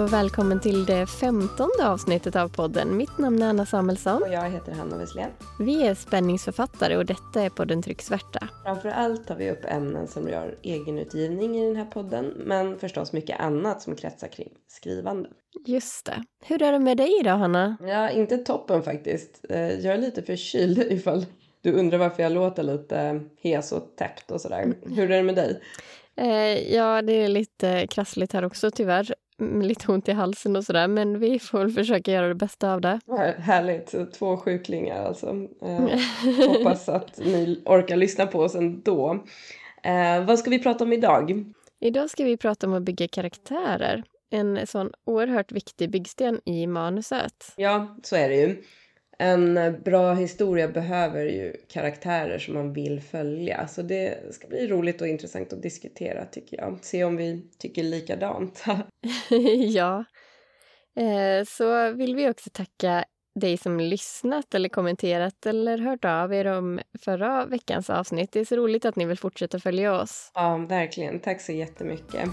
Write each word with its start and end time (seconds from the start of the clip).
och 0.00 0.12
välkommen 0.12 0.60
till 0.60 0.84
det 0.86 1.06
femtonde 1.06 1.88
avsnittet 1.88 2.36
av 2.36 2.48
podden. 2.48 2.96
Mitt 2.96 3.18
namn 3.18 3.42
är 3.42 3.48
Anna 3.48 3.66
Samuelsson. 3.66 4.22
Och 4.22 4.32
jag 4.32 4.50
heter 4.50 4.72
Hanna 4.72 4.96
Wesslén. 4.96 5.30
Vi 5.58 5.86
är 5.86 5.94
spänningsförfattare 5.94 6.96
och 6.96 7.06
detta 7.06 7.42
är 7.42 7.50
podden 7.50 7.82
Trycksvärta. 7.82 8.48
Framför 8.64 8.88
allt 8.88 9.26
tar 9.26 9.36
vi 9.36 9.50
upp 9.50 9.64
ämnen 9.64 10.08
som 10.08 10.28
rör 10.28 10.58
egenutgivning 10.62 11.58
i 11.58 11.66
den 11.66 11.76
här 11.76 11.84
podden, 11.84 12.26
men 12.26 12.78
förstås 12.78 13.12
mycket 13.12 13.40
annat 13.40 13.82
som 13.82 13.96
kretsar 13.96 14.28
kring 14.28 14.48
skrivande. 14.68 15.28
Just 15.66 16.06
det. 16.06 16.24
Hur 16.44 16.62
är 16.62 16.72
det 16.72 16.78
med 16.78 16.96
dig 16.96 17.20
idag, 17.20 17.36
Hanna? 17.36 17.76
Ja, 17.80 18.10
inte 18.10 18.38
toppen 18.38 18.82
faktiskt. 18.82 19.44
Eh, 19.48 19.70
jag 19.70 19.94
är 19.94 19.98
lite 19.98 20.22
förkyld 20.22 20.78
ifall 20.90 21.26
du 21.62 21.72
undrar 21.72 21.98
varför 21.98 22.22
jag 22.22 22.32
låter 22.32 22.62
lite 22.62 23.20
hes 23.42 23.72
och 23.72 23.96
täppt 23.96 24.30
och 24.30 24.40
sådär. 24.40 24.74
Hur 24.86 25.10
är 25.10 25.16
det 25.16 25.22
med 25.22 25.34
dig? 25.34 25.60
Eh, 26.16 26.74
ja, 26.74 27.02
det 27.02 27.12
är 27.12 27.28
lite 27.28 27.86
krassligt 27.86 28.32
här 28.32 28.44
också 28.44 28.70
tyvärr. 28.70 29.14
Lite 29.62 29.92
ont 29.92 30.08
i 30.08 30.12
halsen 30.12 30.56
och 30.56 30.64
sådär, 30.64 30.88
men 30.88 31.18
vi 31.18 31.38
får 31.38 31.58
väl 31.58 31.70
försöka 31.70 32.12
göra 32.12 32.28
det 32.28 32.34
bästa 32.34 32.72
av 32.72 32.80
det. 32.80 33.00
Härligt, 33.38 34.12
två 34.12 34.36
sjuklingar 34.36 35.04
alltså. 35.04 35.46
Eh, 35.62 36.48
hoppas 36.48 36.88
att 36.88 37.18
ni 37.18 37.62
orkar 37.64 37.96
lyssna 37.96 38.26
på 38.26 38.40
oss 38.40 38.54
ändå. 38.54 39.24
Eh, 39.82 40.24
vad 40.24 40.38
ska 40.38 40.50
vi 40.50 40.58
prata 40.58 40.84
om 40.84 40.92
idag? 40.92 41.44
Idag 41.80 42.10
ska 42.10 42.24
vi 42.24 42.36
prata 42.36 42.66
om 42.66 42.74
att 42.74 42.82
bygga 42.82 43.08
karaktärer. 43.08 44.04
En 44.30 44.66
sån 44.66 44.90
oerhört 45.04 45.52
viktig 45.52 45.90
byggsten 45.90 46.40
i 46.44 46.66
manuset. 46.66 47.52
Ja, 47.56 47.96
så 48.02 48.16
är 48.16 48.28
det 48.28 48.36
ju 48.36 48.62
en 49.20 49.82
bra 49.82 50.14
historia 50.14 50.68
behöver 50.68 51.24
ju 51.24 51.52
karaktärer 51.68 52.38
som 52.38 52.54
man 52.54 52.72
vill 52.72 53.00
följa. 53.00 53.68
Så 53.68 53.82
det 53.82 54.34
ska 54.34 54.48
bli 54.48 54.68
roligt 54.68 55.00
och 55.00 55.08
intressant 55.08 55.52
att 55.52 55.62
diskutera 55.62 56.24
tycker 56.24 56.56
jag. 56.56 56.78
Se 56.82 57.04
om 57.04 57.16
vi 57.16 57.50
tycker 57.58 57.82
likadant. 57.82 58.64
ja. 59.74 60.04
Eh, 60.96 61.44
så 61.46 61.92
vill 61.92 62.16
vi 62.16 62.30
också 62.30 62.50
tacka 62.52 63.04
dig 63.40 63.56
som 63.56 63.80
lyssnat 63.80 64.54
eller 64.54 64.68
kommenterat 64.68 65.46
eller 65.46 65.78
hört 65.78 66.04
av 66.04 66.34
er 66.34 66.44
om 66.44 66.80
förra 67.00 67.46
veckans 67.46 67.90
avsnitt. 67.90 68.32
Det 68.32 68.40
är 68.40 68.44
så 68.44 68.56
roligt 68.56 68.84
att 68.84 68.96
ni 68.96 69.04
vill 69.04 69.18
fortsätta 69.18 69.58
följa 69.58 70.00
oss. 70.00 70.30
Ja, 70.34 70.56
verkligen. 70.56 71.20
Tack 71.20 71.40
så 71.40 71.52
jättemycket. 71.52 72.28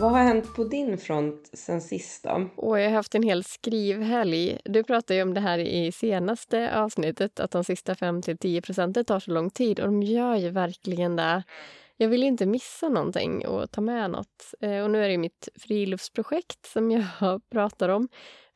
Vad 0.00 0.10
har 0.10 0.18
hänt 0.18 0.54
på 0.54 0.64
din 0.64 0.98
front 0.98 1.50
sen 1.52 1.80
sist 1.80 2.24
då? 2.24 2.48
Och 2.56 2.80
jag 2.80 2.84
har 2.84 2.96
haft 2.96 3.14
en 3.14 3.22
hel 3.22 3.44
skrivhelg. 3.44 4.58
Du 4.64 4.84
pratade 4.84 5.14
ju 5.14 5.22
om 5.22 5.34
det 5.34 5.40
här 5.40 5.58
i 5.58 5.92
senaste 5.92 6.80
avsnittet, 6.80 7.40
att 7.40 7.50
de 7.50 7.64
sista 7.64 7.94
5-10 7.94 8.60
procenten 8.60 9.04
tar 9.04 9.20
så 9.20 9.30
lång 9.30 9.50
tid 9.50 9.80
och 9.80 9.86
de 9.86 10.02
gör 10.02 10.36
ju 10.36 10.50
verkligen 10.50 11.16
det. 11.16 11.42
Jag 11.96 12.08
vill 12.08 12.22
inte 12.22 12.46
missa 12.46 12.88
någonting 12.88 13.46
och 13.46 13.70
ta 13.70 13.80
med 13.80 14.10
något. 14.10 14.54
Eh, 14.60 14.80
och 14.80 14.90
nu 14.90 15.04
är 15.04 15.08
det 15.08 15.18
mitt 15.18 15.48
friluftsprojekt 15.54 16.66
som 16.66 16.90
jag 16.90 17.04
pratar 17.50 17.88
om. 17.88 18.08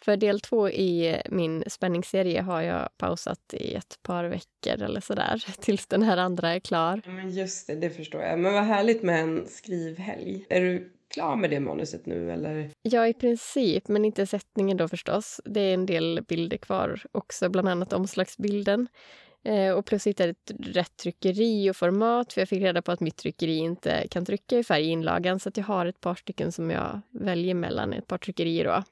För 0.04 0.16
del 0.16 0.40
två 0.40 0.68
i 0.68 1.22
min 1.30 1.64
spänningsserie 1.66 2.42
har 2.42 2.62
jag 2.62 2.88
pausat 2.98 3.54
i 3.54 3.74
ett 3.74 3.98
par 4.02 4.24
veckor 4.24 4.82
eller 4.82 5.00
sådär 5.00 5.44
tills 5.60 5.86
den 5.86 6.02
här 6.02 6.16
andra 6.16 6.54
är 6.54 6.60
klar. 6.60 7.02
Men 7.06 7.30
just 7.30 7.66
det, 7.66 7.74
det 7.74 7.90
förstår 7.90 8.22
jag. 8.22 8.38
Men 8.38 8.52
vad 8.52 8.64
härligt 8.64 9.02
med 9.02 9.20
en 9.20 9.46
skrivhelg. 9.46 10.46
Är 10.48 10.60
du 10.60 10.92
klar 11.12 11.36
med 11.36 11.50
det 11.50 11.60
manuset 11.60 12.06
nu 12.06 12.32
eller? 12.32 12.70
Ja, 12.82 13.08
i 13.08 13.14
princip, 13.14 13.88
men 13.88 14.04
inte 14.04 14.26
sättningen 14.26 14.76
då 14.76 14.88
förstås. 14.88 15.40
Det 15.44 15.60
är 15.60 15.74
en 15.74 15.86
del 15.86 16.24
bilder 16.28 16.56
kvar 16.56 17.02
också, 17.12 17.48
bland 17.48 17.68
annat 17.68 17.92
omslagsbilden. 17.92 18.88
Eh, 19.44 19.72
och 19.72 19.86
plus 19.86 20.06
hitta 20.06 20.24
ett 20.24 20.52
rätt 20.58 20.96
tryckeri 20.96 21.70
och 21.70 21.76
format, 21.76 22.32
för 22.32 22.40
jag 22.40 22.48
fick 22.48 22.62
reda 22.62 22.82
på 22.82 22.92
att 22.92 23.00
mitt 23.00 23.16
tryckeri 23.16 23.56
inte 23.56 24.08
kan 24.10 24.24
trycka 24.24 24.58
i 24.58 24.64
färg 24.64 24.84
i 24.84 24.88
inlagan, 24.88 25.40
så 25.40 25.50
jag 25.54 25.64
har 25.64 25.86
ett 25.86 26.00
par 26.00 26.14
stycken 26.14 26.52
som 26.52 26.70
jag 26.70 27.00
väljer 27.10 27.54
mellan, 27.54 27.92
ett 27.92 28.06
par 28.06 28.18
tryckerier 28.18 28.64
då, 28.64 28.82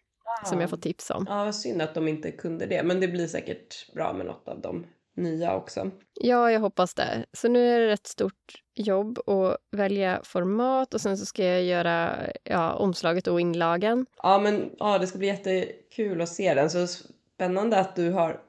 som 0.48 0.60
jag 0.60 0.70
får 0.70 0.76
tips 0.76 1.10
om. 1.10 1.26
Ja, 1.28 1.52
synd 1.52 1.82
att 1.82 1.94
de 1.94 2.08
inte 2.08 2.30
kunde 2.30 2.66
det, 2.66 2.82
men 2.82 3.00
det 3.00 3.08
blir 3.08 3.26
säkert 3.26 3.92
bra 3.94 4.12
med 4.12 4.26
något 4.26 4.48
av 4.48 4.60
dem 4.60 4.86
nya 5.20 5.56
också. 5.56 5.90
Ja, 6.14 6.50
jag 6.52 6.60
hoppas 6.60 6.94
det. 6.94 7.24
Så 7.32 7.48
nu 7.48 7.68
är 7.68 7.80
det 7.80 7.92
ett 7.92 8.06
stort 8.06 8.62
jobb 8.74 9.18
att 9.28 9.56
välja 9.70 10.20
format 10.24 10.94
och 10.94 11.00
sen 11.00 11.18
så 11.18 11.26
ska 11.26 11.44
jag 11.44 11.62
göra 11.62 12.16
ja, 12.44 12.72
omslaget 12.72 13.26
och 13.26 13.40
inlagan. 13.40 14.06
Ja, 14.22 14.38
men 14.38 14.70
ja, 14.78 14.98
det 14.98 15.06
ska 15.06 15.18
bli 15.18 15.26
jättekul 15.26 16.20
att 16.20 16.28
se 16.28 16.54
den. 16.54 16.70
Så 16.70 16.86
spännande 17.34 17.78
att 17.78 17.96
du 17.96 18.10
har 18.10 18.40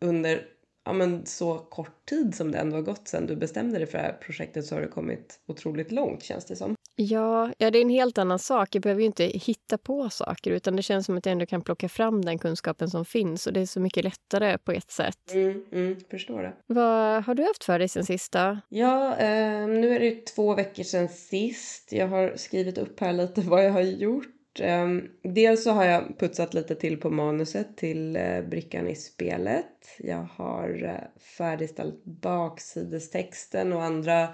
under 0.00 0.46
ja, 0.84 0.92
men 0.92 1.26
så 1.26 1.58
kort 1.58 2.06
tid 2.08 2.34
som 2.34 2.52
det 2.52 2.58
ändå 2.58 2.76
har 2.76 2.82
gått 2.82 3.08
sedan 3.08 3.26
du 3.26 3.36
bestämde 3.36 3.78
dig 3.78 3.86
för 3.86 3.98
det 3.98 4.04
här 4.04 4.12
projektet 4.12 4.66
så 4.66 4.74
har 4.74 4.82
det 4.82 4.88
kommit 4.88 5.40
otroligt 5.46 5.92
långt 5.92 6.22
känns 6.22 6.44
det 6.44 6.56
som. 6.56 6.76
Ja, 6.96 7.52
ja, 7.58 7.70
det 7.70 7.78
är 7.78 7.82
en 7.82 7.88
helt 7.88 8.18
annan 8.18 8.38
sak. 8.38 8.74
Jag 8.74 8.82
behöver 8.82 9.00
ju 9.00 9.06
inte 9.06 9.24
hitta 9.24 9.78
på 9.78 10.10
saker 10.10 10.50
utan 10.50 10.76
det 10.76 10.82
känns 10.82 11.06
som 11.06 11.16
att 11.16 11.26
jag 11.26 11.32
ändå 11.32 11.46
kan 11.46 11.62
plocka 11.62 11.88
fram 11.88 12.24
den 12.24 12.38
kunskapen 12.38 12.90
som 12.90 13.04
finns 13.04 13.46
och 13.46 13.52
det 13.52 13.60
är 13.60 13.66
så 13.66 13.80
mycket 13.80 14.04
lättare 14.04 14.58
på 14.58 14.72
ett 14.72 14.90
sätt. 14.90 15.32
Mm, 15.32 15.64
mm, 15.72 15.96
förstår 16.10 16.42
det. 16.42 16.52
Vad 16.66 17.24
har 17.24 17.34
du 17.34 17.42
haft 17.42 17.64
för 17.64 17.78
dig 17.78 17.88
sen 17.88 18.04
sist 18.04 18.32
då? 18.32 18.58
Ja, 18.68 19.16
eh, 19.16 19.66
nu 19.66 19.96
är 19.96 20.00
det 20.00 20.26
två 20.26 20.54
veckor 20.54 20.82
sedan 20.82 21.08
sist. 21.08 21.92
Jag 21.92 22.08
har 22.08 22.32
skrivit 22.36 22.78
upp 22.78 23.00
här 23.00 23.12
lite 23.12 23.40
vad 23.46 23.64
jag 23.64 23.72
har 23.72 23.80
gjort. 23.80 24.60
Eh, 24.60 24.88
dels 25.22 25.64
så 25.64 25.70
har 25.70 25.84
jag 25.84 26.18
putsat 26.18 26.54
lite 26.54 26.74
till 26.74 27.00
på 27.00 27.10
manuset 27.10 27.76
till 27.76 28.16
eh, 28.16 28.42
brickan 28.42 28.88
i 28.88 28.94
spelet. 28.94 29.66
Jag 29.98 30.26
har 30.36 30.84
eh, 30.84 31.20
färdigställt 31.38 32.04
baksidestexten 32.04 33.72
och 33.72 33.82
andra 33.82 34.28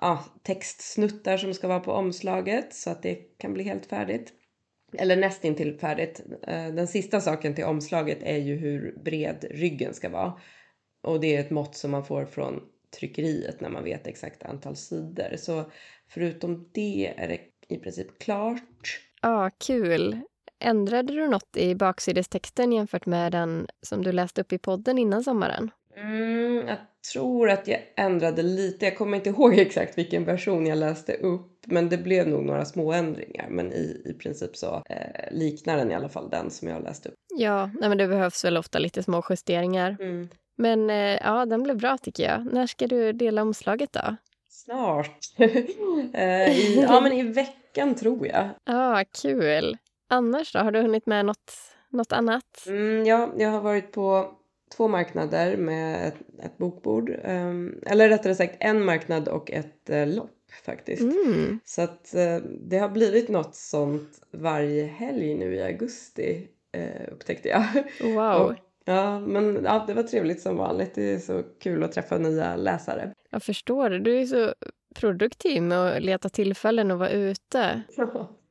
ja, 0.00 0.24
textsnuttar 0.42 1.36
som 1.36 1.54
ska 1.54 1.68
vara 1.68 1.80
på 1.80 1.92
omslaget 1.92 2.74
så 2.74 2.90
att 2.90 3.02
det 3.02 3.14
kan 3.14 3.52
bli 3.52 3.64
helt 3.64 3.86
färdigt. 3.86 4.32
Eller 4.98 5.16
nästintill 5.16 5.78
färdigt. 5.78 6.22
Eh, 6.42 6.68
den 6.68 6.88
sista 6.88 7.20
saken 7.20 7.54
till 7.54 7.64
omslaget 7.64 8.18
är 8.22 8.38
ju 8.38 8.56
hur 8.56 8.98
bred 9.04 9.44
ryggen 9.50 9.94
ska 9.94 10.08
vara. 10.08 10.32
Och 11.02 11.20
det 11.20 11.36
är 11.36 11.40
ett 11.40 11.50
mått 11.50 11.76
som 11.76 11.90
man 11.90 12.04
får 12.04 12.24
från 12.24 12.60
tryckeriet 12.98 13.60
när 13.60 13.70
man 13.70 13.84
vet 13.84 14.06
exakt 14.06 14.42
antal 14.42 14.76
sidor. 14.76 15.36
Så 15.36 15.70
förutom 16.08 16.68
det 16.72 17.14
är 17.16 17.28
det 17.28 17.40
i 17.68 17.78
princip 17.78 18.18
klart. 18.18 19.00
Ja, 19.22 19.46
ah, 19.46 19.50
kul. 19.50 20.20
Ändrade 20.58 21.12
du 21.12 21.28
något 21.28 21.56
i 21.56 21.74
baksidestexten 21.74 22.72
jämfört 22.72 23.06
med 23.06 23.32
den 23.32 23.66
som 23.82 24.02
du 24.04 24.12
läste 24.12 24.40
upp 24.40 24.52
i 24.52 24.58
podden 24.58 24.98
innan 24.98 25.24
sommaren? 25.24 25.70
Mm, 25.96 26.68
jag 26.68 26.76
tror 27.12 27.50
att 27.50 27.68
jag 27.68 27.80
ändrade 27.96 28.42
lite. 28.42 28.84
Jag 28.84 28.96
kommer 28.96 29.16
inte 29.16 29.30
ihåg 29.30 29.58
exakt 29.58 29.98
vilken 29.98 30.24
version 30.24 30.66
jag 30.66 30.78
läste 30.78 31.12
upp. 31.14 31.48
Men 31.66 31.88
det 31.88 31.98
blev 31.98 32.28
nog 32.28 32.44
några 32.44 32.64
små 32.64 32.92
ändringar. 32.92 33.48
Men 33.50 33.72
i, 33.72 34.02
i 34.04 34.12
princip 34.12 34.56
så 34.56 34.82
eh, 34.88 35.30
liknar 35.30 35.76
den 35.76 35.90
i 35.90 35.94
alla 35.94 36.08
fall 36.08 36.30
den 36.30 36.50
som 36.50 36.68
jag 36.68 36.82
läste 36.82 37.08
upp. 37.08 37.14
Ja, 37.36 37.70
nej, 37.80 37.88
men 37.88 37.98
det 37.98 38.08
behövs 38.08 38.44
väl 38.44 38.56
ofta 38.56 38.78
lite 38.78 39.02
små 39.02 39.24
justeringar. 39.30 39.96
Mm. 40.00 40.28
Men 40.56 40.90
eh, 40.90 41.18
ja, 41.22 41.46
den 41.46 41.62
blev 41.62 41.76
bra 41.76 41.98
tycker 41.98 42.22
jag. 42.22 42.52
När 42.52 42.66
ska 42.66 42.86
du 42.86 43.12
dela 43.12 43.42
omslaget 43.42 43.92
då? 43.92 44.16
Snart. 44.48 45.20
eh, 46.14 46.58
i, 46.58 46.86
ja, 46.88 47.00
men 47.00 47.12
i 47.12 47.22
veckan 47.22 47.94
tror 47.94 48.26
jag. 48.26 48.48
Ja, 48.64 49.00
ah, 49.00 49.04
kul. 49.22 49.76
Annars 50.08 50.52
då? 50.52 50.58
Har 50.58 50.70
du 50.70 50.80
hunnit 50.80 51.06
med 51.06 51.26
något, 51.26 51.52
något 51.88 52.12
annat? 52.12 52.64
Mm, 52.66 53.06
ja, 53.06 53.32
jag 53.36 53.50
har 53.50 53.60
varit 53.60 53.92
på 53.92 54.34
två 54.76 54.88
marknader 54.88 55.56
med 55.56 56.08
ett, 56.08 56.16
ett 56.44 56.58
bokbord. 56.58 57.10
Um, 57.24 57.80
eller 57.86 58.08
rättare 58.08 58.34
sagt 58.34 58.56
en 58.60 58.84
marknad 58.84 59.28
och 59.28 59.50
ett 59.50 59.90
uh, 59.90 60.06
lopp 60.06 60.30
faktiskt. 60.64 61.02
Mm. 61.02 61.60
Så 61.64 61.82
att 61.82 62.14
uh, 62.16 62.48
det 62.60 62.78
har 62.78 62.88
blivit 62.88 63.28
något 63.28 63.54
sånt 63.54 64.20
varje 64.30 64.84
helg 64.84 65.34
nu 65.34 65.54
i 65.54 65.62
augusti 65.62 66.48
uh, 66.76 67.12
upptäckte 67.12 67.48
jag. 67.48 67.64
Wow. 68.14 68.46
och, 68.46 68.54
ja, 68.84 69.20
men 69.20 69.64
ja, 69.64 69.84
det 69.86 69.94
var 69.94 70.02
trevligt 70.02 70.40
som 70.40 70.56
vanligt. 70.56 70.94
Det 70.94 71.14
är 71.14 71.18
så 71.18 71.42
kul 71.60 71.82
att 71.82 71.92
träffa 71.92 72.18
nya 72.18 72.56
läsare. 72.56 73.12
Jag 73.30 73.42
förstår 73.42 73.90
det. 73.90 73.98
Du 73.98 74.20
är 74.20 74.26
så 74.26 74.54
produktiv 74.94 75.62
med 75.62 75.78
att 75.78 76.02
leta 76.02 76.28
tillfällen 76.28 76.90
att 76.90 76.98
vara 76.98 77.10
ute. 77.10 77.82
Ja, 77.96 78.28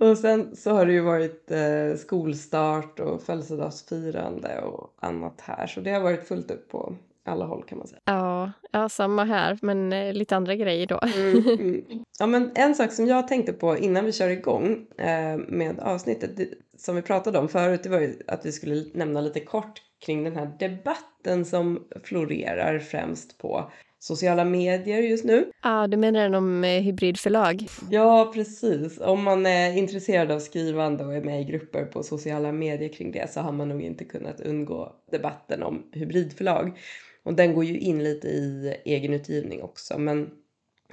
och 0.00 0.18
sen 0.18 0.56
så 0.56 0.70
har 0.70 0.86
det 0.86 0.92
ju 0.92 1.00
varit 1.00 1.50
eh, 1.50 1.96
skolstart 1.98 3.00
och 3.00 3.22
födelsedagsfirande 3.22 4.60
och 4.60 4.94
annat 5.00 5.40
här. 5.40 5.66
Så 5.66 5.80
det 5.80 5.90
har 5.90 6.00
varit 6.00 6.28
fullt 6.28 6.50
upp 6.50 6.68
på 6.68 6.96
alla 7.24 7.44
håll 7.44 7.64
kan 7.64 7.78
man 7.78 7.86
säga. 7.86 8.00
Ja, 8.04 8.52
ja 8.70 8.88
samma 8.88 9.24
här, 9.24 9.58
men 9.62 9.92
eh, 9.92 10.12
lite 10.12 10.36
andra 10.36 10.54
grejer 10.54 10.86
då. 10.86 11.00
Mm, 11.16 11.46
mm. 11.46 12.04
Ja, 12.18 12.26
men 12.26 12.50
en 12.54 12.74
sak 12.74 12.92
som 12.92 13.06
jag 13.06 13.28
tänkte 13.28 13.52
på 13.52 13.78
innan 13.78 14.04
vi 14.04 14.12
kör 14.12 14.28
igång 14.28 14.86
eh, 14.98 15.36
med 15.48 15.80
avsnittet 15.80 16.36
det, 16.36 16.48
som 16.76 16.96
vi 16.96 17.02
pratade 17.02 17.38
om 17.38 17.48
förut, 17.48 17.82
det 17.82 17.88
var 17.88 18.00
ju 18.00 18.18
att 18.26 18.46
vi 18.46 18.52
skulle 18.52 18.84
nämna 18.94 19.20
lite 19.20 19.40
kort 19.40 19.82
kring 20.06 20.24
den 20.24 20.36
här 20.36 20.52
debatten 20.58 21.44
som 21.44 21.84
florerar 22.04 22.78
främst 22.78 23.38
på 23.38 23.70
sociala 24.02 24.44
medier 24.44 25.02
just 25.02 25.24
nu. 25.24 25.44
Ja, 25.62 25.82
ah, 25.82 25.86
du 25.86 25.96
menar 25.96 26.22
den 26.22 26.34
om 26.34 26.64
eh, 26.64 26.82
hybridförlag? 26.82 27.66
Ja, 27.90 28.30
precis. 28.34 29.00
Om 29.00 29.22
man 29.22 29.46
är 29.46 29.76
intresserad 29.76 30.30
av 30.30 30.38
skrivande 30.38 31.04
och 31.04 31.14
är 31.14 31.20
med 31.20 31.40
i 31.40 31.44
grupper 31.44 31.84
på 31.84 32.02
sociala 32.02 32.52
medier 32.52 32.88
kring 32.88 33.12
det 33.12 33.32
så 33.32 33.40
har 33.40 33.52
man 33.52 33.68
nog 33.68 33.82
inte 33.82 34.04
kunnat 34.04 34.40
undgå 34.40 34.92
debatten 35.10 35.62
om 35.62 35.82
hybridförlag. 35.92 36.78
Och 37.22 37.34
den 37.34 37.54
går 37.54 37.64
ju 37.64 37.78
in 37.78 38.04
lite 38.04 38.28
i 38.28 38.76
egenutgivning 38.84 39.62
också, 39.62 39.98
men 39.98 40.30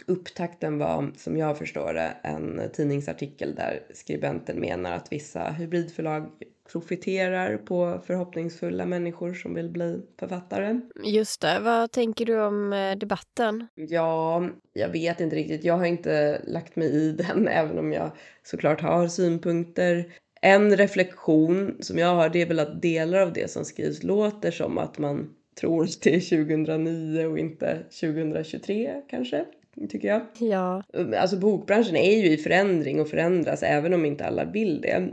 Upptakten 0.08 0.78
var, 0.78 1.12
som 1.18 1.38
jag 1.38 1.58
förstår 1.58 1.94
det, 1.94 2.18
en 2.24 2.62
tidningsartikel 2.74 3.56
där 3.56 3.84
skribenten 3.94 4.60
menar 4.60 4.92
att 4.92 5.12
vissa 5.12 5.50
hybridförlag 5.50 6.30
profiterar 6.72 7.58
på 7.58 8.02
förhoppningsfulla 8.06 8.86
människor 8.86 9.34
som 9.34 9.54
vill 9.54 9.70
bli 9.70 10.02
författare. 10.20 10.80
Just 11.04 11.42
det. 11.42 11.60
Vad 11.60 11.92
tänker 11.92 12.26
du 12.26 12.42
om 12.42 12.74
eh, 12.74 12.98
debatten? 12.98 13.68
Ja, 13.76 14.50
jag 14.74 14.90
vet 14.90 15.22
inte 15.22 15.36
riktigt. 15.36 15.64
Jag 15.64 15.78
har 15.78 15.86
inte 15.86 16.42
lagt 16.48 16.76
mig 16.76 16.88
i 16.88 17.12
den, 17.12 17.48
även 17.52 17.80
om 17.80 17.94
jag 17.94 18.12
såklart 18.44 18.82
har 18.82 19.08
synpunkter. 19.08 20.14
En 20.42 20.78
reflektion 20.78 21.78
som 21.80 21.98
jag 21.98 22.16
har 22.16 22.30
det 22.30 22.42
är 22.42 22.46
väl 22.46 22.60
att 22.60 22.82
delar 22.82 23.20
av 23.20 23.34
det 23.34 23.52
som 23.52 23.66
skrivs 23.66 24.04
låter 24.04 24.52
som 24.52 24.78
att 24.78 24.98
man 24.98 25.30
tror 25.60 25.84
att 25.84 26.02
det 26.02 26.16
är 26.16 26.46
2009 26.46 27.26
och 27.26 27.40
inte 27.40 27.78
2023 28.02 29.02
kanske 29.10 29.46
tycker 29.90 30.08
jag. 30.08 30.22
Ja. 30.40 30.84
Alltså 31.18 31.38
bokbranschen 31.38 31.96
är 31.96 32.18
ju 32.18 32.32
i 32.32 32.38
förändring 32.38 33.02
och 33.02 33.10
förändras 33.10 33.64
även 33.64 33.94
om 33.94 34.06
inte 34.06 34.26
alla 34.26 34.46
vill 34.46 34.82
det. 34.82 35.10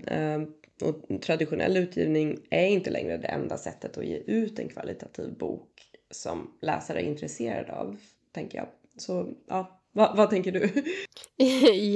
Och 0.82 1.20
traditionell 1.22 1.76
utgivning 1.76 2.38
är 2.50 2.66
inte 2.66 2.90
längre 2.90 3.16
det 3.16 3.28
enda 3.28 3.56
sättet 3.56 3.98
att 3.98 4.06
ge 4.06 4.16
ut 4.16 4.58
en 4.58 4.68
kvalitativ 4.68 5.38
bok 5.38 5.82
som 6.10 6.58
läsare 6.60 7.00
är 7.00 7.04
intresserade 7.04 7.72
av, 7.72 7.96
tänker 8.32 8.58
jag. 8.58 8.68
Så 8.96 9.34
ja, 9.48 9.76
Va, 9.96 10.14
vad 10.16 10.30
tänker 10.30 10.52
du? 10.52 10.70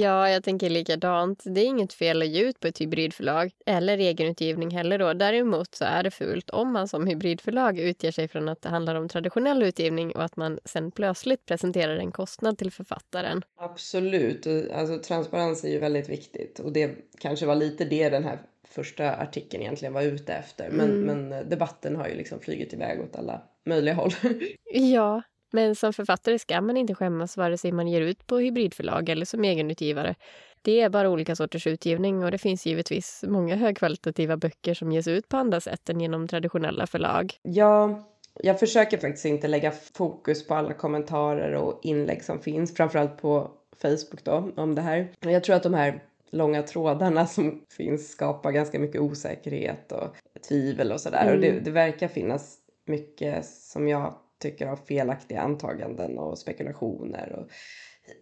ja, 0.01 0.29
jag 0.29 0.43
tänker 0.43 0.69
likadant. 0.69 1.43
Det 1.45 1.61
är 1.61 1.65
inget 1.65 1.93
fel 1.93 2.21
att 2.21 2.27
ge 2.27 2.41
ut 2.41 2.59
på 2.59 2.67
ett 2.67 2.81
hybridförlag 2.81 3.51
eller 3.65 3.97
egenutgivning 3.97 4.69
heller. 4.69 4.99
Då. 4.99 5.13
Däremot 5.13 5.75
så 5.75 5.85
är 5.85 6.03
det 6.03 6.11
fult 6.11 6.49
om 6.49 6.73
man 6.73 6.87
som 6.87 7.07
hybridförlag 7.07 7.79
utger 7.79 8.11
sig 8.11 8.27
från 8.27 8.49
att 8.49 8.61
det 8.61 8.69
handlar 8.69 8.95
om 8.95 9.09
traditionell 9.09 9.63
utgivning 9.63 10.15
och 10.15 10.23
att 10.23 10.35
man 10.35 10.59
sen 10.65 10.91
plötsligt 10.91 11.45
presenterar 11.45 11.95
en 11.95 12.11
kostnad 12.11 12.57
till 12.57 12.71
författaren. 12.71 13.41
Absolut. 13.59 14.47
Alltså, 14.73 14.97
transparens 14.97 15.63
är 15.63 15.69
ju 15.69 15.79
väldigt 15.79 16.09
viktigt 16.09 16.59
och 16.59 16.71
det 16.71 16.91
kanske 17.19 17.45
var 17.45 17.55
lite 17.55 17.85
det 17.85 18.09
den 18.09 18.23
här 18.23 18.39
första 18.73 19.15
artikeln 19.15 19.63
egentligen 19.63 19.93
var 19.93 20.01
ute 20.01 20.33
efter. 20.33 20.69
Men, 20.69 20.89
mm. 20.89 21.27
men 21.27 21.49
debatten 21.49 21.95
har 21.95 22.07
ju 22.07 22.15
liksom 22.15 22.39
flugit 22.39 22.73
iväg 22.73 23.01
åt 23.01 23.15
alla 23.15 23.41
möjliga 23.65 23.95
håll. 23.95 24.11
ja, 24.73 25.21
men 25.51 25.75
som 25.75 25.93
författare 25.93 26.39
ska 26.39 26.61
man 26.61 26.77
inte 26.77 26.95
skämmas 26.95 27.37
vare 27.37 27.57
sig 27.57 27.71
man 27.71 27.87
ger 27.87 28.01
ut 28.01 28.27
på 28.27 28.37
hybridförlag 28.37 29.09
eller 29.09 29.25
som 29.25 29.43
egenutgivare. 29.43 30.15
Det 30.61 30.81
är 30.81 30.89
bara 30.89 31.09
olika 31.09 31.35
sorters 31.35 31.67
utgivning 31.67 32.23
och 32.23 32.31
det 32.31 32.37
finns 32.37 32.65
givetvis 32.65 33.23
många 33.27 33.55
högkvalitativa 33.55 34.37
böcker 34.37 34.73
som 34.73 34.91
ges 34.91 35.07
ut 35.07 35.29
på 35.29 35.37
andra 35.37 35.61
sätt 35.61 35.89
än 35.89 36.01
genom 36.01 36.27
traditionella 36.27 36.87
förlag. 36.87 37.33
Ja, 37.41 38.03
jag 38.39 38.59
försöker 38.59 38.97
faktiskt 38.97 39.25
inte 39.25 39.47
lägga 39.47 39.71
fokus 39.71 40.47
på 40.47 40.55
alla 40.55 40.73
kommentarer 40.73 41.53
och 41.53 41.79
inlägg 41.83 42.23
som 42.23 42.39
finns, 42.39 42.75
framförallt 42.75 43.21
på 43.21 43.51
Facebook 43.81 44.23
då, 44.23 44.51
om 44.55 44.75
det 44.75 44.81
här. 44.81 45.11
Jag 45.19 45.43
tror 45.43 45.55
att 45.55 45.63
de 45.63 45.73
här 45.73 46.03
långa 46.31 46.63
trådarna 46.63 47.27
som 47.27 47.65
finns 47.77 48.11
skapar 48.11 48.51
ganska 48.51 48.79
mycket 48.79 49.01
osäkerhet 49.01 49.91
och 49.91 50.15
tvivel 50.47 50.91
och 50.91 51.01
sådär. 51.01 51.21
Mm. 51.21 51.35
Och 51.35 51.41
det, 51.41 51.59
det 51.59 51.71
verkar 51.71 52.07
finnas 52.07 52.57
mycket 52.85 53.45
som 53.45 53.87
jag 53.87 54.13
tycker 54.41 54.67
av 54.67 54.75
felaktiga 54.75 55.41
antaganden 55.41 56.17
och 56.17 56.37
spekulationer 56.37 57.35
och 57.39 57.51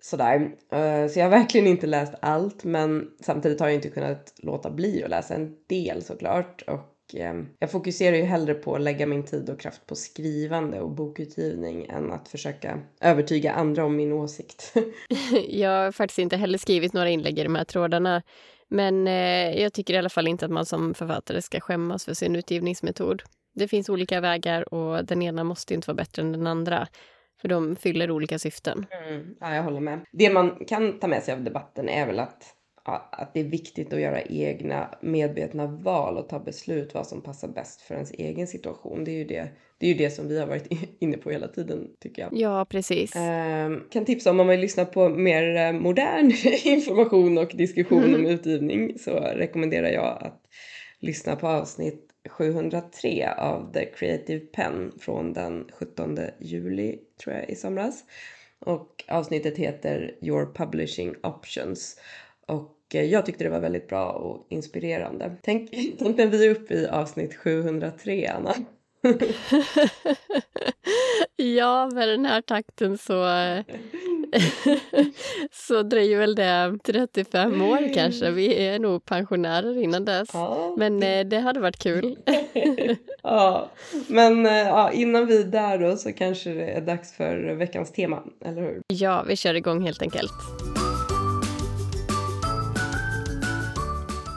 sådär. 0.01 0.55
Eh, 0.71 1.07
så 1.07 1.19
jag 1.19 1.25
har 1.25 1.29
verkligen 1.29 1.67
inte 1.67 1.87
läst 1.87 2.13
allt 2.19 2.63
men 2.63 3.11
samtidigt 3.21 3.59
har 3.59 3.67
jag 3.67 3.75
inte 3.75 3.89
kunnat 3.89 4.33
låta 4.37 4.69
bli 4.71 5.03
att 5.03 5.09
läsa 5.09 5.35
en 5.35 5.55
del 5.67 6.03
såklart. 6.03 6.61
Och 6.67 6.79
jag 7.59 7.71
fokuserar 7.71 8.15
ju 8.15 8.23
hellre 8.23 8.53
på 8.53 8.75
att 8.75 8.81
lägga 8.81 9.05
min 9.05 9.23
tid 9.23 9.49
och 9.49 9.59
kraft 9.59 9.85
på 9.85 9.95
skrivande 9.95 10.81
och 10.81 10.91
bokutgivning 10.91 11.85
än 11.85 12.11
att 12.11 12.27
försöka 12.27 12.79
övertyga 13.01 13.53
andra 13.53 13.85
om 13.85 13.95
min 13.95 14.13
åsikt. 14.13 14.73
jag 15.47 15.69
har 15.69 15.91
faktiskt 15.91 16.19
inte 16.19 16.37
heller 16.37 16.57
skrivit 16.57 16.93
några 16.93 17.09
inlägg 17.09 17.39
i 17.39 17.43
de 17.43 17.55
här 17.55 17.63
trådarna. 17.63 18.21
Men 18.67 19.07
eh, 19.07 19.61
jag 19.61 19.73
tycker 19.73 19.93
i 19.93 19.97
alla 19.97 20.09
fall 20.09 20.27
inte 20.27 20.45
att 20.45 20.51
man 20.51 20.65
som 20.65 20.93
författare 20.93 21.41
ska 21.41 21.59
skämmas 21.59 22.05
för 22.05 22.13
sin 22.13 22.35
utgivningsmetod. 22.35 23.23
Det 23.55 23.67
finns 23.67 23.89
olika 23.89 24.21
vägar 24.21 24.73
och 24.73 25.05
den 25.05 25.21
ena 25.21 25.43
måste 25.43 25.73
inte 25.73 25.87
vara 25.87 25.95
bättre 25.95 26.21
än 26.21 26.31
den 26.31 26.47
andra. 26.47 26.87
För 27.41 27.47
de 27.47 27.75
fyller 27.75 28.11
olika 28.11 28.39
syften. 28.39 28.85
Mm, 29.07 29.35
ja, 29.39 29.55
jag 29.55 29.63
håller 29.63 29.79
med. 29.79 30.05
Det 30.11 30.29
man 30.29 30.65
kan 30.65 30.99
ta 30.99 31.07
med 31.07 31.23
sig 31.23 31.33
av 31.33 31.41
debatten 31.41 31.89
är 31.89 32.05
väl 32.05 32.19
att, 32.19 32.55
att 32.83 33.33
det 33.33 33.39
är 33.39 33.43
viktigt 33.43 33.93
att 33.93 34.01
göra 34.01 34.21
egna 34.21 34.89
medvetna 35.01 35.67
val 35.67 36.17
och 36.17 36.29
ta 36.29 36.39
beslut 36.39 36.93
vad 36.93 37.07
som 37.07 37.21
passar 37.21 37.47
bäst 37.47 37.81
för 37.81 37.95
ens 37.95 38.11
egen 38.11 38.47
situation. 38.47 39.03
Det 39.03 39.11
är 39.11 39.17
ju 39.17 39.23
det, 39.23 39.49
det, 39.77 39.85
är 39.85 39.89
ju 39.89 39.97
det 39.97 40.09
som 40.09 40.27
vi 40.27 40.39
har 40.39 40.47
varit 40.47 40.67
inne 40.99 41.17
på 41.17 41.31
hela 41.31 41.47
tiden 41.47 41.87
tycker 41.99 42.21
jag. 42.21 42.33
Ja, 42.33 42.65
precis. 42.65 43.15
Eh, 43.15 43.71
kan 43.91 44.05
tipsa 44.05 44.29
om 44.29 44.39
om 44.39 44.47
man 44.47 44.51
vill 44.51 44.59
lyssna 44.59 44.85
på 44.85 45.09
mer 45.09 45.55
eh, 45.55 45.71
modern 45.71 46.31
information 46.63 47.37
och 47.37 47.51
diskussion 47.55 48.03
mm. 48.03 48.15
om 48.15 48.25
utgivning 48.25 48.99
så 48.99 49.11
rekommenderar 49.19 49.89
jag 49.89 50.23
att 50.23 50.41
lyssna 50.99 51.35
på 51.35 51.47
avsnitt 51.47 52.05
703 52.29 53.33
av 53.37 53.73
The 53.73 53.85
Creative 53.85 54.39
Pen 54.39 54.91
från 54.99 55.33
den 55.33 55.67
17 55.73 56.17
juli 56.39 56.99
tror 57.23 57.35
jag 57.35 57.49
i 57.49 57.55
somras. 57.55 58.03
Och 58.59 59.03
avsnittet 59.07 59.57
heter 59.57 60.15
Your 60.21 60.53
Publishing 60.53 61.15
Options. 61.23 61.99
Och 62.49 62.95
eh, 62.95 63.05
jag 63.05 63.25
tyckte 63.25 63.43
det 63.43 63.49
var 63.49 63.59
väldigt 63.59 63.87
bra 63.87 64.11
och 64.11 64.47
inspirerande. 64.49 65.31
Tänk, 65.41 65.69
tänk 65.99 66.17
när 66.17 66.25
vi 66.25 66.45
är 66.45 66.51
uppe 66.51 66.73
i 66.73 66.87
avsnitt 66.87 67.35
703, 67.35 68.31
Anna. 68.35 68.55
ja, 71.35 71.89
med 71.93 72.07
den 72.07 72.25
här 72.25 72.41
takten 72.41 72.97
så 72.97 73.27
eh, 73.27 73.63
så 75.51 75.83
dröjer 75.83 76.19
väl 76.19 76.35
det 76.35 76.77
35 76.83 77.61
år 77.61 77.93
kanske. 77.93 78.31
Vi 78.31 78.65
är 78.65 78.79
nog 78.79 79.05
pensionärer 79.05 79.83
innan 79.83 80.05
dess. 80.05 80.29
Ja. 80.33 80.75
Men 80.77 81.03
eh, 81.03 81.25
det 81.25 81.39
hade 81.39 81.59
varit 81.59 81.79
kul. 81.79 82.17
ja, 83.23 83.69
men 84.07 84.45
ja, 84.45 84.91
innan 84.91 85.25
vi 85.25 85.41
är 85.41 85.45
där 85.45 85.77
då 85.77 85.97
så 85.97 86.13
kanske 86.13 86.49
det 86.49 86.69
är 86.69 86.81
dags 86.81 87.13
för 87.13 87.53
veckans 87.53 87.91
tema, 87.91 88.23
eller 88.45 88.61
hur? 88.61 88.81
Ja, 88.87 89.23
vi 89.27 89.35
kör 89.35 89.53
igång 89.53 89.81
helt 89.81 90.01
enkelt. 90.01 90.31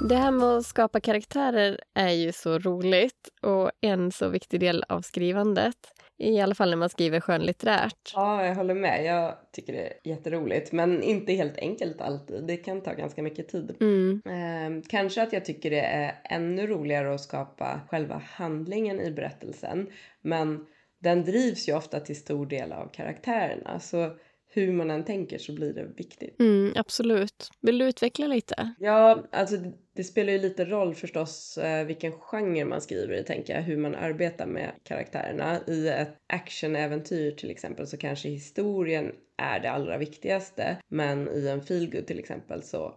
Det 0.08 0.16
här 0.16 0.30
med 0.30 0.48
att 0.48 0.66
skapa 0.66 1.00
karaktärer 1.00 1.80
är 1.94 2.10
ju 2.10 2.32
så 2.32 2.58
roligt 2.58 3.28
och 3.40 3.70
en 3.80 4.12
så 4.12 4.28
viktig 4.28 4.60
del 4.60 4.84
av 4.88 5.00
skrivandet. 5.00 5.76
I 6.18 6.40
alla 6.40 6.54
fall 6.54 6.70
när 6.70 6.76
man 6.76 6.88
skriver 6.88 7.20
skönlitterärt. 7.20 8.12
Ja, 8.14 8.46
jag 8.46 8.54
håller 8.54 8.74
med. 8.74 9.04
Jag 9.04 9.34
tycker 9.52 9.72
det 9.72 9.86
är 9.86 9.92
jätteroligt. 10.04 10.72
Men 10.72 11.02
inte 11.02 11.32
helt 11.32 11.58
enkelt 11.58 12.00
alltid. 12.00 12.44
Det 12.46 12.56
kan 12.56 12.80
ta 12.80 12.92
ganska 12.92 13.22
mycket 13.22 13.48
tid. 13.48 13.76
Mm. 13.80 14.22
Eh, 14.26 14.82
kanske 14.88 15.22
att 15.22 15.32
jag 15.32 15.44
tycker 15.44 15.70
det 15.70 15.80
är 15.80 16.14
ännu 16.24 16.66
roligare 16.66 17.14
att 17.14 17.20
skapa 17.20 17.80
själva 17.90 18.22
handlingen 18.34 19.00
i 19.00 19.10
berättelsen. 19.10 19.86
Men 20.22 20.66
den 20.98 21.24
drivs 21.24 21.68
ju 21.68 21.76
ofta 21.76 22.00
till 22.00 22.16
stor 22.16 22.46
del 22.46 22.72
av 22.72 22.88
karaktärerna. 22.92 23.80
Så 23.80 24.16
hur 24.54 24.72
man 24.72 24.90
än 24.90 25.04
tänker 25.04 25.38
så 25.38 25.52
blir 25.52 25.72
det 25.72 25.84
viktigt. 25.96 26.40
Mm, 26.40 26.72
absolut. 26.76 27.50
Vill 27.60 27.78
du 27.78 27.84
utveckla 27.84 28.26
lite? 28.26 28.74
Ja, 28.78 29.24
alltså 29.32 29.56
det, 29.92 30.04
spelar 30.04 30.32
ju 30.32 30.38
lite 30.38 30.64
roll 30.64 30.94
förstås 30.94 31.58
eh, 31.58 31.86
vilken 31.86 32.12
genre 32.12 32.64
man 32.64 32.80
skriver 32.80 33.14
i, 33.14 33.24
tänker 33.24 33.54
jag, 33.54 33.62
hur 33.62 33.76
man 33.76 33.94
arbetar 33.94 34.46
med 34.46 34.70
karaktärerna. 34.82 35.58
I 35.66 35.88
ett 35.88 36.16
actionäventyr 36.26 37.30
till 37.30 37.50
exempel 37.50 37.86
så 37.86 37.96
kanske 37.96 38.28
historien 38.28 39.12
är 39.36 39.60
det 39.60 39.70
allra 39.70 39.98
viktigaste, 39.98 40.76
men 40.88 41.28
i 41.28 41.48
en 41.48 41.62
feelgood 41.62 42.06
till 42.06 42.18
exempel 42.18 42.62
så 42.62 42.94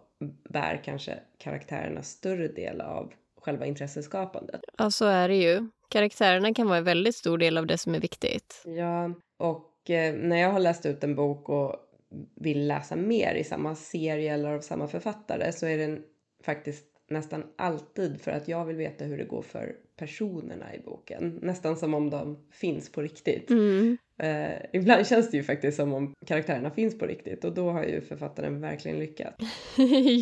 bär 0.48 0.82
kanske 0.84 1.18
karaktärerna 1.38 2.02
större 2.02 2.48
del 2.48 2.80
av 2.80 3.12
själva 3.40 3.66
intresseskapandet. 3.66 4.60
Ja, 4.78 4.90
så 4.90 5.04
är 5.04 5.28
det 5.28 5.36
ju. 5.36 5.68
Karaktärerna 5.88 6.54
kan 6.54 6.66
vara 6.66 6.78
en 6.78 6.84
väldigt 6.84 7.14
stor 7.14 7.38
del 7.38 7.58
av 7.58 7.66
det 7.66 7.78
som 7.78 7.94
är 7.94 8.00
viktigt. 8.00 8.62
Ja, 8.64 9.14
och 9.38 9.75
när 9.88 10.36
jag 10.36 10.50
har 10.50 10.60
läst 10.60 10.86
ut 10.86 11.04
en 11.04 11.14
bok 11.14 11.48
och 11.48 11.76
vill 12.34 12.66
läsa 12.66 12.96
mer 12.96 13.34
i 13.34 13.44
samma 13.44 13.74
serie 13.74 14.34
eller 14.34 14.52
av 14.52 14.60
samma 14.60 14.88
författare 14.88 15.52
så 15.52 15.66
är 15.66 15.78
den 15.78 16.02
faktiskt 16.44 16.84
nästan 17.08 17.44
alltid 17.56 18.20
för 18.20 18.30
att 18.30 18.48
jag 18.48 18.64
vill 18.64 18.76
veta 18.76 19.04
hur 19.04 19.18
det 19.18 19.24
går 19.24 19.42
för 19.42 19.76
personerna 19.96 20.74
i 20.74 20.78
boken. 20.78 21.38
Nästan 21.42 21.76
som 21.76 21.94
om 21.94 22.10
de 22.10 22.38
finns 22.52 22.92
på 22.92 23.02
riktigt. 23.02 23.50
Mm. 23.50 23.98
Eh, 24.18 24.58
ibland 24.72 25.06
känns 25.06 25.30
det 25.30 25.36
ju 25.36 25.42
faktiskt 25.42 25.76
som 25.76 25.92
om 25.92 26.14
karaktärerna 26.26 26.70
finns 26.70 26.98
på 26.98 27.06
riktigt 27.06 27.44
och 27.44 27.54
då 27.54 27.70
har 27.70 27.84
ju 27.84 28.00
författaren 28.00 28.60
verkligen 28.60 28.98
lyckats. 28.98 29.36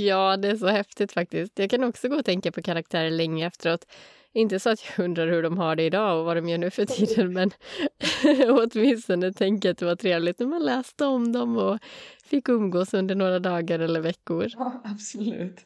ja, 0.07 0.37
det 0.37 0.49
är 0.49 0.57
så 0.57 0.69
häftigt 0.69 1.13
faktiskt. 1.13 1.59
Jag 1.59 1.71
kan 1.71 1.85
också 1.85 2.09
gå 2.09 2.17
och 2.17 2.25
tänka 2.25 2.53
på 2.53 2.63
karaktärer 2.63 3.11
länge 3.11 3.47
efteråt. 3.47 3.87
Inte 4.37 4.61
så 4.61 4.71
att 4.71 4.85
jag 4.97 5.05
undrar 5.05 5.27
hur 5.27 5.43
de 5.43 5.59
har 5.59 5.77
det 5.77 5.83
idag 5.83 6.19
och 6.19 6.25
vad 6.25 6.37
de 6.37 6.49
gör 6.49 6.59
nu 6.59 6.71
för 6.71 6.85
tiden 6.85 7.33
men 7.33 7.51
åtminstone 8.75 9.33
tänker 9.33 9.69
jag 9.69 9.73
att 9.73 9.79
det 9.79 9.87
var 9.87 9.97
trevligt 9.97 10.39
när 10.39 10.47
man 10.47 10.65
läste 10.65 11.05
om 11.05 11.33
dem 11.33 11.57
och 11.57 11.79
fick 12.25 12.49
umgås 12.49 12.95
under 12.95 13.15
några 13.15 13.39
dagar 13.39 13.79
eller 13.79 14.01
veckor. 14.01 14.47
Ja, 14.59 14.83
absolut. 14.85 15.61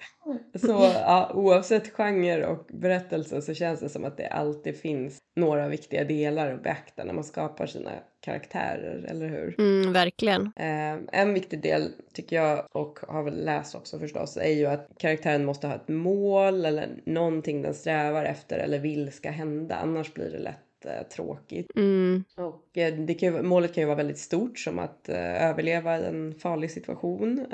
Så 0.55 0.91
ja, 0.95 1.31
oavsett 1.35 1.89
genre 1.89 2.47
och 2.47 2.67
berättelse 2.73 3.43
så 3.43 3.55
känns 3.55 3.81
det 3.81 3.89
som 3.89 4.05
att 4.05 4.17
det 4.17 4.29
alltid 4.29 4.77
finns 4.77 5.19
några 5.37 5.69
viktiga 5.69 6.05
delar 6.05 6.55
att 6.55 6.63
beakta 6.63 7.05
när 7.05 7.15
man 7.15 7.25
skapar 7.25 7.67
sina 7.67 7.91
karaktärer, 8.21 9.07
eller 9.09 9.29
hur? 9.29 9.55
Mm, 9.59 9.93
verkligen. 9.93 10.53
Eh, 10.57 11.21
en 11.21 11.35
viktig 11.35 11.63
del 11.63 11.93
tycker 12.13 12.37
jag, 12.37 12.67
och 12.73 12.99
har 13.09 13.23
väl 13.23 13.45
läst 13.45 13.75
också 13.75 13.99
förstås, 13.99 14.37
är 14.37 14.53
ju 14.53 14.67
att 14.67 14.89
karaktären 14.99 15.45
måste 15.45 15.67
ha 15.67 15.75
ett 15.75 15.89
mål 15.89 16.65
eller 16.65 16.89
någonting 17.05 17.63
den 17.63 17.75
strävar 17.75 18.25
efter 18.25 18.59
eller 18.59 18.79
vill 18.79 19.13
ska 19.13 19.31
hända, 19.31 19.77
annars 19.77 20.15
blir 20.15 20.31
det 20.31 20.39
lätt 20.39 20.68
tråkigt. 21.17 21.71
Mm. 21.77 22.25
Och 22.37 22.79
eh, 22.79 22.95
det 22.95 23.15
kan 23.15 23.35
ju, 23.35 23.43
målet 23.43 23.75
kan 23.75 23.83
ju 23.83 23.87
vara 23.87 23.97
väldigt 23.97 24.19
stort 24.19 24.59
som 24.59 24.79
att 24.79 25.07
uh, 25.09 25.17
överleva 25.17 25.97
en 25.97 26.35
farlig 26.35 26.71
situation 26.71 27.47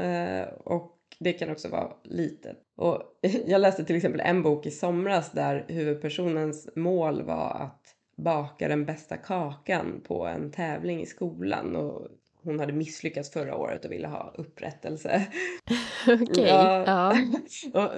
och 0.64 0.98
det 1.18 1.32
kan 1.32 1.50
också 1.50 1.68
vara 1.68 1.92
litet. 2.02 2.56
Och 2.76 3.02
jag 3.46 3.60
läste 3.60 3.84
till 3.84 3.96
exempel 3.96 4.20
en 4.20 4.42
bok 4.42 4.66
i 4.66 4.70
somras 4.70 5.32
där 5.32 5.64
huvudpersonens 5.68 6.68
mål 6.76 7.22
var 7.22 7.50
att 7.50 7.94
baka 8.16 8.68
den 8.68 8.84
bästa 8.84 9.16
kakan 9.16 10.00
på 10.06 10.26
en 10.26 10.50
tävling 10.50 11.02
i 11.02 11.06
skolan 11.06 11.76
och 11.76 12.08
hon 12.44 12.60
hade 12.60 12.72
misslyckats 12.72 13.30
förra 13.30 13.56
året 13.56 13.84
och 13.84 13.92
ville 13.92 14.08
ha 14.08 14.34
upprättelse. 14.38 15.26
Okej, 16.08 16.22
okay, 16.22 16.46
ja. 16.46 17.16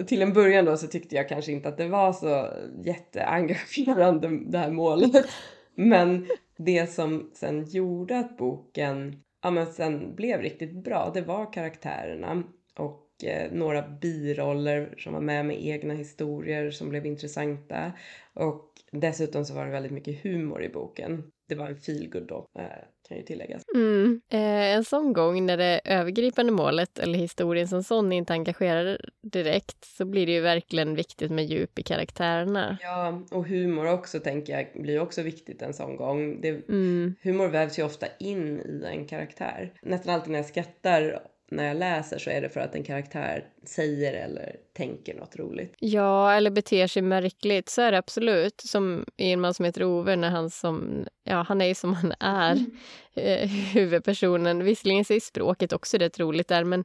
till 0.06 0.22
en 0.22 0.32
början 0.32 0.64
då 0.64 0.76
så 0.76 0.86
tyckte 0.86 1.16
jag 1.16 1.28
kanske 1.28 1.52
inte 1.52 1.68
att 1.68 1.78
det 1.78 1.88
var 1.88 2.12
så 2.12 2.48
jätteengagerande 2.84 4.40
det 4.46 4.58
här 4.58 4.70
målet. 4.70 5.26
Men 5.74 6.26
det 6.56 6.90
som 6.90 7.30
sen 7.34 7.64
gjorde 7.64 8.18
att 8.18 8.36
boken 8.36 9.22
ja, 9.42 9.50
men 9.50 9.66
sen 9.66 10.14
blev 10.14 10.40
riktigt 10.40 10.72
bra, 10.84 11.10
det 11.14 11.20
var 11.20 11.52
karaktärerna 11.52 12.42
och 12.76 13.24
eh, 13.24 13.52
några 13.52 13.88
biroller 13.88 14.94
som 14.98 15.12
var 15.12 15.20
med 15.20 15.46
med 15.46 15.66
egna 15.66 15.94
historier 15.94 16.70
som 16.70 16.88
blev 16.88 17.06
intressanta. 17.06 17.92
Och 18.34 18.70
dessutom 18.92 19.44
så 19.44 19.54
var 19.54 19.64
det 19.64 19.72
väldigt 19.72 19.92
mycket 19.92 20.22
humor 20.22 20.62
i 20.62 20.68
boken. 20.68 21.22
Det 21.48 21.54
var 21.54 21.66
en 21.66 21.76
feelgood 21.76 22.26
då, 22.28 22.46
eh, 22.58 22.64
kan 23.08 23.16
ju 23.16 23.22
tilläggas. 23.22 23.62
Mm. 23.74 24.20
Eh, 24.30 24.74
en 24.74 24.84
sån 24.84 25.12
gång 25.12 25.46
när 25.46 25.56
det 25.56 25.80
övergripande 25.84 26.52
målet 26.52 26.98
eller 26.98 27.18
historien 27.18 27.68
som 27.68 27.82
sån 27.82 28.12
inte 28.12 28.32
engagerar 28.32 29.00
direkt 29.22 29.84
så 29.84 30.04
blir 30.04 30.26
det 30.26 30.32
ju 30.32 30.40
verkligen 30.40 30.94
viktigt 30.94 31.30
med 31.30 31.44
djup 31.44 31.78
i 31.78 31.82
karaktärerna. 31.82 32.78
Ja, 32.80 33.22
och 33.30 33.46
humor 33.46 33.92
också 33.92 34.20
tänker 34.20 34.52
jag 34.52 34.82
blir 34.82 35.00
också 35.00 35.22
viktigt 35.22 35.62
en 35.62 35.74
sån 35.74 35.96
gång. 35.96 36.40
Det, 36.40 36.48
mm. 36.48 37.14
Humor 37.22 37.48
vävs 37.48 37.78
ju 37.78 37.82
ofta 37.82 38.06
in 38.18 38.60
i 38.60 38.82
en 38.86 39.06
karaktär. 39.06 39.72
Nästan 39.82 40.14
alltid 40.14 40.30
när 40.30 40.38
jag 40.38 40.46
skrattar 40.46 41.22
när 41.50 41.68
jag 41.68 41.76
läser 41.76 42.18
så 42.18 42.30
är 42.30 42.40
det 42.40 42.48
för 42.48 42.60
att 42.60 42.74
en 42.74 42.82
karaktär 42.82 43.44
säger 43.64 44.14
eller 44.14 44.56
tänker 44.72 45.14
något 45.14 45.36
roligt. 45.36 45.74
Ja, 45.78 46.32
eller 46.32 46.50
beter 46.50 46.86
sig 46.86 47.02
märkligt. 47.02 47.68
Så 47.68 47.82
är 47.82 47.92
det 47.92 47.98
absolut. 47.98 48.60
Som 48.60 49.04
i 49.16 49.32
en 49.32 49.40
man 49.40 49.54
som 49.54 49.64
heter 49.64 49.84
Ove, 49.84 50.16
när 50.16 50.30
han 50.30 50.50
som... 50.50 51.06
Ja, 51.24 51.44
han 51.48 51.60
är 51.60 51.66
ju 51.66 51.74
som 51.74 51.94
han 51.94 52.12
är, 52.20 52.52
mm. 52.52 52.70
eh, 53.14 53.48
huvudpersonen. 53.48 54.64
Visserligen 54.64 55.04
så 55.04 55.12
är 55.12 55.20
språket 55.20 55.72
också 55.72 55.96
rätt 55.96 56.18
roligt 56.18 56.48
där, 56.48 56.64
men 56.64 56.84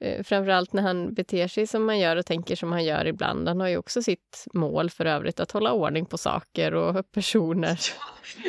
eh, 0.00 0.22
framförallt 0.22 0.72
när 0.72 0.82
han 0.82 1.14
beter 1.14 1.48
sig 1.48 1.66
som 1.66 1.88
han 1.88 1.98
gör 1.98 2.16
och 2.16 2.26
tänker 2.26 2.56
som 2.56 2.72
han 2.72 2.84
gör 2.84 3.06
ibland. 3.06 3.48
Han 3.48 3.60
har 3.60 3.68
ju 3.68 3.76
också 3.76 4.02
sitt 4.02 4.44
mål 4.52 4.90
för 4.90 5.04
övrigt, 5.04 5.40
att 5.40 5.52
hålla 5.52 5.72
ordning 5.72 6.06
på 6.06 6.18
saker 6.18 6.74
och 6.74 7.12
personer. 7.12 7.78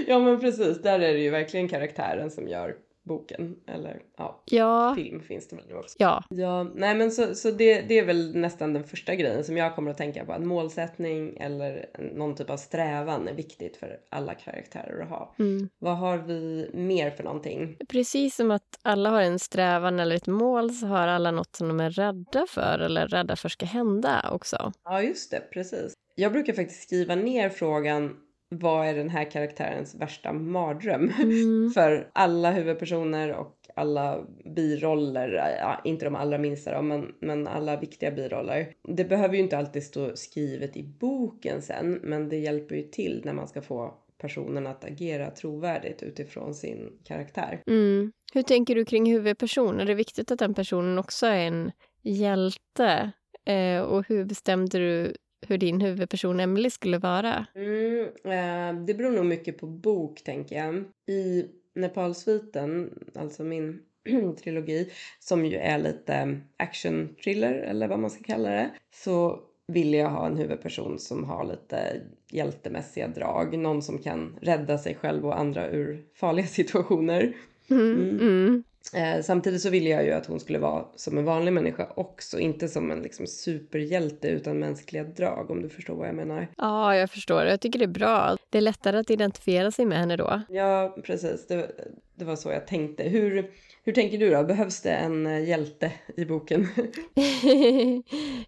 Ja, 0.08 0.20
men 0.20 0.40
precis. 0.40 0.82
Där 0.82 1.00
är 1.00 1.14
det 1.14 1.20
ju 1.20 1.30
verkligen 1.30 1.68
karaktären 1.68 2.32
som 2.32 2.48
gör 2.48 2.76
boken 3.06 3.56
eller 3.68 4.02
ja, 4.18 4.42
ja. 4.46 4.94
film 4.96 5.22
finns 5.22 5.48
det 5.48 5.56
väl 5.56 5.66
nu 5.68 5.76
också. 5.76 5.96
Ja. 6.00 6.24
ja 6.30 6.64
nej 6.64 6.96
men 6.96 7.12
så, 7.12 7.36
så 7.36 7.52
det, 7.52 7.82
det 7.82 8.00
är 8.00 8.06
väl 8.06 8.36
nästan 8.36 8.74
den 8.74 8.84
första 8.84 9.16
grejen 9.16 9.44
som 9.44 9.58
jag 9.58 9.76
kommer 9.76 9.92
att 9.92 9.98
tänka 9.98 10.26
på. 10.26 10.32
Att 10.32 10.42
målsättning 10.42 11.38
eller 11.38 11.86
någon 12.14 12.36
typ 12.36 12.50
av 12.50 12.58
strävan 12.58 13.28
är 13.28 13.34
viktigt 13.34 13.78
för 13.78 14.00
alla 14.10 14.34
karaktärer 14.34 15.04
att 15.04 15.10
ha. 15.10 15.36
Mm. 15.40 15.70
Vad 15.80 15.98
har 15.98 16.18
vi 16.18 16.70
mer 16.74 17.12
för 17.12 17.24
någonting? 17.24 17.78
Precis 17.90 18.36
som 18.36 18.52
att 18.52 18.80
alla 18.82 19.10
har 19.10 19.22
en 19.22 19.40
strävan 19.40 20.00
eller 20.00 20.16
ett 20.16 20.28
mål 20.28 20.74
så 20.74 20.88
har 20.88 21.08
alla 21.08 21.32
något 21.32 21.56
som 21.56 21.68
de 21.68 21.80
är 21.80 21.90
rädda 21.90 22.46
för 22.50 22.80
eller 22.80 23.08
rädda 23.08 23.36
för 23.36 23.50
ska 23.50 23.66
hända 23.66 24.30
också. 24.32 24.72
Ja 24.84 25.02
just 25.02 25.32
det, 25.32 25.40
precis. 25.40 25.94
Jag 26.16 26.32
brukar 26.32 26.54
faktiskt 26.54 26.84
skriva 26.84 27.16
ner 27.16 27.50
frågan 27.50 28.18
vad 28.60 28.88
är 28.88 28.96
den 28.96 29.10
här 29.10 29.32
karaktärens 29.32 29.96
värsta 29.96 30.34
mardröm? 30.34 31.12
Mm. 31.20 31.72
För 31.74 32.10
alla 32.14 32.52
huvudpersoner 32.52 33.34
och 33.34 33.56
alla 33.76 34.26
biroller, 34.56 35.58
ja, 35.60 35.82
inte 35.84 36.06
de 36.06 36.16
allra 36.16 36.38
minsta 36.38 36.76
då, 36.76 36.82
men, 36.82 37.16
men 37.20 37.48
alla 37.48 37.80
viktiga 37.80 38.12
biroller. 38.12 38.74
Det 38.84 39.06
behöver 39.06 39.36
ju 39.36 39.42
inte 39.42 39.58
alltid 39.58 39.84
stå 39.84 40.16
skrivet 40.16 40.78
i 40.78 40.84
boken 40.84 41.62
sen, 41.62 42.00
men 42.04 42.30
det 42.30 42.38
hjälper 42.38 42.76
ju 42.76 42.84
till 42.84 43.22
när 43.26 43.34
man 43.34 43.48
ska 43.48 43.62
få 43.62 43.94
personen 44.18 44.68
att 44.68 44.86
agera 44.86 45.32
trovärdigt 45.32 46.04
utifrån 46.04 46.54
sin 46.54 47.00
karaktär. 47.04 47.64
Mm. 47.68 48.12
Hur 48.34 48.42
tänker 48.42 48.76
du 48.76 48.86
kring 48.86 49.12
huvudpersonen? 49.12 49.80
Är 49.80 49.86
det 49.86 49.94
viktigt 49.94 50.32
att 50.32 50.40
den 50.40 50.54
personen 50.54 51.00
också 51.00 51.26
är 51.26 51.48
en 51.48 51.72
hjälte? 52.02 53.12
Eh, 53.46 53.82
och 53.82 54.08
hur 54.08 54.26
bestämde 54.26 54.78
du 54.78 55.16
hur 55.48 55.58
din 55.58 55.82
huvudperson 55.82 56.40
Emily 56.40 56.70
skulle 56.70 56.98
vara? 56.98 57.46
Mm, 57.56 58.08
eh, 58.24 58.86
det 58.86 58.94
beror 58.94 59.12
nog 59.12 59.26
mycket 59.26 59.58
på 59.58 59.68
bok, 59.68 60.24
tänker 60.24 60.56
jag. 60.56 60.84
I 61.08 61.46
Nepalsviten, 61.76 63.00
alltså 63.16 63.44
min 63.44 63.80
trilogi, 64.44 64.92
som 65.20 65.46
ju 65.46 65.58
är 65.58 65.78
lite 65.78 66.40
action-thriller 66.58 67.54
eller 67.54 67.88
vad 67.88 68.00
man 68.00 68.10
ska 68.10 68.24
kalla 68.24 68.50
det, 68.50 68.72
så 68.94 69.40
vill 69.68 69.94
jag 69.94 70.10
ha 70.10 70.26
en 70.26 70.38
huvudperson 70.38 71.00
som 71.00 71.24
har 71.24 71.46
lite 71.46 72.02
hjältemässiga 72.32 73.08
drag. 73.08 73.58
Någon 73.58 73.82
som 73.82 73.98
kan 73.98 74.40
rädda 74.42 74.78
sig 74.78 74.96
själv 74.96 75.26
och 75.26 75.40
andra 75.40 75.70
ur 75.70 76.06
farliga 76.14 76.46
situationer. 76.48 77.34
Mm, 77.70 78.20
mm. 78.22 78.64
Eh, 78.94 79.22
samtidigt 79.22 79.62
så 79.62 79.70
ville 79.70 79.90
jag 79.90 80.06
ju 80.06 80.12
att 80.12 80.26
hon 80.26 80.40
skulle 80.40 80.60
vara 80.60 80.86
som 80.96 81.18
en 81.18 81.26
vanlig 81.26 81.54
människa 81.54 81.88
också, 81.96 82.40
inte 82.40 82.68
som 82.68 82.92
en 82.92 83.00
liksom, 83.00 83.28
superhjälte 83.28 84.28
utan 84.28 84.60
mänskliga 84.60 85.04
drag 85.04 85.52
om 85.52 85.62
du 85.62 85.70
förstår 85.70 85.96
vad 85.96 86.08
jag 86.08 86.16
menar. 86.16 86.48
Ja, 86.58 86.96
jag 86.96 87.10
förstår. 87.10 87.44
Jag 87.44 87.62
tycker 87.62 87.80
det 87.80 87.86
är 87.86 87.88
bra. 87.88 88.38
Det 88.50 88.58
är 88.58 88.62
lättare 88.62 88.98
att 88.98 89.10
identifiera 89.10 89.72
sig 89.72 89.86
med 89.86 89.98
henne 89.98 90.16
då. 90.16 90.42
Ja, 90.50 90.98
precis. 91.04 91.48
Det, 91.48 91.72
det 92.16 92.26
var 92.26 92.36
så 92.36 92.52
jag 92.52 92.68
tänkte. 92.68 93.04
Hur, 93.04 93.52
hur 93.84 93.94
tänker 93.94 94.18
du 94.18 94.30
då? 94.30 94.44
Behövs 94.44 94.82
det 94.82 94.92
en 94.92 95.28
eh, 95.28 95.50
hjälte 95.50 95.92
i 96.18 96.26
boken? 96.26 96.68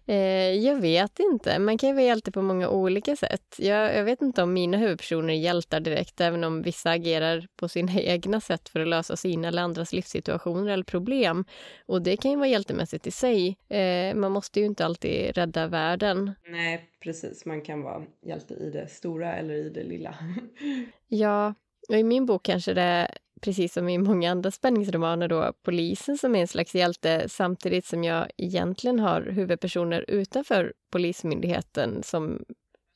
Eh, 0.06 0.54
jag 0.54 0.80
vet 0.80 1.18
inte. 1.18 1.58
Man 1.58 1.78
kan 1.78 1.88
ju 1.88 1.94
vara 1.94 2.04
hjälte 2.04 2.32
på 2.32 2.42
många 2.42 2.68
olika 2.68 3.16
sätt. 3.16 3.56
Jag, 3.58 3.96
jag, 3.96 4.04
vet 4.04 4.22
inte 4.22 4.42
om 4.42 4.52
mina 4.52 4.76
huvudpersoner 4.76 5.34
är 5.34 5.38
hjältar 5.38 5.80
direkt, 5.80 6.20
även 6.20 6.44
om 6.44 6.62
vissa 6.62 6.90
agerar 6.90 7.46
på 7.56 7.68
sina 7.68 7.92
egna 8.00 8.40
sätt 8.40 8.68
för 8.68 8.80
att 8.80 8.88
lösa 8.88 9.16
sina 9.16 9.48
eller 9.48 9.62
andras 9.62 9.92
livssituationer 9.92 10.72
eller 10.72 10.84
problem. 10.84 11.44
Och 11.86 12.02
det 12.02 12.16
kan 12.16 12.30
ju 12.30 12.36
vara 12.36 12.48
hjältemässigt 12.48 13.06
i 13.06 13.10
sig. 13.10 13.56
Eh, 13.68 14.14
man 14.14 14.32
måste 14.32 14.60
ju 14.60 14.66
inte 14.66 14.84
alltid 14.84 15.36
rädda 15.36 15.66
världen. 15.66 16.34
Nej, 16.46 16.90
precis. 17.00 17.44
Man 17.44 17.60
kan 17.60 17.82
vara 17.82 18.02
hjälte 18.26 18.54
i 18.54 18.70
det 18.70 18.88
stora 18.88 19.36
eller 19.36 19.54
i 19.54 19.70
det 19.70 19.84
lilla. 19.84 20.14
ja, 21.08 21.54
och 21.88 21.96
i 21.96 22.02
min 22.02 22.26
bok 22.26 22.42
kanske 22.42 22.74
det 22.74 23.10
precis 23.40 23.72
som 23.72 23.88
i 23.88 23.98
många 23.98 24.30
andra 24.30 24.50
spänningsromaner, 24.50 25.28
då, 25.28 25.52
polisen 25.64 26.18
som 26.18 26.34
är 26.34 26.40
en 26.40 26.48
slags 26.48 26.74
hjälte 26.74 27.28
samtidigt 27.28 27.86
som 27.86 28.04
jag 28.04 28.30
egentligen 28.36 29.00
har 29.00 29.22
huvudpersoner 29.22 30.04
utanför 30.08 30.72
Polismyndigheten 30.92 32.02
som 32.02 32.44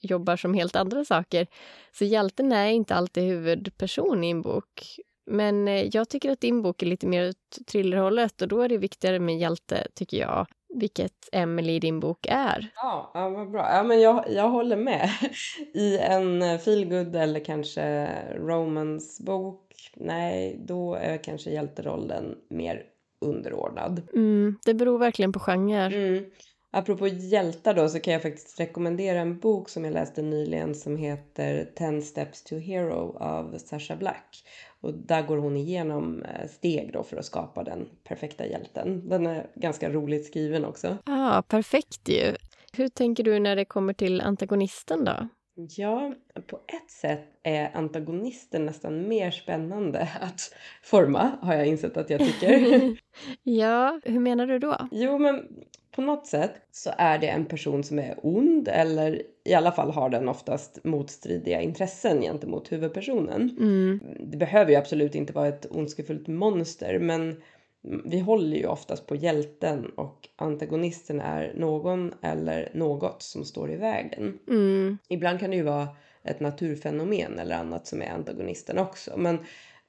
jobbar 0.03 0.37
som 0.37 0.55
helt 0.55 0.77
andra 0.77 1.05
saker. 1.05 1.47
Så 1.93 2.05
hjälten 2.05 2.53
är 2.53 2.71
inte 2.71 2.95
alltid 2.95 3.25
huvudperson 3.25 4.25
i 4.25 4.31
en 4.31 4.43
bok. 4.43 4.99
Men 5.27 5.69
eh, 5.69 5.89
jag 5.93 6.09
tycker 6.09 6.31
att 6.31 6.41
din 6.41 6.63
bok 6.63 6.83
är 6.83 6.87
lite 6.87 7.07
mer 7.07 7.29
åt 7.29 7.67
thrillerhållet 7.67 8.43
och 8.43 8.49
då 8.49 8.61
är 8.61 8.69
det 8.69 8.79
viktigare 8.79 9.19
med 9.19 9.39
hjälte, 9.39 9.87
tycker 9.95 10.17
jag. 10.17 10.47
Vilket 10.75 11.29
Emily 11.33 11.73
i 11.73 11.79
din 11.79 12.01
bok 12.01 12.27
är. 12.31 12.71
Ja, 12.75 13.11
ja 13.15 13.29
vad 13.29 13.51
bra. 13.51 13.69
Ja, 13.73 13.83
men 13.83 14.01
jag, 14.01 14.25
jag 14.31 14.49
håller 14.49 14.77
med. 14.77 15.11
I 15.75 15.99
en 15.99 16.43
eh, 16.43 16.59
feelgood 16.59 17.17
eller 17.17 17.45
kanske 17.45 18.09
romance-bok 18.37 19.62
nej, 19.97 20.57
då 20.65 20.95
är 20.95 21.17
kanske 21.17 21.51
hjälterollen 21.51 22.39
mer 22.49 22.83
underordnad. 23.21 24.03
Mm, 24.15 24.59
det 24.65 24.75
beror 24.75 24.99
verkligen 24.99 25.33
på 25.33 25.41
genre. 25.41 25.87
Mm. 25.87 26.25
Apropå 26.75 27.09
hjältar 27.09 27.75
då 27.75 27.89
så 27.89 28.01
kan 28.01 28.13
jag 28.13 28.23
faktiskt 28.23 28.61
rekommendera 28.61 29.21
en 29.21 29.39
bok 29.39 29.69
som 29.69 29.85
jag 29.85 29.95
läste 29.95 30.23
nyligen 30.23 30.75
som 30.75 30.97
heter 30.97 31.65
Ten 31.65 32.03
steps 32.03 32.45
to 32.45 32.57
hero 32.57 33.17
av 33.21 33.59
Sasha 33.59 33.97
Black. 33.97 34.45
Och 34.81 34.95
där 34.95 35.23
går 35.23 35.37
hon 35.37 35.57
igenom 35.57 36.23
eh, 36.23 36.49
steg 36.49 36.93
då 36.93 37.03
för 37.03 37.17
att 37.17 37.25
skapa 37.25 37.65
den 37.65 37.89
perfekta 38.05 38.47
hjälten. 38.47 39.09
Den 39.09 39.27
är 39.27 39.47
ganska 39.55 39.91
roligt 39.91 40.27
skriven 40.27 40.65
också. 40.65 40.97
Ja, 41.07 41.39
ah, 41.39 41.43
perfekt 41.43 42.09
ju. 42.09 42.37
Hur 42.73 42.89
tänker 42.89 43.25
du 43.25 43.39
när 43.39 43.57
det 43.57 43.65
kommer 43.65 43.93
till 43.93 44.21
antagonisten 44.21 45.05
då? 45.05 45.29
Ja, 45.55 46.15
på 46.47 46.57
ett 46.57 46.91
sätt 46.91 47.25
är 47.43 47.77
antagonisten 47.77 48.67
nästan 48.67 49.09
mer 49.09 49.31
spännande 49.31 50.01
att 50.21 50.55
forma, 50.83 51.39
har 51.43 51.55
jag 51.55 51.67
insett 51.67 51.97
att 51.97 52.11
jag 52.11 52.21
tycker. 52.21 52.97
ja, 53.43 54.01
hur 54.05 54.21
menar 54.21 54.47
du 54.47 54.59
då? 54.59 54.77
Jo, 54.91 55.19
men 55.19 55.49
på 55.95 56.03
något 56.03 56.27
sätt 56.27 56.53
så 56.71 56.91
är 56.99 57.19
det 57.19 57.29
en 57.29 57.45
person 57.45 57.85
som 57.85 57.99
är 57.99 58.15
ond 58.23 58.69
eller 58.69 59.23
i 59.45 59.55
alla 59.55 59.73
fall 59.73 59.91
har 59.91 60.11
den 60.11 60.29
oftast 60.29 60.85
motstridiga 60.85 61.61
intressen 61.61 62.21
gentemot 62.21 62.73
huvudpersonen. 62.73 63.57
Mm. 63.59 64.01
Det 64.21 64.37
behöver 64.37 64.71
ju 64.71 64.77
absolut 64.77 65.15
inte 65.15 65.33
vara 65.33 65.49
ett 65.49 65.67
ondskefullt 65.71 66.29
monster 66.29 66.99
men 66.99 67.43
vi 68.05 68.21
håller 68.21 68.57
ju 68.57 68.67
oftast 68.67 69.07
på 69.07 69.17
hjälten 69.17 69.87
och 69.97 70.29
antagonisten 70.37 71.21
är 71.21 71.53
någon 71.57 72.15
eller 72.23 72.71
något 72.75 73.23
som 73.23 73.45
står 73.45 73.73
i 73.73 73.77
vägen. 73.77 74.39
Mm. 74.49 74.99
Ibland 75.09 75.41
kan 75.41 75.51
det 75.51 75.57
ju 75.57 75.63
vara 75.63 75.89
ett 76.25 76.41
naturfenomen 76.41 77.39
eller 77.39 77.57
annat 77.57 77.87
som 77.87 78.03
är 78.03 78.11
antagonisten 78.11 78.79
också. 78.79 79.17
Men 79.17 79.39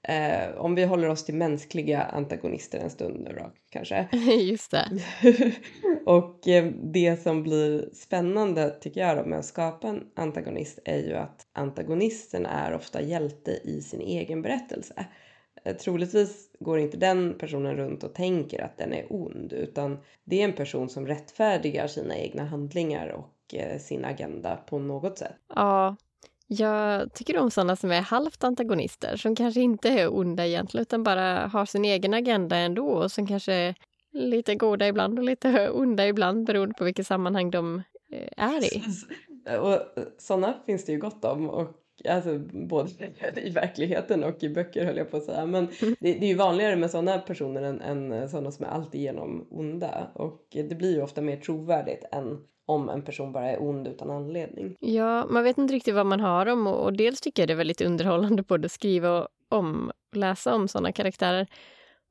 eh, 0.07 0.55
om 0.57 0.75
vi 0.75 0.83
håller 0.83 1.09
oss 1.09 1.25
till 1.25 1.35
mänskliga 1.35 2.01
antagonister 2.01 2.79
en 2.79 2.89
stund 2.89 3.19
nu 3.19 3.35
då 3.39 3.51
kanske. 3.69 4.07
Just 4.41 4.71
det. 4.71 4.87
och 6.05 6.47
eh, 6.47 6.65
det 6.93 7.23
som 7.23 7.43
blir 7.43 7.89
spännande 7.93 8.69
tycker 8.69 9.01
jag 9.01 9.17
då 9.17 9.25
med 9.25 9.39
att 9.39 9.45
skapa 9.45 9.87
en 9.87 10.03
antagonist 10.15 10.79
är 10.85 10.99
ju 10.99 11.13
att 11.13 11.47
antagonisten 11.53 12.45
är 12.45 12.73
ofta 12.73 13.01
hjälte 13.01 13.51
i 13.51 13.81
sin 13.81 14.01
egen 14.01 14.41
berättelse. 14.41 15.05
Eh, 15.63 15.75
troligtvis 15.75 16.49
går 16.59 16.79
inte 16.79 16.97
den 16.97 17.37
personen 17.37 17.75
runt 17.75 18.03
och 18.03 18.13
tänker 18.13 18.63
att 18.63 18.77
den 18.77 18.93
är 18.93 19.05
ond 19.09 19.53
utan 19.53 19.97
det 20.23 20.41
är 20.41 20.45
en 20.45 20.53
person 20.53 20.89
som 20.89 21.07
rättfärdigar 21.07 21.87
sina 21.87 22.17
egna 22.17 22.45
handlingar 22.45 23.07
och 23.07 23.55
eh, 23.55 23.79
sin 23.79 24.05
agenda 24.05 24.55
på 24.55 24.79
något 24.79 25.17
sätt. 25.17 25.35
Ja, 25.55 25.95
jag 26.47 27.13
tycker 27.13 27.37
om 27.37 27.51
sådana 27.51 27.75
som 27.75 27.91
är 27.91 28.01
halvt 28.01 28.43
antagonister 28.43 29.17
som 29.17 29.35
kanske 29.35 29.61
inte 29.61 29.89
är 29.89 30.17
onda 30.17 30.45
egentligen 30.45 30.81
utan 30.81 31.03
bara 31.03 31.47
har 31.47 31.65
sin 31.65 31.85
egen 31.85 32.13
agenda 32.13 32.57
ändå 32.57 32.87
och 32.87 33.11
som 33.11 33.27
kanske 33.27 33.53
är 33.53 33.75
lite 34.11 34.55
goda 34.55 34.87
ibland 34.87 35.19
och 35.19 35.25
lite 35.25 35.69
onda 35.73 36.07
ibland 36.07 36.45
beroende 36.45 36.75
på 36.75 36.83
vilket 36.83 37.07
sammanhang 37.07 37.51
de 37.51 37.81
eh, 38.11 38.45
är 38.45 38.75
i. 38.75 38.83
Och 39.59 39.79
sådana 40.17 40.53
finns 40.65 40.85
det 40.85 40.91
ju 40.91 40.99
gott 40.99 41.25
om 41.25 41.49
och 41.49 41.82
Alltså 42.09 42.39
både 42.39 42.89
i 43.43 43.49
verkligheten 43.49 44.23
och 44.23 44.43
i 44.43 44.49
böcker 44.49 44.85
höll 44.85 44.97
jag 44.97 45.11
på 45.11 45.17
att 45.17 45.23
säga. 45.23 45.45
Men 45.45 45.67
det, 45.79 46.13
det 46.13 46.25
är 46.25 46.27
ju 46.27 46.35
vanligare 46.35 46.75
med 46.75 46.91
sådana 46.91 47.17
personer 47.17 47.61
än, 47.61 47.81
än 47.81 48.29
sådana 48.29 48.51
som 48.51 48.65
är 48.65 48.69
alltigenom 48.69 49.47
onda. 49.51 50.11
Och 50.13 50.47
det 50.51 50.77
blir 50.77 50.95
ju 50.95 51.01
ofta 51.01 51.21
mer 51.21 51.37
trovärdigt 51.37 52.03
än 52.11 52.37
om 52.65 52.89
en 52.89 53.01
person 53.01 53.31
bara 53.31 53.51
är 53.51 53.61
ond 53.63 53.87
utan 53.87 54.09
anledning. 54.09 54.75
Ja, 54.79 55.25
man 55.29 55.43
vet 55.43 55.57
inte 55.57 55.73
riktigt 55.73 55.95
vad 55.95 56.05
man 56.05 56.19
har 56.19 56.45
dem. 56.45 56.67
och, 56.67 56.83
och 56.83 56.93
dels 56.93 57.21
tycker 57.21 57.41
jag 57.41 57.49
det 57.49 57.53
är 57.53 57.57
väldigt 57.57 57.81
underhållande 57.81 58.43
både 58.43 58.65
att 58.65 58.71
skriva 58.71 59.27
om 59.49 59.91
och 60.11 60.17
läsa 60.17 60.55
om 60.55 60.67
sådana 60.67 60.91
karaktärer. 60.91 61.47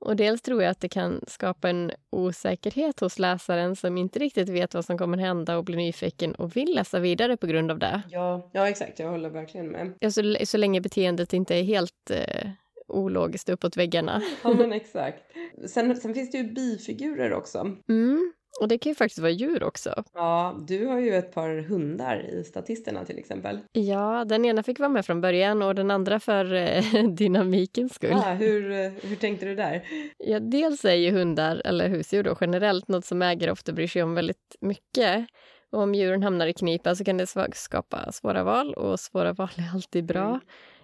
Och 0.05 0.17
dels 0.17 0.43
tror 0.43 0.63
jag 0.63 0.71
att 0.71 0.81
det 0.81 0.89
kan 0.89 1.21
skapa 1.27 1.71
en 1.71 1.91
osäkerhet 2.11 3.01
hos 3.01 3.19
läsaren 3.19 3.77
som 3.77 3.99
inte 3.99 4.19
riktigt 4.19 4.49
vet 4.49 4.75
vad 4.75 4.85
som 4.85 4.99
kommer 4.99 5.19
hända 5.19 5.57
och 5.57 5.65
blir 5.65 5.77
nyfiken 5.77 6.35
och 6.35 6.57
vill 6.57 6.75
läsa 6.75 6.99
vidare 6.99 7.37
på 7.37 7.47
grund 7.47 7.71
av 7.71 7.79
det. 7.79 8.03
Ja, 8.11 8.51
ja 8.53 8.69
exakt. 8.69 8.99
Jag 8.99 9.11
håller 9.11 9.31
verkligen 9.31 9.69
med. 9.69 9.95
Ja, 10.01 10.11
så, 10.11 10.37
så 10.45 10.57
länge 10.59 10.81
beteendet 10.81 11.33
inte 11.33 11.55
är 11.55 11.63
helt 11.63 12.11
eh, 12.11 12.51
ologiskt 12.89 13.49
uppåt 13.49 13.77
väggarna. 13.77 14.23
Ja, 14.45 14.55
men 14.55 14.73
exakt. 14.83 15.23
Sen, 15.69 15.97
sen 15.97 16.15
finns 16.15 16.31
det 16.31 16.39
ju 16.39 16.45
bifigurer 16.53 17.33
också. 17.33 17.59
Mm. 17.89 18.33
Och 18.61 18.69
det 18.69 18.79
kan 18.79 18.91
ju 18.91 18.95
faktiskt 18.95 19.19
vara 19.19 19.31
djur 19.31 19.63
också. 19.63 20.05
Ja, 20.15 20.57
du 20.69 20.87
har 20.87 20.99
ju 20.99 21.15
ett 21.15 21.35
par 21.35 21.63
hundar 21.63 22.31
i 22.31 22.45
statisterna 22.45 23.05
till 23.05 23.19
exempel. 23.19 23.59
Ja, 23.73 24.25
den 24.25 24.45
ena 24.45 24.63
fick 24.63 24.79
vara 24.79 24.89
med 24.89 25.07
från 25.07 25.21
början 25.21 25.63
och 25.63 25.75
den 25.75 25.91
andra 25.91 26.21
för 26.21 26.55
eh, 26.55 27.05
dynamikens 27.09 27.95
skull. 27.95 28.13
Ah, 28.13 28.35
hur, 28.35 28.71
eh, 28.71 28.91
hur 29.03 29.17
tänkte 29.17 29.47
du 29.47 29.55
där? 29.55 29.83
Ja, 30.19 30.41
dels 30.41 30.85
är 30.85 30.95
ju 30.95 31.11
hundar, 31.11 31.63
eller 31.65 31.89
husdjur 31.89 32.23
då 32.23 32.37
generellt, 32.41 32.89
något 32.89 33.05
som 33.05 33.23
ägare 33.23 33.51
ofta 33.51 33.73
bryr 33.73 33.87
sig 33.87 34.03
om 34.03 34.15
väldigt 34.15 34.57
mycket. 34.61 35.27
Och 35.73 35.83
om 35.83 35.95
djuren 35.95 36.23
hamnar 36.23 36.47
i 36.47 36.53
knipa 36.53 36.95
så 36.95 37.05
kan 37.05 37.17
det 37.17 37.27
skapa 37.53 38.13
svåra 38.13 38.45
val 38.45 38.75
och 38.75 39.01
svåra 39.01 39.33
val 39.33 39.51
är 39.57 39.75
alltid 39.75 40.05
bra. 40.05 40.29
Mm. 40.29 40.41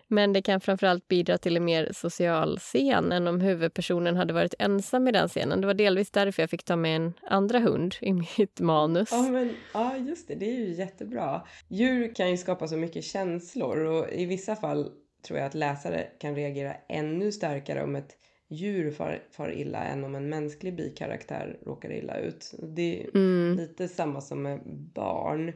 Men 0.08 0.32
det 0.32 0.42
kan 0.42 0.60
framförallt 0.60 1.08
bidra 1.08 1.38
till 1.38 1.56
en 1.56 1.64
mer 1.64 1.90
social 1.92 2.58
scen 2.58 3.12
än 3.12 3.28
om 3.28 3.40
huvudpersonen 3.40 4.16
hade 4.16 4.32
varit 4.32 4.54
ensam 4.58 5.08
i 5.08 5.12
den 5.12 5.28
scenen. 5.28 5.60
Det 5.60 5.66
var 5.66 5.74
delvis 5.74 6.10
därför 6.10 6.42
jag 6.42 6.50
fick 6.50 6.64
ta 6.64 6.76
med 6.76 6.96
en 6.96 7.12
andra 7.22 7.58
hund 7.58 7.94
i 8.00 8.12
mitt 8.12 8.60
manus. 8.60 9.08
Ja, 9.12 9.22
men, 9.22 9.54
ja 9.74 9.96
just 9.96 10.28
det. 10.28 10.34
Det 10.34 10.50
är 10.50 10.54
ju 10.54 10.74
jättebra. 10.74 11.42
Djur 11.68 12.14
kan 12.14 12.30
ju 12.30 12.36
skapa 12.36 12.68
så 12.68 12.76
mycket 12.76 13.04
känslor 13.04 13.78
och 13.78 14.12
i 14.12 14.24
vissa 14.24 14.56
fall 14.56 14.90
tror 15.26 15.38
jag 15.38 15.46
att 15.46 15.54
läsare 15.54 16.06
kan 16.20 16.34
reagera 16.34 16.74
ännu 16.88 17.32
starkare 17.32 17.82
om 17.82 17.96
ett 17.96 18.16
djur 18.50 18.90
far, 18.90 19.22
far 19.30 19.52
illa 19.52 19.84
än 19.84 20.04
om 20.04 20.14
en 20.14 20.28
mänsklig 20.28 20.76
bikaraktär 20.76 21.58
råkar 21.66 21.92
illa 21.92 22.18
ut. 22.18 22.54
Det 22.62 23.02
är 23.02 23.16
mm. 23.16 23.56
lite 23.56 23.88
samma 23.88 24.20
som 24.20 24.42
med 24.42 24.60
barn. 24.94 25.52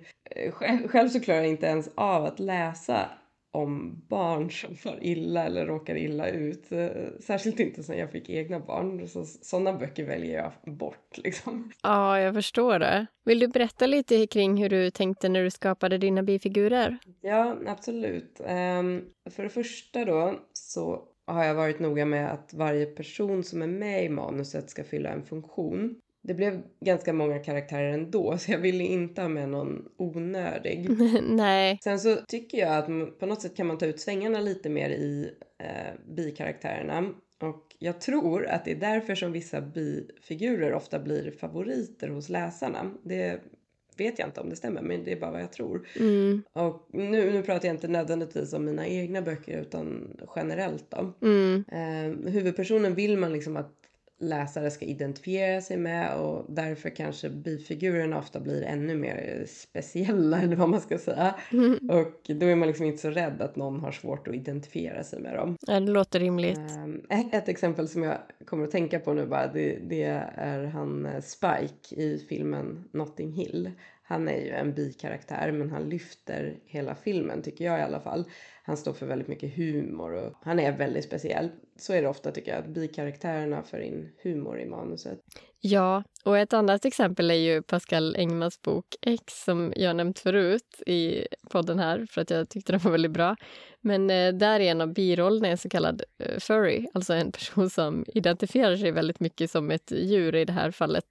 Själv, 0.51 0.89
själv 0.89 1.09
så 1.09 1.21
klarar 1.21 1.41
jag 1.41 1.49
inte 1.49 1.67
ens 1.67 1.91
av 1.95 2.25
att 2.25 2.41
läsa 2.41 3.09
om 3.55 4.03
barn 4.09 4.51
som 4.51 4.77
far 4.77 4.99
illa 5.03 5.45
eller 5.45 5.67
råkar 5.67 5.97
illa 5.97 6.29
ut. 6.29 6.73
Eh, 6.73 6.89
särskilt 7.21 7.61
inte 7.61 7.83
sen 7.83 7.99
jag 7.99 8.11
fick 8.11 8.31
egna 8.31 8.61
barn. 8.61 9.09
Så, 9.09 9.25
sådana 9.25 9.73
böcker 9.73 10.05
väljer 10.05 10.35
jag 10.35 10.75
bort. 10.77 11.19
Liksom. 11.19 11.73
Ja, 11.83 12.21
jag 12.21 12.35
förstår 12.35 12.79
det. 12.79 13.07
Vill 13.25 13.39
du 13.39 13.49
berätta 13.49 13.87
lite 13.87 14.27
kring 14.27 14.57
hur 14.57 14.69
du 14.69 14.91
tänkte 14.91 15.29
när 15.29 15.43
du 15.43 15.51
skapade 15.51 15.99
dina 15.99 16.23
bifigurer? 16.23 16.99
Ja, 17.21 17.57
absolut. 17.67 18.41
Um, 18.41 19.05
för 19.31 19.43
det 19.43 19.49
första 19.49 20.05
då 20.05 20.41
så 20.53 21.03
har 21.27 21.45
jag 21.45 21.55
varit 21.55 21.81
noga 21.81 22.05
med 22.05 22.33
att 22.33 22.55
varje 22.55 22.87
person 22.87 23.45
som 23.45 23.63
är 23.63 23.67
med 23.67 24.05
i 24.05 24.09
manuset 24.09 24.71
ska 24.71 24.85
fylla 24.85 25.11
en 25.11 25.23
funktion. 25.23 26.01
Det 26.23 26.35
blev 26.35 26.63
ganska 26.81 27.13
många 27.13 27.39
karaktärer 27.39 27.93
ändå 27.93 28.39
så 28.39 28.53
jag 28.53 28.59
ville 28.59 28.85
inte 28.85 29.21
ha 29.21 29.29
med 29.29 29.49
någon 29.49 29.89
onödig. 29.97 30.91
Nej. 31.23 31.79
Sen 31.85 32.01
så 32.01 32.17
tycker 32.17 32.59
jag 32.59 32.77
att 32.77 33.19
på 33.19 33.27
något 33.27 33.43
sätt 33.43 33.57
kan 33.57 33.67
man 33.67 33.79
ta 33.79 33.87
ut 33.87 34.01
svängarna 34.01 34.41
lite 34.41 34.69
mer 34.69 34.91
i 34.91 35.31
eh, 35.59 36.15
bikaraktärerna. 36.15 37.15
Och 37.41 37.77
jag 37.79 38.01
tror 38.01 38.47
att 38.47 38.65
det 38.65 38.71
är 38.71 38.77
därför 38.77 39.15
som 39.15 39.33
vissa 39.33 39.61
bifigurer 39.61 40.75
ofta 40.75 40.99
blir 40.99 41.31
favoriter 41.31 42.09
hos 42.09 42.29
läsarna. 42.29 42.91
Det 43.03 43.41
vet 43.97 44.19
jag 44.19 44.29
inte 44.29 44.41
om 44.41 44.51
det 44.51 44.57
stämmer 44.57 44.83
men 44.83 45.05
det 45.05 45.13
är 45.13 45.21
bara 45.21 45.31
vad 45.31 45.43
jag 45.43 45.53
tror. 45.53 45.89
Mm. 46.01 46.43
Och 46.53 46.89
nu, 46.93 47.33
nu 47.33 47.43
pratar 47.43 47.69
jag 47.69 47.75
inte 47.75 47.89
nödvändigtvis 47.89 48.53
om 48.53 48.65
mina 48.65 48.87
egna 48.87 49.23
böcker 49.23 49.61
utan 49.61 50.17
generellt 50.37 50.87
då. 50.89 51.13
Mm. 51.23 51.65
Eh, 51.73 52.33
huvudpersonen 52.33 52.95
vill 52.95 53.19
man 53.19 53.33
liksom 53.33 53.57
att 53.57 53.82
läsare 54.23 54.71
ska 54.71 54.85
identifiera 54.85 55.61
sig 55.61 55.77
med 55.77 56.17
och 56.17 56.45
därför 56.49 56.91
kanske 56.91 57.31
bifigurerna 57.31 58.19
ofta 58.19 58.41
blir 58.41 58.63
ännu 58.63 58.95
mer 58.95 59.45
speciella 59.49 60.41
eller 60.43 60.57
vad 60.57 60.69
man 60.69 60.81
ska 60.81 60.99
säga. 60.99 61.35
Mm. 61.53 61.79
Och 61.91 62.21
då 62.27 62.47
är 62.47 62.57
man 62.57 62.69
liksom 62.69 62.87
inte 62.87 62.99
så 62.99 63.11
rädd 63.11 63.43
att 63.43 63.57
någon 63.57 63.81
har 63.81 63.93
svårt 63.93 64.29
att 64.29 64.35
identifiera 64.35 65.05
sig 65.05 65.21
med 65.21 65.35
dem. 65.35 65.57
Ja, 65.67 65.81
det 65.81 65.93
låter 65.93 66.21
rimligt. 66.21 66.59
Um, 66.59 67.07
ett 67.33 67.49
exempel 67.49 67.89
som 67.89 68.03
jag 68.03 68.19
kommer 68.45 68.65
att 68.65 68.71
tänka 68.71 68.99
på 68.99 69.13
nu 69.13 69.27
bara 69.27 69.53
det, 69.53 69.79
det 69.89 70.03
är 70.37 70.65
han 70.65 71.07
eh, 71.07 71.21
Spike 71.21 71.95
i 71.97 72.27
filmen 72.29 72.85
Notting 72.93 73.33
Hill. 73.33 73.71
Han 74.03 74.29
är 74.29 74.41
ju 74.41 74.51
en 74.51 74.75
bikaraktär 74.75 75.53
men 75.53 75.71
han 75.71 75.89
lyfter 75.89 76.57
hela 76.65 76.95
filmen 76.95 77.43
tycker 77.43 77.65
jag 77.65 77.79
i 77.79 77.83
alla 77.83 78.01
fall. 78.01 78.25
Han 78.65 78.77
står 78.77 78.93
för 78.93 79.07
väldigt 79.07 79.29
mycket 79.29 79.57
humor 79.57 80.13
och 80.13 80.33
han 80.43 80.61
är 80.61 80.79
väldigt 80.79 81.05
speciell. 81.05 81.51
Så 81.77 81.93
är 81.93 82.03
det 82.03 82.09
ofta 82.09 82.31
tycker 82.33 82.53
jag, 82.53 82.61
att 82.61 82.69
bikaraktärerna 82.69 83.63
för 83.63 83.81
in 83.81 84.13
humor 84.23 84.61
i 84.61 84.67
manuset. 84.67 85.19
Ja, 85.61 86.05
och 86.25 86.39
ett 86.39 86.53
annat 86.53 86.85
exempel 86.85 87.31
är 87.31 87.35
ju 87.35 87.63
Pascal 87.63 88.17
Engmans 88.17 88.63
bok 88.63 88.87
X 89.03 89.45
som 89.45 89.73
jag 89.77 89.97
nämnt 89.97 90.19
förut 90.19 90.83
i 90.87 91.27
podden 91.51 91.79
här 91.79 92.07
för 92.11 92.21
att 92.21 92.31
jag 92.31 92.49
tyckte 92.49 92.73
den 92.73 92.81
var 92.81 92.91
väldigt 92.91 93.13
bra. 93.13 93.37
Men 93.81 94.11
eh, 94.11 94.33
där 94.33 94.61
är 94.61 94.71
en 94.71 94.81
av 94.81 94.93
birollerna 94.93 95.49
en 95.49 95.59
så 95.59 95.69
kallad 95.69 96.03
eh, 96.19 96.39
furry, 96.39 96.87
alltså 96.95 97.15
en 97.15 97.33
person 97.33 97.71
som 97.71 98.05
identifierar 98.15 98.77
sig 98.77 98.93
väldigt 98.93 99.21
mycket 99.21 99.51
som 99.51 99.71
ett 99.71 99.91
djur, 99.91 100.35
i 100.35 100.45
det 100.45 100.53
här 100.53 100.71
fallet 100.71 101.05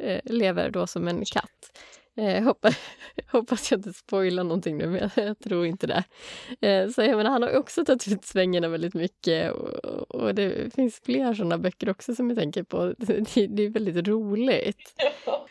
eh, 0.00 0.20
lever 0.24 0.70
då 0.70 0.86
som 0.86 1.08
en 1.08 1.24
katt. 1.24 1.78
Eh, 2.16 2.42
hoppas, 2.44 2.76
hoppas 3.32 3.70
jag 3.70 3.78
inte 3.78 3.92
spoilar 3.92 4.44
någonting 4.44 4.76
nu, 4.76 4.86
men 4.86 5.10
jag, 5.26 5.38
tror 5.38 5.66
inte 5.66 5.86
det. 5.86 6.04
Eh, 6.68 6.88
så 6.88 7.02
jag 7.02 7.16
menar, 7.16 7.30
han 7.30 7.42
har 7.42 7.56
också 7.56 7.84
tagit 7.84 8.08
ut 8.08 8.24
svängarna 8.24 8.68
väldigt 8.68 8.94
mycket 8.94 9.52
och, 9.52 10.14
och 10.14 10.34
det 10.34 10.74
finns 10.74 11.00
fler 11.04 11.34
sådana 11.34 11.58
böcker 11.58 11.90
också 11.90 12.14
som 12.14 12.30
jag 12.30 12.38
tänker 12.38 12.62
på. 12.62 12.94
Det, 12.98 13.46
det 13.46 13.62
är 13.62 13.70
väldigt 13.70 14.08
roligt. 14.08 14.94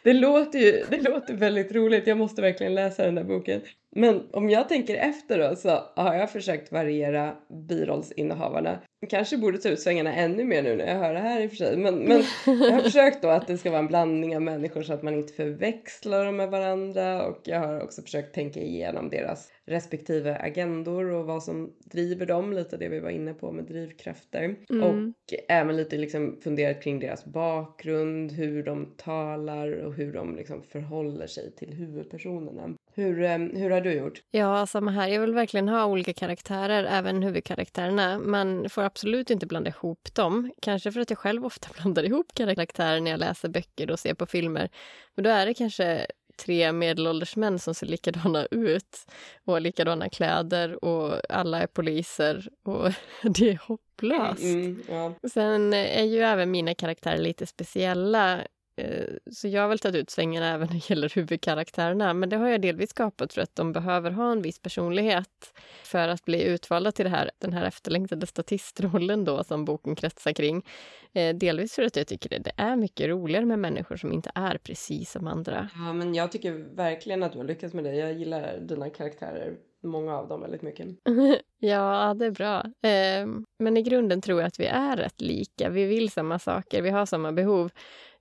Det 0.04 0.14
låter 0.14 0.60
ju 0.60 0.84
det 0.90 1.02
låter 1.02 1.34
väldigt 1.34 1.72
roligt. 1.72 2.08
Jag 2.08 2.18
måste 2.18 2.42
verkligen 2.42 2.76
läsa 2.76 3.04
den 3.04 3.16
där 3.16 3.24
boken. 3.24 3.62
Men 4.00 4.24
om 4.32 4.50
jag 4.50 4.70
tänker 4.70 4.96
efter 4.96 5.40
då 5.40 5.56
så 5.56 5.80
har 5.96 6.14
jag 6.14 6.32
försökt 6.32 6.72
variera 6.72 7.36
birollsinnehavarna. 7.70 8.80
Kanske 9.10 9.38
borde 9.38 9.58
ta 9.58 9.70
ut 9.70 9.80
svängarna 9.80 10.14
ännu 10.14 10.44
mer 10.44 10.64
nu 10.64 10.76
när 10.76 10.88
jag 10.88 10.96
hör 10.96 11.14
det 11.14 11.20
här 11.20 11.42
i 11.42 11.48
och 11.48 11.50
för 11.50 11.58
sig. 11.58 11.78
Men, 11.78 11.96
men 11.96 12.24
jag 12.46 12.72
har 12.72 12.82
försökt 12.84 13.22
då 13.22 13.30
att 13.30 13.48
det 13.48 13.58
ska 13.58 13.70
vara 13.70 13.80
en 13.80 13.88
blandning 13.88 14.36
av 14.36 14.42
människor 14.42 14.84
så 14.84 14.94
att 14.94 15.04
man 15.04 15.14
inte 15.14 15.34
förväxlar 15.34 16.26
dem 16.26 16.36
med 16.36 16.50
varandra. 16.50 17.26
Och 17.26 17.42
jag 17.44 17.60
har 17.60 17.84
också 17.84 18.02
försökt 18.02 18.36
tänka 18.36 18.60
igenom 18.60 19.10
deras 19.10 19.50
respektive 19.66 20.36
agendor 20.36 21.06
och 21.12 21.26
vad 21.26 21.44
som 21.44 21.74
driver 21.80 22.26
dem, 22.26 22.54
lite 22.54 22.78
det 22.78 22.90
vi 22.90 23.00
var 23.00 23.10
inne 23.10 23.34
på 23.34 23.52
med 23.52 23.66
drivkrafter. 23.66 24.56
Mm. 24.70 24.84
Och 24.84 25.34
även 25.48 25.78
lite 25.78 25.98
liksom 25.98 26.38
funderat 26.44 26.84
kring 26.84 27.00
deras 27.00 27.26
bakgrund, 27.26 28.32
hur 28.32 28.64
de 28.64 28.94
talar 28.98 29.72
och 29.72 29.94
hur 29.94 30.14
de 30.14 30.36
liksom 30.36 30.64
förhåller 30.64 31.28
sig 31.28 31.56
till 31.56 31.74
huvudpersonerna. 31.74 32.76
Hur, 32.94 33.24
eh, 33.24 33.38
hur 33.38 33.70
har 33.70 33.82
du 33.82 33.94
gjort? 33.94 34.22
Ja, 34.32 34.66
samma 34.66 34.92
här. 34.92 35.08
Jag 35.08 35.22
vill 35.22 35.34
verkligen 35.34 35.70
ha 35.70 35.86
olika 35.86 36.14
karaktärer, 36.14 36.84
även 36.84 37.24
huvudkaraktärerna. 37.24 38.20
Man 38.20 38.70
får 38.70 38.82
absolut 38.82 39.30
inte 39.30 39.46
blanda 39.46 39.70
ihop 39.70 40.16
dem. 40.16 40.52
Kanske 40.62 40.92
för 40.92 41.00
att 41.00 41.10
jag 41.10 41.20
själv 41.20 41.46
ofta 41.46 41.70
blandar 41.82 42.04
ihop 42.04 42.34
karaktärer 42.34 43.02
när 43.02 43.12
jag 43.12 43.20
läser 43.20 43.50
böcker 43.50 43.92
och 43.92 44.00
ser 44.00 44.14
på 44.14 44.26
filmer. 44.26 44.70
Men 45.16 45.24
då 45.24 45.30
är 45.30 45.46
det 45.46 45.54
kanske 45.54 46.08
tre 46.38 46.72
medelålders 46.72 47.36
män 47.36 47.60
som 47.60 47.76
ser 47.76 47.88
likadana 47.88 48.46
ut 48.52 49.06
och 49.46 49.54
har 49.54 49.60
likadana 49.60 50.10
kläder 50.10 50.86
och 50.86 51.22
alla 51.30 51.62
är 51.62 51.68
poliser 51.68 52.48
och 52.64 52.92
det 53.24 53.50
är 53.50 53.60
hopplöst. 53.68 54.44
Mm, 54.44 54.84
ja. 54.90 55.14
Sen 55.34 55.74
är 55.74 56.04
ju 56.04 56.20
även 56.20 56.52
mina 56.52 56.74
karaktärer 56.74 57.18
lite 57.18 57.46
speciella. 57.46 58.42
Eh, 58.78 59.16
så 59.32 59.48
jag 59.48 59.62
har 59.62 59.70
väl 59.70 59.80
tagit 59.80 59.96
ut 59.96 60.10
svängarna 60.10 60.48
även 60.54 60.68
när 60.68 60.74
det 60.74 60.90
gäller 60.90 61.10
huvudkaraktärerna. 61.16 62.14
Men 62.14 62.30
det 62.30 62.38
har 62.38 62.48
jag 62.48 62.62
delvis 62.62 62.90
skapat 62.90 63.34
för 63.34 63.42
att 63.42 63.56
de 63.56 63.72
behöver 63.72 64.12
ha 64.12 64.32
en 64.32 64.42
viss 64.42 64.60
personlighet 64.60 65.54
för 65.84 66.08
att 66.08 66.26
bli 66.26 66.44
utvalda 66.44 66.92
till 66.92 67.06
det 67.06 67.12
här, 67.12 67.32
den 67.38 67.54
här 67.54 67.66
efterlängtade 67.66 68.28
statistrollen 68.28 69.26
då 69.26 69.44
som 69.44 69.66
boken 69.66 69.96
kretsar 69.96 70.34
kring. 70.34 70.66
Eh, 71.14 71.36
delvis 71.36 71.76
för 71.76 71.84
att 71.84 71.96
jag 71.96 72.08
tycker 72.08 72.40
det 72.40 72.52
är 72.58 72.76
mycket 72.76 73.08
roligare 73.08 73.46
med 73.46 73.60
människor 73.60 73.98
som 73.98 74.14
inte 74.14 74.32
är 74.36 74.58
precis 74.58 75.12
som 75.12 75.28
andra. 75.28 75.70
Ja, 75.76 75.94
men 75.94 76.16
jag 76.16 76.32
tycker 76.32 76.76
verkligen 76.76 77.24
att 77.24 77.32
du 77.32 77.38
har 77.38 77.46
lyckats 77.46 77.74
med 77.74 77.84
det. 77.84 77.96
Jag 77.96 78.14
gillar 78.14 78.58
dina 78.60 78.90
karaktärer 78.90 79.58
många 79.84 80.18
av 80.18 80.28
dem 80.28 80.42
väldigt 80.42 80.62
mycket. 80.62 80.88
ja, 81.60 82.14
det 82.14 82.26
är 82.26 82.32
bra. 82.32 82.60
Eh, 82.62 83.28
men 83.60 83.78
i 83.78 83.82
grunden 83.82 84.22
tror 84.22 84.40
jag 84.40 84.48
att 84.48 84.60
vi 84.60 84.66
är 84.66 84.98
rätt 84.98 85.22
lika. 85.22 85.70
Vi 85.70 85.86
vill 85.86 86.10
samma 86.10 86.40
saker, 86.40 86.82
vi 86.82 86.90
har 86.90 87.06
samma 87.06 87.32
behov 87.32 87.72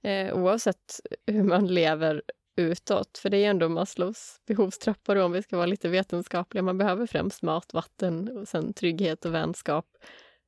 eh, 0.05 0.35
oavsett 0.35 1.01
hur 1.27 1.43
man 1.43 1.67
lever 1.67 2.23
utåt. 2.57 3.19
För 3.19 3.31
det 3.31 3.45
är 3.45 3.51
ändå 3.51 3.69
Maslows 3.69 4.40
behovstrappa 4.47 5.25
om 5.25 5.33
vi 5.33 5.43
ska 5.43 5.57
vara 5.57 5.67
lite 5.67 5.88
vetenskapliga. 5.88 6.62
Man 6.62 6.79
behöver 6.79 7.07
främst 7.07 7.43
mat, 7.43 7.75
vatten 7.75 8.38
och 8.38 8.49
sen 8.49 8.73
trygghet 8.73 9.25
och 9.25 9.35
vänskap. 9.35 9.87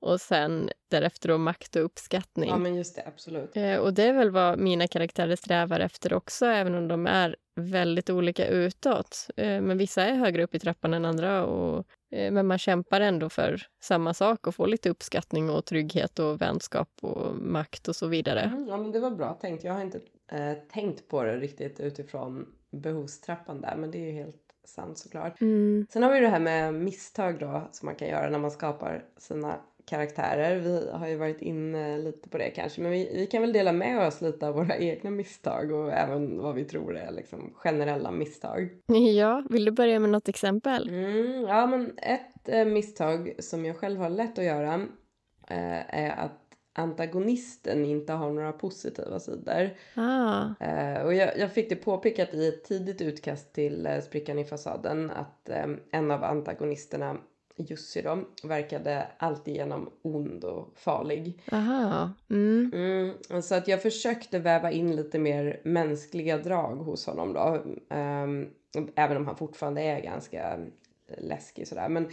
Och 0.00 0.20
sen 0.20 0.70
därefter 0.90 1.28
då 1.28 1.38
makt 1.38 1.76
och 1.76 1.84
uppskattning. 1.84 2.50
Ja, 2.50 2.58
men 2.58 2.74
just 2.74 2.96
det, 2.96 3.02
absolut. 3.06 3.56
Eh, 3.56 3.76
och 3.76 3.94
det 3.94 4.02
är 4.02 4.12
väl 4.12 4.30
vad 4.30 4.58
mina 4.58 4.88
karaktärer 4.88 5.36
strävar 5.36 5.80
efter 5.80 6.12
också, 6.12 6.46
även 6.46 6.74
om 6.74 6.88
de 6.88 7.06
är 7.06 7.36
väldigt 7.60 8.10
olika 8.10 8.46
utåt. 8.46 9.26
Eh, 9.36 9.60
men 9.60 9.78
vissa 9.78 10.02
är 10.02 10.14
högre 10.14 10.44
upp 10.44 10.54
i 10.54 10.58
trappan 10.58 10.94
än 10.94 11.04
andra. 11.04 11.46
Och, 11.46 11.86
men 12.16 12.46
man 12.46 12.58
kämpar 12.58 13.00
ändå 13.00 13.28
för 13.28 13.62
samma 13.80 14.14
sak 14.14 14.46
och 14.46 14.54
får 14.54 14.66
lite 14.66 14.90
uppskattning 14.90 15.50
och 15.50 15.64
trygghet 15.64 16.18
och 16.18 16.40
vänskap 16.40 16.88
och 17.00 17.36
makt 17.36 17.88
och 17.88 17.96
så 17.96 18.06
vidare. 18.06 18.40
Mm, 18.40 18.68
ja, 18.68 18.76
men 18.76 18.92
det 18.92 19.00
var 19.00 19.10
bra 19.10 19.34
tänkt. 19.34 19.64
Jag 19.64 19.72
har 19.72 19.80
inte 19.80 20.00
eh, 20.32 20.52
tänkt 20.72 21.08
på 21.08 21.22
det 21.22 21.36
riktigt 21.36 21.80
utifrån 21.80 22.46
behovstrappan 22.70 23.60
där, 23.60 23.76
men 23.76 23.90
det 23.90 23.98
är 23.98 24.06
ju 24.06 24.12
helt 24.12 24.42
sant 24.64 24.98
såklart. 24.98 25.40
Mm. 25.40 25.86
Sen 25.90 26.02
har 26.02 26.12
vi 26.12 26.20
det 26.20 26.28
här 26.28 26.40
med 26.40 26.74
misstag 26.74 27.38
då 27.38 27.68
som 27.72 27.86
man 27.86 27.94
kan 27.94 28.08
göra 28.08 28.30
när 28.30 28.38
man 28.38 28.50
skapar 28.50 29.04
sina 29.16 29.56
karaktärer. 29.86 30.56
Vi 30.56 30.90
har 30.92 31.08
ju 31.08 31.16
varit 31.16 31.42
inne 31.42 31.98
lite 31.98 32.28
på 32.28 32.38
det 32.38 32.50
kanske, 32.50 32.80
men 32.80 32.90
vi, 32.90 33.10
vi 33.14 33.26
kan 33.26 33.42
väl 33.42 33.52
dela 33.52 33.72
med 33.72 34.06
oss 34.06 34.20
lite 34.20 34.48
av 34.48 34.54
våra 34.54 34.76
egna 34.76 35.10
misstag 35.10 35.72
och 35.72 35.92
även 35.92 36.38
vad 36.38 36.54
vi 36.54 36.64
tror 36.64 36.96
är 36.96 37.12
liksom 37.12 37.54
generella 37.54 38.10
misstag. 38.10 38.68
Ja, 39.16 39.42
vill 39.50 39.64
du 39.64 39.70
börja 39.70 40.00
med 40.00 40.10
något 40.10 40.28
exempel? 40.28 40.88
Mm, 40.88 41.42
ja, 41.42 41.66
men 41.66 41.98
ett 41.98 42.48
eh, 42.48 42.64
misstag 42.64 43.32
som 43.38 43.64
jag 43.64 43.76
själv 43.76 44.00
har 44.00 44.10
lätt 44.10 44.38
att 44.38 44.44
göra 44.44 44.74
eh, 45.48 45.94
är 45.94 46.10
att 46.10 46.46
antagonisten 46.76 47.84
inte 47.84 48.12
har 48.12 48.30
några 48.30 48.52
positiva 48.52 49.20
sidor. 49.20 49.70
Ah. 49.94 50.44
Eh, 50.60 51.02
och 51.02 51.14
jag, 51.14 51.38
jag, 51.38 51.52
fick 51.52 51.68
det 51.68 51.76
påpekat 51.76 52.34
i 52.34 52.48
ett 52.48 52.64
tidigt 52.64 53.00
utkast 53.00 53.52
till 53.52 53.86
eh, 53.86 54.00
Sprickan 54.00 54.38
i 54.38 54.44
fasaden 54.44 55.10
att 55.10 55.48
eh, 55.48 55.66
en 55.90 56.10
av 56.10 56.24
antagonisterna 56.24 57.16
Jussi 57.56 58.02
då, 58.02 58.24
verkade 58.42 59.08
alltigenom 59.18 59.90
ond 60.02 60.44
och 60.44 60.72
farlig. 60.76 61.42
Aha. 61.52 62.12
Mm. 62.30 62.70
Mm, 62.74 63.42
så 63.42 63.54
att 63.54 63.68
jag 63.68 63.82
försökte 63.82 64.38
väva 64.38 64.70
in 64.70 64.96
lite 64.96 65.18
mer 65.18 65.60
mänskliga 65.64 66.38
drag 66.38 66.76
hos 66.76 67.06
honom 67.06 67.32
då. 67.32 67.62
Um, 67.96 68.50
även 68.94 69.16
om 69.16 69.26
han 69.26 69.36
fortfarande 69.36 69.82
är 69.82 70.00
ganska 70.00 70.58
läskig 71.18 71.68
sådär. 71.68 71.88
Men 71.88 72.08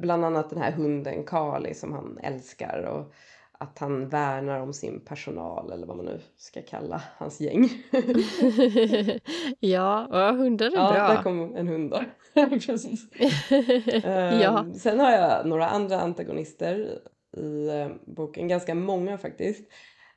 bland 0.00 0.24
annat 0.24 0.50
den 0.50 0.62
här 0.62 0.72
hunden 0.72 1.24
Kali 1.24 1.74
som 1.74 1.92
han 1.92 2.18
älskar 2.22 2.82
och 2.82 3.14
att 3.58 3.78
han 3.78 4.08
värnar 4.08 4.60
om 4.60 4.72
sin 4.72 5.00
personal 5.00 5.72
eller 5.72 5.86
vad 5.86 5.96
man 5.96 6.06
nu 6.06 6.20
ska 6.36 6.62
kalla 6.62 7.02
hans 7.16 7.40
gäng. 7.40 7.70
ja, 9.60 10.06
och 10.06 10.36
hundar 10.36 10.66
är 10.66 10.70
ja, 10.70 10.88
bra. 10.88 10.98
Ja, 10.98 11.08
där 11.08 11.22
kom 11.22 11.56
en 11.56 11.68
hund 11.68 11.90
då. 11.90 12.02
Precis. 12.48 13.06
ja. 14.42 14.60
Um, 14.60 14.74
sen 14.74 15.00
har 15.00 15.10
jag 15.10 15.46
några 15.46 15.68
andra 15.68 16.00
antagonister 16.00 16.98
i 17.36 17.70
uh, 17.70 17.96
boken, 18.04 18.48
ganska 18.48 18.74
många 18.74 19.18
faktiskt. 19.18 19.72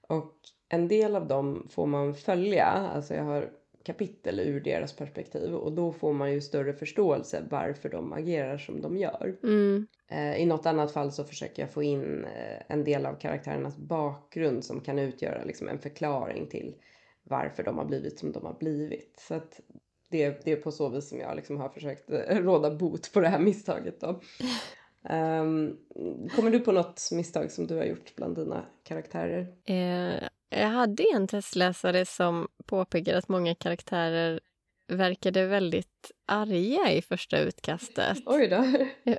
Och 0.07 0.33
en 0.69 0.87
del 0.87 1.15
av 1.15 1.27
dem 1.27 1.67
får 1.69 1.85
man 1.85 2.15
följa, 2.15 2.65
alltså 2.65 3.13
jag 3.13 3.23
har 3.23 3.49
kapitel 3.87 4.39
ur 4.39 4.59
deras 4.59 4.93
perspektiv 4.93 5.53
och 5.53 5.71
då 5.71 5.93
får 5.93 6.13
man 6.13 6.33
ju 6.33 6.41
större 6.41 6.73
förståelse 6.73 7.43
varför 7.49 7.89
de 7.89 8.13
agerar 8.13 8.57
som 8.57 8.81
de 8.81 8.97
gör. 8.97 9.37
Mm. 9.43 9.87
Eh, 10.07 10.41
I 10.41 10.45
något 10.45 10.65
annat 10.65 10.91
fall 10.91 11.11
så 11.11 11.23
försöker 11.23 11.61
jag 11.61 11.71
få 11.71 11.83
in 11.83 12.25
eh, 12.25 12.61
en 12.67 12.83
del 12.83 13.05
av 13.05 13.15
karaktärernas 13.15 13.77
bakgrund 13.77 14.65
som 14.65 14.81
kan 14.81 14.99
utgöra 14.99 15.43
liksom 15.43 15.67
en 15.67 15.79
förklaring 15.79 16.47
till 16.47 16.75
varför 17.23 17.63
de 17.63 17.77
har 17.77 17.85
blivit 17.85 18.19
som 18.19 18.31
de 18.31 18.45
har 18.45 18.53
blivit. 18.53 19.19
Så 19.27 19.33
att 19.33 19.59
det, 20.09 20.45
det 20.45 20.51
är 20.51 20.55
på 20.55 20.71
så 20.71 20.89
vis 20.89 21.09
som 21.09 21.19
jag 21.19 21.35
liksom 21.35 21.57
har 21.57 21.69
försökt 21.69 22.11
eh, 22.11 22.37
råda 22.37 22.71
bot 22.71 23.13
på 23.13 23.19
det 23.19 23.27
här 23.27 23.39
misstaget. 23.39 24.01
Då. 24.01 24.21
Um, 25.09 25.77
kommer 26.35 26.51
du 26.51 26.59
på 26.59 26.71
något 26.71 27.09
misstag 27.11 27.51
som 27.51 27.67
du 27.67 27.75
har 27.75 27.83
gjort 27.83 28.15
bland 28.15 28.35
dina 28.35 28.65
karaktärer? 28.83 29.47
Eh, 29.65 30.27
jag 30.49 30.67
hade 30.67 31.03
en 31.13 31.27
testläsare 31.27 32.05
som 32.05 32.47
påpekade 32.65 33.17
att 33.17 33.27
många 33.27 33.55
karaktärer 33.55 34.39
verkade 34.87 35.45
väldigt 35.45 36.11
arga 36.27 36.91
i 36.91 37.01
första 37.01 37.39
utkastet. 37.39 38.17
Oj 38.25 38.47
då. 38.47 38.65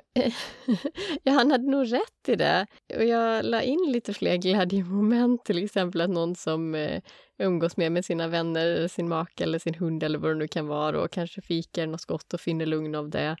ja, 1.23 1.31
han 1.31 1.51
hade 1.51 1.71
nog 1.71 1.93
rätt 1.93 2.29
i 2.29 2.35
det. 2.35 2.67
Och 2.95 3.05
jag 3.05 3.45
la 3.45 3.61
in 3.61 3.91
lite 3.91 4.13
fler 4.13 4.37
glädjemoment, 4.37 5.45
till 5.45 5.63
exempel 5.63 6.01
att 6.01 6.09
någon 6.09 6.35
som 6.35 6.75
eh, 6.75 7.01
umgås 7.37 7.77
med, 7.77 7.91
med 7.91 8.05
sina 8.05 8.27
vänner, 8.27 8.87
sin 8.87 9.09
make 9.09 9.43
eller 9.43 9.59
sin 9.59 9.75
hund 9.75 10.03
eller 10.03 10.19
vad 10.19 10.31
det 10.31 10.35
nu 10.35 10.47
kan 10.47 10.67
vara 10.67 11.01
och 11.01 11.11
kanske 11.11 11.41
fikar 11.41 11.87
något 11.87 12.05
gott 12.05 12.33
och 12.33 12.41
finner 12.41 12.65
lugn 12.65 12.95
av 12.95 13.09
det. 13.09 13.35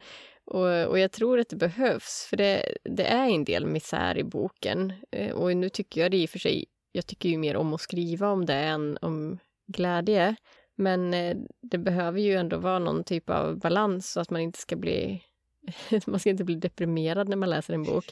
Och, 0.45 0.87
och 0.87 0.99
jag 0.99 1.11
tror 1.11 1.39
att 1.39 1.49
det 1.49 1.55
behövs, 1.55 2.27
för 2.29 2.37
det, 2.37 2.77
det 2.83 3.05
är 3.05 3.29
en 3.29 3.43
del 3.43 3.65
misär 3.65 4.17
i 4.17 4.23
boken. 4.23 4.93
Eh, 5.11 5.31
och 5.31 5.57
nu 5.57 5.69
tycker 5.69 6.01
jag 6.01 6.11
det 6.11 6.17
i 6.17 6.25
och 6.25 6.29
för 6.29 6.39
sig 6.39 6.65
jag 6.91 7.07
tycker 7.07 7.29
ju 7.29 7.37
mer 7.37 7.57
om 7.57 7.73
att 7.73 7.81
skriva 7.81 8.29
om 8.29 8.45
det 8.45 8.53
än 8.53 8.97
om 9.01 9.39
glädje. 9.67 10.35
Men 10.79 11.13
eh, 11.13 11.37
det 11.61 11.77
behöver 11.77 12.19
ju 12.19 12.35
ändå 12.35 12.57
vara 12.57 12.79
någon 12.79 13.03
typ 13.03 13.29
av 13.29 13.59
balans 13.59 14.11
så 14.11 14.19
att 14.19 14.29
man 14.29 14.41
inte 14.41 14.59
ska 14.59 14.75
bli 14.75 15.23
man 16.07 16.19
ska 16.19 16.29
inte 16.29 16.43
bli 16.43 16.55
deprimerad 16.55 17.29
när 17.29 17.37
man 17.37 17.49
läser 17.49 17.73
en 17.73 17.83
bok. 17.83 18.05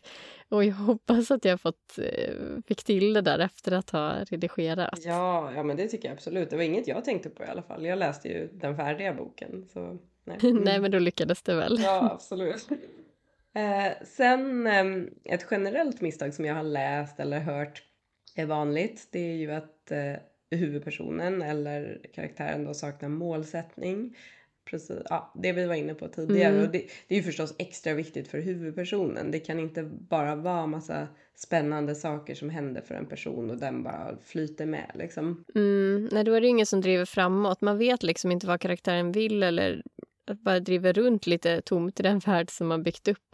Och 0.49 0.63
jag 0.63 0.73
hoppas 0.73 1.31
att 1.31 1.45
jag 1.45 1.61
fått, 1.61 1.99
eh, 1.99 2.33
fick 2.67 2.83
till 2.83 3.13
det 3.13 3.21
där 3.21 3.39
efter 3.39 3.71
att 3.71 3.89
ha 3.89 4.13
redigerat. 4.23 4.99
Ja, 5.03 5.51
ja 5.55 5.63
men 5.63 5.77
det 5.77 5.87
tycker 5.87 6.07
jag 6.07 6.13
absolut. 6.13 6.49
Det 6.49 6.55
var 6.55 6.63
inget 6.63 6.87
jag 6.87 7.05
tänkte 7.05 7.29
på 7.29 7.43
i 7.43 7.47
alla 7.47 7.61
fall. 7.61 7.85
Jag 7.85 7.99
läste 7.99 8.27
ju 8.27 8.49
den 8.53 8.75
färdiga 8.75 9.13
boken. 9.13 9.67
Så, 9.73 9.97
nej. 10.23 10.37
nej, 10.53 10.79
men 10.79 10.91
då 10.91 10.99
lyckades 10.99 11.41
det 11.41 11.55
väl. 11.55 11.79
Ja, 11.79 12.11
absolut. 12.11 12.67
Eh, 13.55 14.03
sen 14.03 14.67
eh, 14.67 15.33
ett 15.33 15.47
generellt 15.51 16.01
misstag 16.01 16.33
som 16.33 16.45
jag 16.45 16.55
har 16.55 16.63
läst 16.63 17.19
eller 17.19 17.39
hört 17.39 17.83
är 18.35 18.45
vanligt 18.45 19.07
det 19.11 19.19
är 19.19 19.35
ju 19.35 19.51
att 19.51 19.91
eh, 19.91 20.13
huvudpersonen 20.49 21.41
eller 21.41 22.01
karaktären 22.13 22.63
då 22.63 22.73
saknar 22.73 23.09
målsättning. 23.09 24.15
Precis, 24.65 25.01
ja, 25.09 25.33
det 25.35 25.51
vi 25.51 25.65
var 25.65 25.75
inne 25.75 25.93
på 25.93 26.07
tidigare. 26.07 26.53
Mm. 26.53 26.65
Och 26.65 26.71
det, 26.71 26.85
det, 27.07 27.15
är 27.15 27.17
ju 27.17 27.23
förstås 27.23 27.55
extra 27.57 27.93
viktigt 27.93 28.27
för 28.27 28.39
huvudpersonen. 28.39 29.31
Det 29.31 29.39
kan 29.39 29.59
inte 29.59 29.83
bara 29.83 30.35
vara 30.35 30.67
massa 30.67 31.07
spännande 31.35 31.95
saker 31.95 32.35
som 32.35 32.49
händer 32.49 32.81
för 32.81 32.95
en 32.95 33.05
person 33.05 33.49
och 33.49 33.57
den 33.57 33.83
bara 33.83 34.17
flyter 34.25 34.65
med. 34.65 34.91
Liksom. 34.95 35.43
Mm, 35.55 36.09
nej, 36.11 36.23
då 36.23 36.33
är 36.33 36.41
det 36.41 36.47
ingen 36.47 36.65
som 36.65 36.81
driver 36.81 37.05
framåt. 37.05 37.61
Man 37.61 37.77
vet 37.77 38.03
liksom 38.03 38.31
inte 38.31 38.47
vad 38.47 38.61
karaktären 38.61 39.11
vill 39.11 39.43
eller 39.43 39.83
bara 40.33 40.59
driver 40.59 40.93
runt 40.93 41.27
lite 41.27 41.61
tomt 41.61 41.99
i 41.99 42.03
den 42.03 42.19
värld 42.25 42.49
som 42.49 42.67
man 42.67 42.83
byggt 42.83 43.07
upp. 43.07 43.26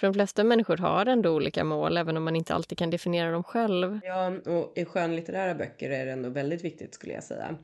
För 0.00 0.06
de 0.06 0.14
flesta 0.14 0.44
människor 0.44 0.76
har 0.76 1.06
ändå 1.06 1.34
olika 1.34 1.64
mål, 1.64 1.96
även 1.96 2.16
om 2.16 2.24
man 2.24 2.36
inte 2.36 2.54
alltid 2.54 2.78
kan 2.78 2.90
definiera 2.90 3.30
dem 3.30 3.44
själv. 3.44 4.00
Ja, 4.04 4.32
och 4.46 4.72
i 4.78 4.84
skönlitterära 4.84 5.54
böcker 5.54 5.90
är 5.90 6.06
det 6.06 6.12
ändå 6.12 6.28
väldigt 6.28 6.64
viktigt 6.64 6.94
skulle 6.94 7.12
jag 7.12 7.24
säga. 7.24 7.58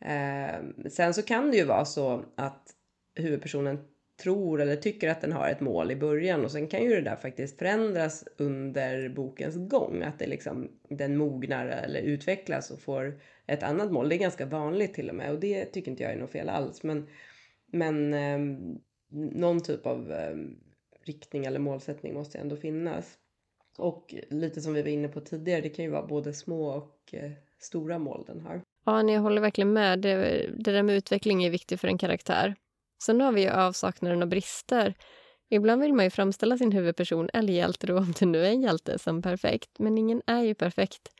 Eh, 0.00 0.88
sen 0.90 1.14
så 1.14 1.22
kan 1.22 1.50
det 1.50 1.56
ju 1.56 1.64
vara 1.64 1.84
så 1.84 2.24
att 2.36 2.62
huvudpersonen 3.14 3.78
tror 4.22 4.60
eller 4.60 4.76
tycker 4.76 5.08
att 5.08 5.20
den 5.20 5.32
har 5.32 5.48
ett 5.48 5.60
mål 5.60 5.90
i 5.90 5.96
början 5.96 6.44
och 6.44 6.50
sen 6.50 6.68
kan 6.68 6.82
ju 6.82 6.88
det 6.88 7.00
där 7.00 7.16
faktiskt 7.16 7.58
förändras 7.58 8.24
under 8.36 9.08
bokens 9.08 9.70
gång. 9.70 10.02
Att 10.02 10.18
det 10.18 10.26
liksom, 10.26 10.68
den 10.88 11.16
mognar 11.16 11.66
eller 11.66 12.00
utvecklas 12.00 12.70
och 12.70 12.80
får 12.80 13.20
ett 13.46 13.62
annat 13.62 13.92
mål. 13.92 14.08
Det 14.08 14.14
är 14.14 14.18
ganska 14.18 14.46
vanligt 14.46 14.94
till 14.94 15.08
och 15.08 15.14
med 15.14 15.30
och 15.30 15.40
det 15.40 15.64
tycker 15.64 15.90
inte 15.90 16.02
jag 16.02 16.12
är 16.12 16.16
något 16.16 16.32
fel 16.32 16.48
alls. 16.48 16.82
Men, 16.82 17.08
men 17.72 18.14
eh, 18.14 18.38
någon 19.10 19.62
typ 19.62 19.86
av 19.86 20.12
eh, 20.12 20.36
riktning 21.06 21.44
eller 21.44 21.58
målsättning 21.58 22.14
måste 22.14 22.38
ändå 22.38 22.56
finnas. 22.56 23.18
Och 23.78 24.14
lite 24.30 24.60
som 24.60 24.74
vi 24.74 24.82
var 24.82 24.88
inne 24.88 25.08
på 25.08 25.20
tidigare, 25.20 25.60
det 25.60 25.68
kan 25.68 25.84
ju 25.84 25.90
vara 25.90 26.06
både 26.06 26.32
små 26.32 26.68
och 26.68 27.14
eh, 27.14 27.30
stora 27.58 27.98
mål 27.98 28.24
den 28.26 28.40
har. 28.40 28.62
Ja, 28.84 29.02
jag 29.02 29.20
håller 29.20 29.40
verkligen 29.40 29.72
med. 29.72 29.98
Det, 29.98 30.46
det 30.58 30.72
där 30.72 30.82
med 30.82 30.96
utveckling 30.96 31.44
är 31.44 31.50
viktigt 31.50 31.80
för 31.80 31.88
en 31.88 31.98
karaktär. 31.98 32.54
Sen 33.02 33.20
har 33.20 33.32
vi 33.32 33.42
ju 33.42 33.48
avsaknaden 33.48 34.22
av 34.22 34.28
brister. 34.28 34.94
Ibland 35.50 35.82
vill 35.82 35.92
man 35.92 36.04
ju 36.04 36.10
framställa 36.10 36.58
sin 36.58 36.72
huvudperson, 36.72 37.30
eller 37.32 37.52
hjälte 37.52 37.86
då, 37.86 37.98
om 37.98 38.14
det 38.18 38.26
nu 38.26 38.46
är 38.46 38.50
en 38.50 38.62
hjälte, 38.62 38.98
som 38.98 39.22
perfekt. 39.22 39.70
Men 39.78 39.98
ingen 39.98 40.22
är 40.26 40.42
ju 40.42 40.54
perfekt. 40.54 41.12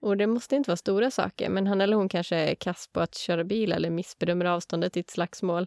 Och 0.00 0.16
det 0.16 0.26
måste 0.26 0.56
inte 0.56 0.70
vara 0.70 0.76
stora 0.76 1.10
saker, 1.10 1.50
men 1.50 1.66
han 1.66 1.80
eller 1.80 1.96
hon 1.96 2.08
kanske 2.08 2.36
är 2.36 2.54
kass 2.54 2.88
på 2.92 3.00
att 3.00 3.14
köra 3.14 3.44
bil 3.44 3.72
eller 3.72 3.90
missbedömer 3.90 4.44
avståndet 4.44 4.96
i 4.96 5.00
ett 5.00 5.10
slagsmål. 5.10 5.66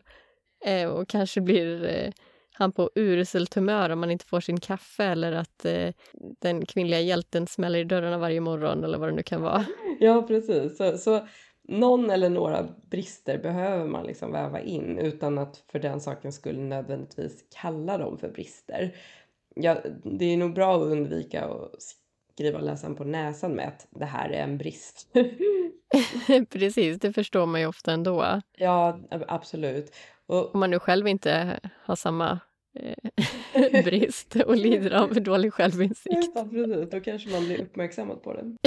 Eh, 0.65 0.89
och 0.89 1.07
kanske 1.07 1.41
blir 1.41 1.85
eh, 1.85 2.11
han 2.59 2.71
på 2.71 2.89
uruselt 2.95 3.53
humör 3.53 3.89
om 3.89 3.99
man 3.99 4.11
inte 4.11 4.25
får 4.25 4.39
sin 4.39 4.59
kaffe 4.59 5.03
eller 5.03 5.31
att 5.31 5.65
eh, 5.65 5.93
den 6.41 6.65
kvinnliga 6.65 6.99
hjälten 6.99 7.47
smäller 7.47 7.79
i 7.79 7.83
dörrarna 7.83 8.17
varje 8.17 8.41
morgon 8.41 8.83
eller 8.83 8.97
vad 8.97 9.09
det 9.09 9.15
nu 9.15 9.23
kan 9.23 9.41
vara. 9.41 9.65
Ja, 9.99 10.21
precis. 10.27 10.77
Så, 10.77 10.97
så 10.97 11.27
någon 11.67 12.09
eller 12.09 12.29
några 12.29 12.67
brister 12.89 13.37
behöver 13.37 13.85
man 13.85 14.05
liksom 14.05 14.31
väva 14.31 14.59
in 14.59 14.97
utan 14.97 15.37
att 15.37 15.63
för 15.71 15.79
den 15.79 16.01
saken 16.01 16.31
skulle 16.33 16.59
nödvändigtvis 16.59 17.45
kalla 17.61 17.97
dem 17.97 18.17
för 18.17 18.29
brister. 18.29 18.95
Ja, 19.55 19.77
det 20.03 20.25
är 20.25 20.37
nog 20.37 20.53
bra 20.53 20.75
att 20.75 20.81
undvika 20.81 21.45
att 21.45 21.81
skriva 22.33 22.59
läsaren 22.59 22.95
på 22.95 23.03
näsan 23.03 23.51
med 23.51 23.67
att 23.67 23.87
det 23.89 24.05
här 24.05 24.29
är 24.29 24.43
en 24.43 24.57
brist. 24.57 25.07
Precis, 26.49 26.99
det 26.99 27.13
förstår 27.13 27.45
man 27.45 27.61
ju 27.61 27.67
ofta 27.67 27.91
ändå. 27.91 28.41
Ja, 28.57 28.99
absolut. 29.09 29.95
Och, 30.25 30.53
Om 30.53 30.59
man 30.59 30.69
nu 30.69 30.79
själv 30.79 31.07
inte 31.07 31.59
har 31.83 31.95
samma 31.95 32.39
brist 33.83 34.35
och 34.35 34.55
lider 34.55 34.91
av 34.91 35.13
dålig 35.23 35.53
självinsikt. 35.53 36.31
Ja, 36.35 36.47
precis. 36.51 36.89
Då 36.91 36.99
kanske 36.99 37.29
man 37.29 37.45
blir 37.45 37.61
uppmärksammad 37.61 38.23
på 38.23 38.33
den. 38.33 38.57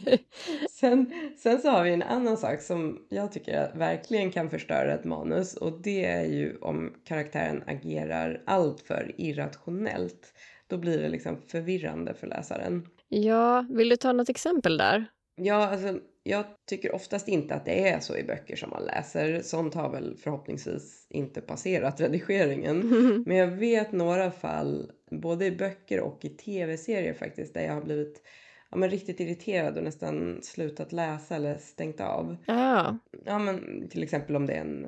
sen, 0.70 1.12
sen 1.38 1.58
så 1.58 1.70
har 1.70 1.84
vi 1.84 1.92
en 1.92 2.02
annan 2.02 2.36
sak 2.36 2.60
som 2.60 3.06
jag 3.08 3.32
tycker 3.32 3.72
verkligen 3.74 4.30
kan 4.30 4.50
förstöra 4.50 4.94
ett 4.94 5.04
manus 5.04 5.54
och 5.54 5.82
det 5.82 6.04
är 6.04 6.24
ju 6.24 6.56
om 6.60 6.94
karaktären 7.04 7.62
agerar 7.66 8.42
alltför 8.46 9.12
irrationellt. 9.16 10.34
Då 10.66 10.76
blir 10.76 10.98
det 11.02 11.08
liksom 11.08 11.42
förvirrande 11.48 12.14
för 12.14 12.26
läsaren. 12.26 12.86
Ja, 13.08 13.66
vill 13.70 13.88
du 13.88 13.96
ta 13.96 14.12
något 14.12 14.28
exempel 14.28 14.76
där? 14.76 15.06
Ja, 15.36 15.68
alltså 15.68 15.98
jag 16.22 16.44
tycker 16.68 16.94
oftast 16.94 17.28
inte 17.28 17.54
att 17.54 17.64
det 17.64 17.88
är 17.88 18.00
så 18.00 18.16
i 18.16 18.24
böcker 18.24 18.56
som 18.56 18.70
man 18.70 18.84
läser. 18.84 19.42
Sånt 19.42 19.74
har 19.74 19.90
väl 19.90 20.16
förhoppningsvis 20.16 21.06
inte 21.10 21.40
passerat 21.40 22.00
redigeringen. 22.00 22.78
Men 23.26 23.36
jag 23.36 23.46
vet 23.46 23.92
några 23.92 24.30
fall, 24.30 24.92
både 25.10 25.46
i 25.46 25.50
böcker 25.50 26.00
och 26.00 26.24
i 26.24 26.28
tv-serier 26.28 27.14
faktiskt, 27.14 27.54
där 27.54 27.62
jag 27.62 27.74
har 27.74 27.82
blivit 27.82 28.22
ja, 28.70 28.76
men 28.76 28.90
riktigt 28.90 29.20
irriterad 29.20 29.78
och 29.78 29.84
nästan 29.84 30.42
slutat 30.42 30.92
läsa 30.92 31.36
eller 31.36 31.58
stängt 31.58 32.00
av. 32.00 32.36
Ah. 32.46 32.94
Ja, 33.24 33.38
men 33.38 33.88
till 33.88 34.02
exempel 34.02 34.36
om 34.36 34.46
det 34.46 34.52
är 34.52 34.60
en 34.60 34.86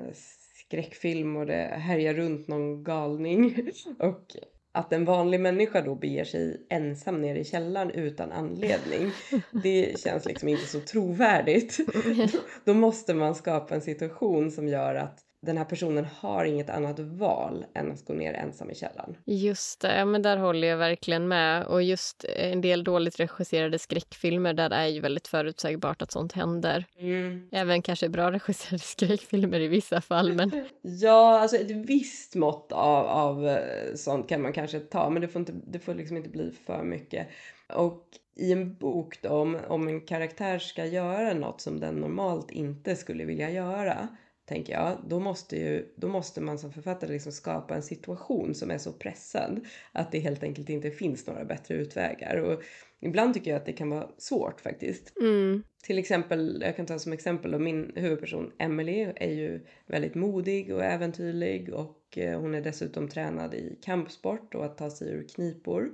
skräckfilm 0.55 1.35
och 1.35 1.45
det 1.45 1.75
härjar 1.77 2.13
runt 2.13 2.47
någon 2.47 2.83
galning 2.83 3.69
och 3.99 4.35
att 4.75 4.93
en 4.93 5.05
vanlig 5.05 5.39
människa 5.39 5.81
då 5.81 5.95
beger 5.95 6.25
sig 6.25 6.65
ensam 6.69 7.21
ner 7.21 7.35
i 7.35 7.43
källaren 7.43 7.91
utan 7.91 8.31
anledning. 8.31 9.11
Det 9.63 9.99
känns 9.99 10.25
liksom 10.25 10.49
inte 10.49 10.65
så 10.65 10.79
trovärdigt. 10.79 11.79
Då 12.65 12.73
måste 12.73 13.13
man 13.13 13.35
skapa 13.35 13.75
en 13.75 13.81
situation 13.81 14.51
som 14.51 14.67
gör 14.67 14.95
att 14.95 15.19
den 15.45 15.57
här 15.57 15.65
personen 15.65 16.05
har 16.19 16.45
inget 16.45 16.69
annat 16.69 16.99
val 16.99 17.65
än 17.73 17.91
att 17.91 18.05
gå 18.05 18.13
ner 18.13 18.33
ensam 18.33 18.71
i 18.71 18.75
källaren. 18.75 19.17
Just 19.25 19.81
det, 19.81 19.97
ja, 19.97 20.05
men 20.05 20.21
där 20.21 20.37
håller 20.37 20.67
jag 20.67 20.77
verkligen 20.77 21.27
med. 21.27 21.65
Och 21.65 21.83
just 21.83 22.25
en 22.37 22.61
del 22.61 22.83
dåligt 22.83 23.19
regisserade 23.19 23.79
skräckfilmer, 23.79 24.53
där 24.53 24.69
är 24.69 24.87
ju 24.87 24.99
väldigt 24.99 25.27
förutsägbart 25.27 26.01
att 26.01 26.11
sånt 26.11 26.33
händer. 26.33 26.85
Mm. 26.99 27.49
Även 27.51 27.81
kanske 27.81 28.09
bra 28.09 28.31
regisserade 28.31 28.79
skräckfilmer 28.83 29.59
i 29.59 29.67
vissa 29.67 30.01
fall. 30.01 30.33
Men... 30.33 30.51
ja, 30.81 31.39
alltså 31.39 31.57
ett 31.57 31.71
visst 31.71 32.35
mått 32.35 32.71
av, 32.71 33.05
av 33.05 33.47
eh, 33.47 33.95
sånt 33.95 34.29
kan 34.29 34.41
man 34.41 34.53
kanske 34.53 34.79
ta, 34.79 35.09
men 35.09 35.21
det 35.21 35.27
får, 35.27 35.39
inte, 35.39 35.53
det 35.67 35.79
får 35.79 35.93
liksom 35.93 36.17
inte 36.17 36.29
bli 36.29 36.51
för 36.65 36.83
mycket. 36.83 37.27
Och 37.73 38.03
i 38.35 38.51
en 38.51 38.75
bok 38.75 39.21
då, 39.21 39.29
om, 39.29 39.57
om 39.67 39.87
en 39.87 40.01
karaktär 40.01 40.59
ska 40.59 40.85
göra 40.85 41.33
något 41.33 41.61
som 41.61 41.79
den 41.79 41.95
normalt 41.95 42.51
inte 42.51 42.95
skulle 42.95 43.25
vilja 43.25 43.51
göra 43.51 44.07
tänker 44.45 44.73
jag, 44.73 44.97
då 45.07 45.19
måste, 45.19 45.57
ju, 45.57 45.93
då 45.95 46.07
måste 46.07 46.41
man 46.41 46.59
som 46.59 46.71
författare 46.71 47.13
liksom 47.13 47.31
skapa 47.31 47.75
en 47.75 47.83
situation 47.83 48.55
som 48.55 48.71
är 48.71 48.77
så 48.77 48.93
pressad 48.93 49.65
att 49.91 50.11
det 50.11 50.19
helt 50.19 50.43
enkelt 50.43 50.69
inte 50.69 50.91
finns 50.91 51.27
några 51.27 51.45
bättre 51.45 51.75
utvägar. 51.75 52.37
Och 52.37 52.63
ibland 52.99 53.33
tycker 53.33 53.51
jag 53.51 53.57
att 53.57 53.65
det 53.65 53.73
kan 53.73 53.89
vara 53.89 54.09
svårt 54.17 54.61
faktiskt. 54.61 55.13
Mm. 55.21 55.63
Till 55.83 55.97
exempel, 55.97 56.61
jag 56.65 56.75
kan 56.75 56.85
ta 56.85 56.99
som 56.99 57.13
exempel 57.13 57.51
då, 57.51 57.59
min 57.59 57.91
huvudperson 57.95 58.51
Emily 58.59 59.07
är 59.15 59.31
ju 59.31 59.65
väldigt 59.87 60.15
modig 60.15 60.73
och 60.73 60.83
äventyrlig 60.83 61.73
och 61.73 62.17
eh, 62.17 62.39
hon 62.39 62.55
är 62.55 62.61
dessutom 62.61 63.07
tränad 63.07 63.53
i 63.53 63.79
kampsport 63.81 64.55
och 64.55 64.65
att 64.65 64.77
ta 64.77 64.89
sig 64.89 65.09
ur 65.11 65.27
knipor. 65.27 65.91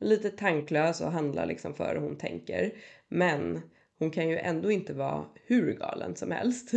Lite 0.00 0.30
tanklös 0.30 1.00
och 1.00 1.12
handlar 1.12 1.46
liksom 1.46 1.74
före 1.74 1.98
hon 1.98 2.18
tänker. 2.18 2.72
Men 3.08 3.62
hon 3.98 4.10
kan 4.10 4.28
ju 4.28 4.38
ändå 4.38 4.70
inte 4.70 4.92
vara 4.92 5.26
hur 5.46 5.72
galen 5.72 6.16
som 6.16 6.30
helst. 6.30 6.72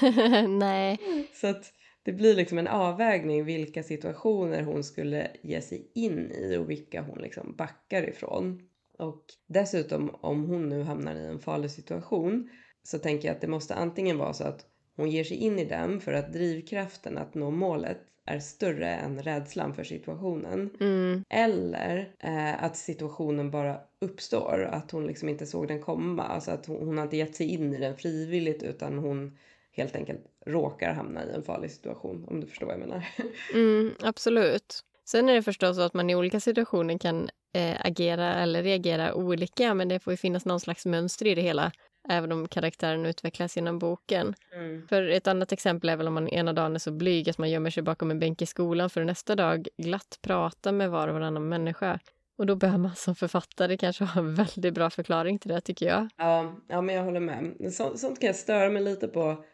Nej. 0.48 0.98
Så 1.34 1.46
att 1.46 1.72
det 2.02 2.12
blir 2.12 2.34
liksom 2.34 2.58
en 2.58 2.68
avvägning 2.68 3.44
vilka 3.44 3.82
situationer 3.82 4.62
hon 4.62 4.84
skulle 4.84 5.30
ge 5.42 5.60
sig 5.60 5.90
in 5.94 6.30
i 6.30 6.56
och 6.56 6.70
vilka 6.70 7.02
hon 7.02 7.18
liksom 7.18 7.54
backar 7.56 8.08
ifrån. 8.08 8.60
Och 8.98 9.24
dessutom 9.46 10.10
om 10.20 10.44
hon 10.44 10.68
nu 10.68 10.82
hamnar 10.82 11.14
i 11.14 11.26
en 11.26 11.38
farlig 11.38 11.70
situation 11.70 12.48
så 12.82 12.98
tänker 12.98 13.28
jag 13.28 13.34
att 13.34 13.40
det 13.40 13.48
måste 13.48 13.74
antingen 13.74 14.18
vara 14.18 14.32
så 14.32 14.44
att 14.44 14.66
hon 14.96 15.10
ger 15.10 15.24
sig 15.24 15.36
in 15.36 15.58
i 15.58 15.64
den 15.64 16.00
för 16.00 16.12
att 16.12 16.32
drivkraften 16.32 17.18
att 17.18 17.34
nå 17.34 17.50
målet 17.50 17.98
är 18.26 18.38
större 18.38 18.94
än 18.94 19.22
rädslan 19.22 19.74
för 19.74 19.84
situationen. 19.84 20.70
Mm. 20.80 21.24
Eller 21.28 22.14
eh, 22.18 22.64
att 22.64 22.76
situationen 22.76 23.50
bara 23.50 23.80
uppstår, 24.00 24.68
att 24.72 24.90
hon 24.90 25.06
liksom 25.06 25.28
inte 25.28 25.46
såg 25.46 25.68
den 25.68 25.82
komma. 25.82 26.22
Alltså 26.22 26.50
att 26.50 26.66
hon, 26.66 26.86
hon 26.86 26.96
har 26.96 27.04
inte 27.04 27.16
gett 27.16 27.36
sig 27.36 27.46
in 27.46 27.74
i 27.74 27.78
den 27.78 27.96
frivilligt 27.96 28.62
utan 28.62 28.98
hon 28.98 29.38
helt 29.72 29.96
enkelt 29.96 30.20
råkar 30.46 30.92
hamna 30.92 31.24
i 31.24 31.30
en 31.30 31.42
farlig 31.42 31.70
situation, 31.70 32.24
om 32.28 32.40
du 32.40 32.46
förstår 32.46 32.66
vad 32.66 32.74
jag 32.74 32.80
menar. 32.80 33.08
Mm, 33.54 33.94
absolut. 34.00 34.80
Sen 35.04 35.28
är 35.28 35.34
det 35.34 35.42
förstås 35.42 35.76
så 35.76 35.82
att 35.82 35.94
man 35.94 36.10
i 36.10 36.14
olika 36.14 36.40
situationer 36.40 36.98
kan 36.98 37.28
eh, 37.54 37.76
agera 37.80 38.34
eller 38.34 38.62
reagera 38.62 39.14
olika, 39.14 39.74
men 39.74 39.88
det 39.88 40.00
får 40.00 40.12
ju 40.12 40.16
finnas 40.16 40.44
någon 40.44 40.60
slags 40.60 40.86
mönster 40.86 41.26
i 41.26 41.34
det 41.34 41.42
hela 41.42 41.72
även 42.08 42.32
om 42.32 42.48
karaktären 42.48 43.06
utvecklas 43.06 43.56
genom 43.56 43.78
boken. 43.78 44.34
Mm. 44.54 44.88
För 44.88 45.08
ett 45.08 45.26
annat 45.26 45.52
exempel 45.52 45.90
är 45.90 45.96
väl 45.96 46.08
om 46.08 46.14
man 46.14 46.28
ena 46.28 46.52
dagen 46.52 46.74
är 46.74 46.78
så 46.78 46.92
blyg 46.92 47.30
att 47.30 47.38
man 47.38 47.50
gömmer 47.50 47.70
sig 47.70 47.82
bakom 47.82 48.10
en 48.10 48.18
bänk 48.18 48.42
i 48.42 48.46
skolan 48.46 48.90
för 48.90 49.00
att 49.00 49.06
nästa 49.06 49.34
dag 49.34 49.68
glatt 49.76 50.18
prata 50.22 50.72
med 50.72 50.90
var 50.90 51.08
och 51.08 51.14
varannan 51.14 51.48
människa. 51.48 51.98
Och 52.38 52.46
då 52.46 52.56
behöver 52.56 52.78
man 52.78 52.96
som 52.96 53.14
författare 53.14 53.76
kanske 53.76 54.04
ha 54.04 54.20
en 54.20 54.34
väldigt 54.34 54.74
bra 54.74 54.90
förklaring 54.90 55.38
till 55.38 55.50
det, 55.50 55.60
tycker 55.60 55.86
jag. 55.86 56.08
Ja, 56.16 56.54
ja 56.68 56.80
men 56.80 56.94
jag 56.94 57.04
håller 57.04 57.20
med. 57.20 57.72
Så, 57.74 57.96
sånt 57.96 58.20
kan 58.20 58.26
jag 58.26 58.36
störa 58.36 58.70
mig 58.70 58.82
lite 58.82 59.08
på 59.08 59.44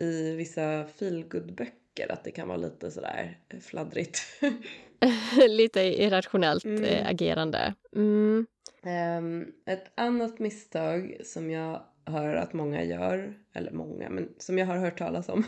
i 0.00 0.36
vissa 0.36 0.84
feelgood-böcker, 0.84 2.12
att 2.12 2.24
det 2.24 2.30
kan 2.30 2.48
vara 2.48 2.58
lite 2.58 2.90
sådär 2.90 3.38
fladdrigt. 3.60 4.18
lite 5.48 5.80
irrationellt 5.80 6.64
mm. 6.64 6.84
Eh, 6.84 7.08
agerande. 7.08 7.74
Mm. 7.96 8.46
Um, 9.18 9.52
ett 9.66 9.92
annat 9.94 10.38
misstag 10.38 11.16
som 11.24 11.50
jag 11.50 11.82
hör 12.06 12.34
att 12.34 12.52
många 12.52 12.84
gör, 12.84 13.34
eller 13.54 13.70
många, 13.72 14.10
men 14.10 14.28
som 14.38 14.58
jag 14.58 14.66
har 14.66 14.76
hört 14.76 14.98
talas 14.98 15.28
om, 15.28 15.44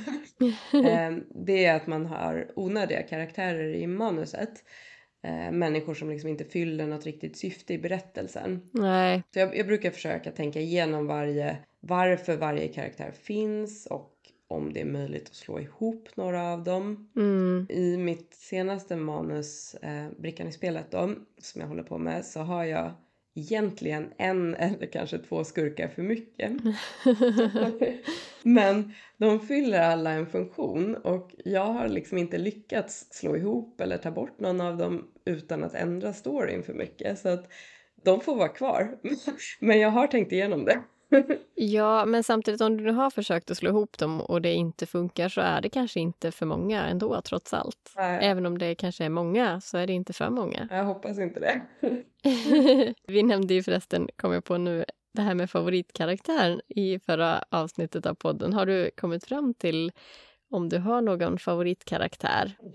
um, 0.72 1.24
det 1.44 1.64
är 1.64 1.76
att 1.76 1.86
man 1.86 2.06
har 2.06 2.52
onödiga 2.56 3.02
karaktärer 3.02 3.74
i 3.74 3.86
manuset. 3.86 4.64
Uh, 5.26 5.52
människor 5.52 5.94
som 5.94 6.10
liksom 6.10 6.30
inte 6.30 6.44
fyller 6.44 6.86
något 6.86 7.06
riktigt 7.06 7.36
syfte 7.36 7.74
i 7.74 7.78
berättelsen. 7.78 8.68
Nej. 8.72 9.22
Så 9.34 9.38
jag, 9.38 9.56
jag 9.56 9.66
brukar 9.66 9.90
försöka 9.90 10.30
tänka 10.30 10.60
igenom 10.60 11.06
varje, 11.06 11.58
varför 11.80 12.36
varje 12.36 12.68
karaktär 12.68 13.10
finns 13.10 13.86
och 13.86 14.14
om 14.48 14.72
det 14.72 14.80
är 14.80 14.84
möjligt 14.84 15.28
att 15.28 15.34
slå 15.34 15.60
ihop 15.60 16.08
några 16.14 16.52
av 16.52 16.64
dem. 16.64 17.10
Mm. 17.16 17.66
I 17.70 17.96
mitt 17.96 18.34
senaste 18.34 18.96
manus, 18.96 19.74
eh, 19.74 20.06
Brickan 20.18 20.48
i 20.48 20.52
spelet 20.52 20.90
då, 20.90 21.14
som 21.38 21.60
jag 21.60 21.68
håller 21.68 21.82
på 21.82 21.98
med, 21.98 22.24
så 22.24 22.40
har 22.40 22.64
jag 22.64 22.92
egentligen 23.38 24.12
en 24.16 24.54
eller 24.58 24.86
kanske 24.86 25.18
två 25.18 25.44
skurkar 25.44 25.88
för 25.88 26.02
mycket. 26.02 26.52
Men 28.42 28.92
de 29.16 29.40
fyller 29.40 29.80
alla 29.80 30.10
en 30.10 30.26
funktion 30.26 30.94
och 30.94 31.34
jag 31.44 31.64
har 31.64 31.88
liksom 31.88 32.18
inte 32.18 32.38
lyckats 32.38 33.06
slå 33.10 33.36
ihop 33.36 33.80
eller 33.80 33.96
ta 33.96 34.10
bort 34.10 34.40
någon 34.40 34.60
av 34.60 34.76
dem 34.76 35.08
utan 35.24 35.64
att 35.64 35.74
ändra 35.74 36.12
storyn 36.12 36.62
för 36.62 36.74
mycket. 36.74 37.18
Så 37.18 37.28
att 37.28 37.52
de 38.02 38.20
får 38.20 38.36
vara 38.36 38.48
kvar. 38.48 38.98
Men 39.60 39.80
jag 39.80 39.90
har 39.90 40.06
tänkt 40.06 40.32
igenom 40.32 40.64
det. 40.64 40.82
ja, 41.54 42.04
men 42.04 42.24
samtidigt 42.24 42.60
om 42.60 42.76
du 42.76 42.84
nu 42.84 42.92
har 42.92 43.10
försökt 43.10 43.50
att 43.50 43.56
slå 43.56 43.70
ihop 43.70 43.98
dem 43.98 44.20
och 44.20 44.42
det 44.42 44.52
inte 44.52 44.86
funkar 44.86 45.28
så 45.28 45.40
är 45.40 45.60
det 45.60 45.68
kanske 45.68 46.00
inte 46.00 46.32
för 46.32 46.46
många 46.46 46.86
ändå 46.86 47.20
trots 47.20 47.54
allt. 47.54 47.92
Nej. 47.96 48.18
Även 48.22 48.46
om 48.46 48.58
det 48.58 48.74
kanske 48.74 49.04
är 49.04 49.08
många 49.08 49.60
så 49.60 49.78
är 49.78 49.86
det 49.86 49.92
inte 49.92 50.12
för 50.12 50.30
många. 50.30 50.68
Jag 50.70 50.84
hoppas 50.84 51.18
inte 51.18 51.40
det. 51.40 51.60
Vi 53.06 53.22
nämnde 53.22 53.54
ju 53.54 53.62
förresten, 53.62 54.08
kom 54.16 54.32
jag 54.32 54.44
på 54.44 54.58
nu, 54.58 54.84
det 55.14 55.22
här 55.22 55.34
med 55.34 55.50
favoritkaraktären 55.50 56.60
i 56.68 56.98
förra 56.98 57.44
avsnittet 57.50 58.06
av 58.06 58.14
podden. 58.14 58.52
Har 58.52 58.66
du 58.66 58.90
kommit 58.96 59.24
fram 59.24 59.54
till 59.54 59.92
om 60.50 60.68
du 60.68 60.78
har 60.78 61.02
någon 61.02 61.38
favoritkaraktär? 61.38 62.56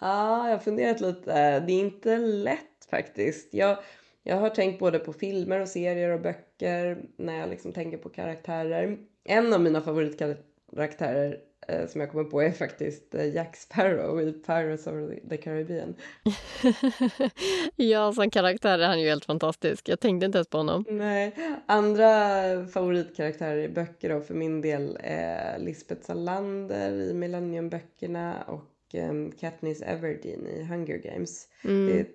Ja, 0.00 0.48
jag 0.48 0.54
har 0.54 0.58
funderat 0.58 1.00
lite. 1.00 1.60
Det 1.60 1.72
är 1.72 1.80
inte 1.80 2.18
lätt 2.18 2.88
faktiskt. 2.90 3.54
Jag 3.54 3.78
jag 4.22 4.36
har 4.36 4.50
tänkt 4.50 4.78
både 4.78 4.98
på 4.98 5.12
filmer 5.12 5.60
och 5.60 5.68
serier 5.68 6.10
och 6.10 6.20
böcker 6.20 7.02
när 7.16 7.38
jag 7.38 7.50
liksom 7.50 7.72
tänker 7.72 7.98
på 7.98 8.08
karaktärer. 8.08 8.98
En 9.24 9.52
av 9.52 9.60
mina 9.60 9.80
favoritkaraktärer 9.80 11.38
eh, 11.68 11.86
som 11.86 12.00
jag 12.00 12.10
kommer 12.10 12.24
på 12.24 12.42
är 12.42 12.50
faktiskt 12.50 13.14
eh, 13.14 13.34
Jack 13.34 13.56
Sparrow 13.56 14.20
i 14.20 14.32
Pirates 14.32 14.86
of 14.86 14.94
the 15.28 15.36
Caribbean. 15.36 15.94
ja, 17.76 18.12
som 18.12 18.30
karaktär 18.30 18.78
är 18.78 18.86
han 18.86 19.00
ju 19.00 19.08
helt 19.08 19.24
fantastisk. 19.24 19.88
Jag 19.88 20.00
tänkte 20.00 20.26
inte 20.26 20.38
ens 20.38 20.48
på 20.48 20.58
honom. 20.58 20.84
Nej. 20.88 21.36
Andra 21.66 22.06
favoritkaraktärer 22.66 23.62
i 23.62 23.68
böcker 23.68 24.08
då 24.08 24.20
för 24.20 24.34
min 24.34 24.60
del 24.60 24.98
är 25.00 25.58
Lisbeth 25.58 26.02
Salander 26.02 26.92
i 26.92 27.14
Millennium-böckerna 27.14 28.42
och 28.46 28.94
um, 28.94 29.32
Katniss 29.32 29.82
Everdeen 29.82 30.46
i 30.46 30.64
Hunger 30.64 30.96
Games. 30.96 31.48
Mm. 31.64 31.86
Det 31.86 32.06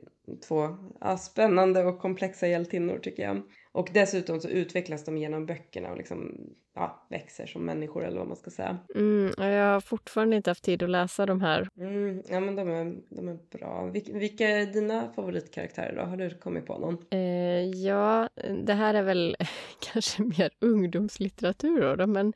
två 0.48 0.78
ja, 1.02 1.18
spännande 1.18 1.84
och 1.84 2.00
komplexa 2.00 2.48
hjältinnor 2.48 3.00
tycker 3.00 3.24
jag. 3.24 3.42
Och 3.72 3.90
dessutom 3.94 4.40
så 4.40 4.50
utvecklas 4.50 5.06
de 5.06 5.18
genom 5.18 5.46
böckerna 5.46 5.92
och 5.92 5.98
liksom, 5.98 6.38
ja, 6.76 7.08
växer 7.10 7.46
som 7.46 7.66
människor 7.66 8.06
eller 8.06 8.18
vad 8.18 8.28
man 8.28 8.38
ska 8.38 8.52
säga. 8.52 8.78
Mm, 8.96 9.32
jag 9.38 9.74
har 9.74 9.82
fortfarande 9.82 10.36
inte 10.36 10.50
haft 10.50 10.64
tid 10.64 10.84
att 10.84 10.90
läsa 10.90 11.26
de 11.26 11.42
här. 11.42 11.70
Mm, 11.78 12.24
ja 12.30 12.40
men 12.40 12.56
de 12.56 12.70
är, 12.70 12.96
de 13.10 13.28
är 13.28 13.58
bra. 13.58 13.86
Vil 13.86 14.12
vilka 14.14 14.50
är 14.50 14.66
dina 14.66 15.12
favoritkaraktärer 15.16 15.96
då? 15.96 16.02
Har 16.02 16.18
du 16.18 16.30
kommit 16.30 16.66
på 16.66 16.78
någon? 16.78 16.98
Eh, 17.10 17.70
ja, 17.70 18.30
det 18.66 18.74
här 18.74 18.94
är 18.94 19.04
väl 19.04 19.36
kanske 19.94 20.24
mer 20.24 20.50
ungdomslitteratur 20.60 21.98
då, 21.98 22.08
men 22.08 22.34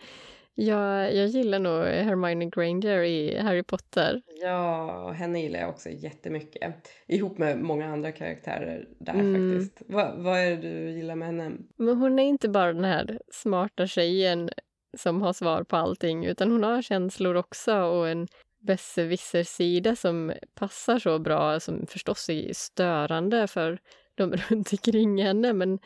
jag, 0.60 1.16
jag 1.16 1.28
gillar 1.28 1.60
nog 1.60 1.84
Hermione 1.84 2.46
Granger 2.46 3.04
i 3.04 3.40
Harry 3.40 3.64
Potter. 3.64 4.22
Ja, 4.42 5.12
henne 5.12 5.42
gillar 5.42 5.60
jag 5.60 5.70
också 5.70 5.90
jättemycket. 5.90 6.90
Ihop 7.08 7.38
med 7.38 7.58
många 7.58 7.88
andra 7.88 8.12
karaktärer 8.12 8.88
där 9.00 9.14
mm. 9.14 9.60
faktiskt. 9.60 9.90
Va, 9.90 10.14
vad 10.18 10.40
är 10.40 10.50
det 10.50 10.58
du 10.58 10.92
gillar 10.92 11.16
med 11.16 11.28
henne? 11.28 11.52
Men 11.78 11.98
hon 11.98 12.20
är 12.20 12.24
inte 12.24 12.50
bara 12.50 12.74
den 12.74 12.84
här 12.84 13.20
smarta 13.32 13.88
tjejen 13.88 14.50
som 14.98 15.22
har 15.22 15.34
svar 15.34 15.64
på 15.64 15.76
allting 15.76 16.26
utan 16.26 16.52
hon 16.52 16.64
har 16.64 16.82
känslor 16.82 17.36
också 17.36 17.76
och 17.76 18.10
en 18.10 18.28
besserwisser-sida 18.60 19.96
som 19.96 20.34
passar 20.56 21.00
så 21.00 21.20
bra, 21.20 21.60
som 21.60 21.86
förstås 21.88 22.30
är 22.30 22.54
störande 22.54 23.48
för 23.48 23.80
de 24.16 24.32
runt 24.50 24.72
omkring 24.72 25.24
henne 25.24 25.54
men 25.54 25.80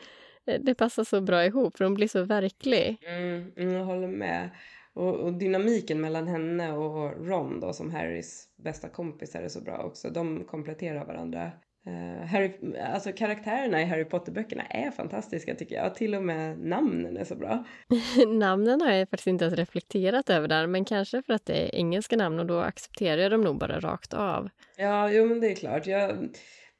det 0.44 0.74
passar 0.74 1.04
så 1.04 1.20
bra 1.20 1.44
ihop 1.44 1.76
för 1.76 1.84
hon 1.84 1.94
blir 1.94 2.08
så 2.08 2.22
verklig. 2.22 2.98
Mm, 3.06 3.52
mm, 3.56 3.74
jag 3.74 3.84
håller 3.84 4.08
med. 4.08 4.50
Och, 4.94 5.14
och, 5.14 5.32
dynamiken 5.32 6.00
mellan 6.00 6.28
henne 6.28 6.72
och 6.72 7.26
Ron 7.26 7.60
då, 7.60 7.72
som 7.72 7.90
Harrys 7.90 8.48
bästa 8.56 8.88
kompis 8.88 9.34
är 9.34 9.48
så 9.48 9.60
bra 9.60 9.78
också. 9.78 10.10
De 10.10 10.44
kompletterar 10.44 11.04
varandra. 11.04 11.50
Uh, 11.86 12.26
Harry, 12.26 12.52
alltså 12.94 13.12
karaktärerna 13.12 13.82
i 13.82 13.84
Harry 13.84 14.04
Potter-böckerna 14.04 14.62
är 14.62 14.90
fantastiska 14.90 15.54
tycker 15.54 15.74
jag. 15.74 15.94
Till 15.94 16.14
och 16.14 16.22
med 16.22 16.58
namnen 16.58 17.16
är 17.16 17.24
så 17.24 17.34
bra. 17.34 17.64
namnen 18.28 18.80
har 18.80 18.92
jag 18.92 19.08
faktiskt 19.08 19.26
inte 19.26 19.44
ens 19.44 19.58
reflekterat 19.58 20.30
över 20.30 20.48
där, 20.48 20.66
men 20.66 20.84
kanske 20.84 21.22
för 21.22 21.32
att 21.32 21.46
det 21.46 21.54
är 21.54 21.74
engelska 21.74 22.16
namn 22.16 22.38
och 22.38 22.46
då 22.46 22.60
accepterar 22.60 23.22
jag 23.22 23.30
dem 23.30 23.40
nog 23.40 23.58
bara 23.58 23.80
rakt 23.80 24.14
av. 24.14 24.48
Ja, 24.76 25.10
jo 25.10 25.26
men 25.26 25.40
det 25.40 25.52
är 25.52 25.54
klart. 25.54 25.86
Jag 25.86 26.28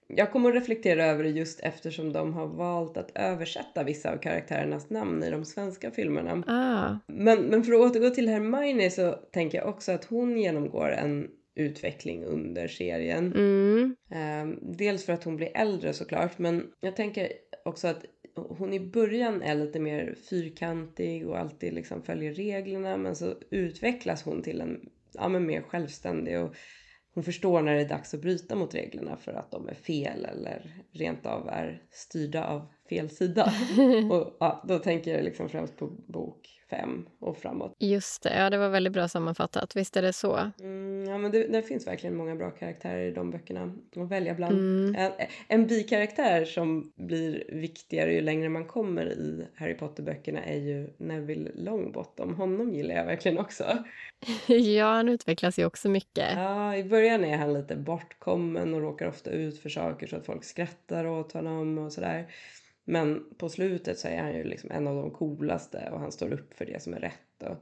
jag 0.08 0.32
kommer 0.32 0.48
att 0.48 0.56
reflektera 0.56 1.04
över 1.04 1.24
det 1.24 1.30
just 1.30 1.60
eftersom 1.60 2.12
de 2.12 2.34
har 2.34 2.46
valt 2.46 2.96
att 2.96 3.10
översätta 3.14 3.84
vissa 3.84 4.12
av 4.12 4.16
karaktärernas 4.16 4.90
namn 4.90 5.22
i 5.22 5.30
de 5.30 5.44
svenska 5.44 5.90
filmerna. 5.90 6.44
Ah. 6.46 7.12
Men, 7.14 7.42
men 7.42 7.64
för 7.64 7.72
att 7.72 7.80
återgå 7.80 8.10
till 8.10 8.28
Hermione 8.28 8.90
så 8.90 9.12
tänker 9.12 9.58
jag 9.58 9.68
också 9.68 9.92
att 9.92 10.04
hon 10.04 10.38
genomgår 10.38 10.90
en 10.90 11.28
utveckling 11.54 12.24
under 12.24 12.68
serien. 12.68 13.32
Mm. 13.32 13.96
Eh, 14.10 14.56
dels 14.62 15.04
för 15.04 15.12
att 15.12 15.24
hon 15.24 15.36
blir 15.36 15.56
äldre 15.56 15.92
såklart 15.92 16.38
men 16.38 16.66
jag 16.80 16.96
tänker 16.96 17.32
också 17.64 17.88
att 17.88 18.04
hon 18.34 18.72
i 18.72 18.80
början 18.80 19.42
är 19.42 19.54
lite 19.54 19.80
mer 19.80 20.14
fyrkantig 20.30 21.28
och 21.28 21.38
alltid 21.38 21.74
liksom 21.74 22.02
följer 22.02 22.34
reglerna 22.34 22.96
men 22.96 23.16
så 23.16 23.34
utvecklas 23.50 24.22
hon 24.22 24.42
till 24.42 24.60
en 24.60 24.88
ja, 25.12 25.28
men 25.28 25.46
mer 25.46 25.62
självständig 25.62 26.40
och 26.40 26.54
hon 27.14 27.24
förstår 27.24 27.62
när 27.62 27.74
det 27.74 27.80
är 27.80 27.88
dags 27.88 28.14
att 28.14 28.20
bryta 28.20 28.54
mot 28.56 28.74
reglerna 28.74 29.16
för 29.16 29.32
att 29.32 29.50
de 29.50 29.68
är 29.68 29.74
fel 29.74 30.24
eller 30.24 30.62
rent 30.92 31.26
av 31.26 31.48
är 31.48 31.82
styrda 31.90 32.44
av 32.44 32.66
fel 32.88 33.10
sida. 33.10 33.44
och 34.10 34.36
ja, 34.40 34.64
då 34.68 34.78
tänker 34.78 35.14
jag 35.14 35.24
liksom 35.24 35.48
främst 35.48 35.76
på 35.76 35.86
bok 35.86 36.63
fem 36.74 37.06
och 37.20 37.36
framåt. 37.36 37.76
Just 37.78 38.22
det, 38.22 38.38
ja 38.38 38.50
det 38.50 38.58
var 38.58 38.68
väldigt 38.68 38.92
bra 38.92 39.08
sammanfattat. 39.08 39.76
Visst 39.76 39.96
är 39.96 40.02
det 40.02 40.12
så? 40.12 40.50
Mm, 40.60 41.04
ja 41.08 41.18
men 41.18 41.30
det, 41.30 41.46
det, 41.46 41.62
finns 41.62 41.86
verkligen 41.86 42.16
många 42.16 42.34
bra 42.34 42.50
karaktärer 42.50 43.06
i 43.06 43.10
de 43.10 43.30
böckerna 43.30 43.74
att 43.96 44.10
välja 44.10 44.34
bland. 44.34 44.58
Mm. 44.58 44.94
En, 44.94 45.12
en 45.48 45.66
bikaraktär 45.66 46.44
som 46.44 46.92
blir 46.96 47.44
viktigare 47.48 48.14
ju 48.14 48.20
längre 48.20 48.48
man 48.48 48.64
kommer 48.64 49.06
i 49.06 49.46
Harry 49.54 49.74
Potter-böckerna 49.74 50.44
är 50.44 50.58
ju 50.58 50.90
Neville 50.98 51.50
Longbottom. 51.54 52.34
Honom 52.34 52.72
gillar 52.72 52.94
jag 52.94 53.04
verkligen 53.04 53.38
också. 53.38 53.84
ja, 54.46 54.86
han 54.86 55.08
utvecklas 55.08 55.58
ju 55.58 55.64
också 55.64 55.88
mycket. 55.88 56.28
Ja, 56.36 56.76
i 56.76 56.84
början 56.84 57.24
är 57.24 57.36
han 57.36 57.52
lite 57.52 57.76
bortkommen 57.76 58.74
och 58.74 58.80
råkar 58.80 59.06
ofta 59.06 59.30
ut 59.30 59.58
för 59.58 59.68
saker 59.68 60.06
så 60.06 60.16
att 60.16 60.26
folk 60.26 60.44
skrattar 60.44 61.06
åt 61.06 61.32
honom 61.32 61.78
och 61.78 61.92
sådär. 61.92 62.26
Men 62.84 63.34
på 63.38 63.48
slutet 63.48 63.98
så 63.98 64.08
är 64.08 64.22
han 64.22 64.34
ju 64.34 64.44
liksom 64.44 64.70
en 64.70 64.86
av 64.86 64.96
de 64.96 65.10
coolaste 65.10 65.88
och 65.92 66.00
han 66.00 66.12
står 66.12 66.32
upp 66.32 66.54
för 66.54 66.66
det 66.66 66.82
som 66.82 66.94
är 66.94 67.00
rätt. 67.00 67.42
Och, 67.42 67.56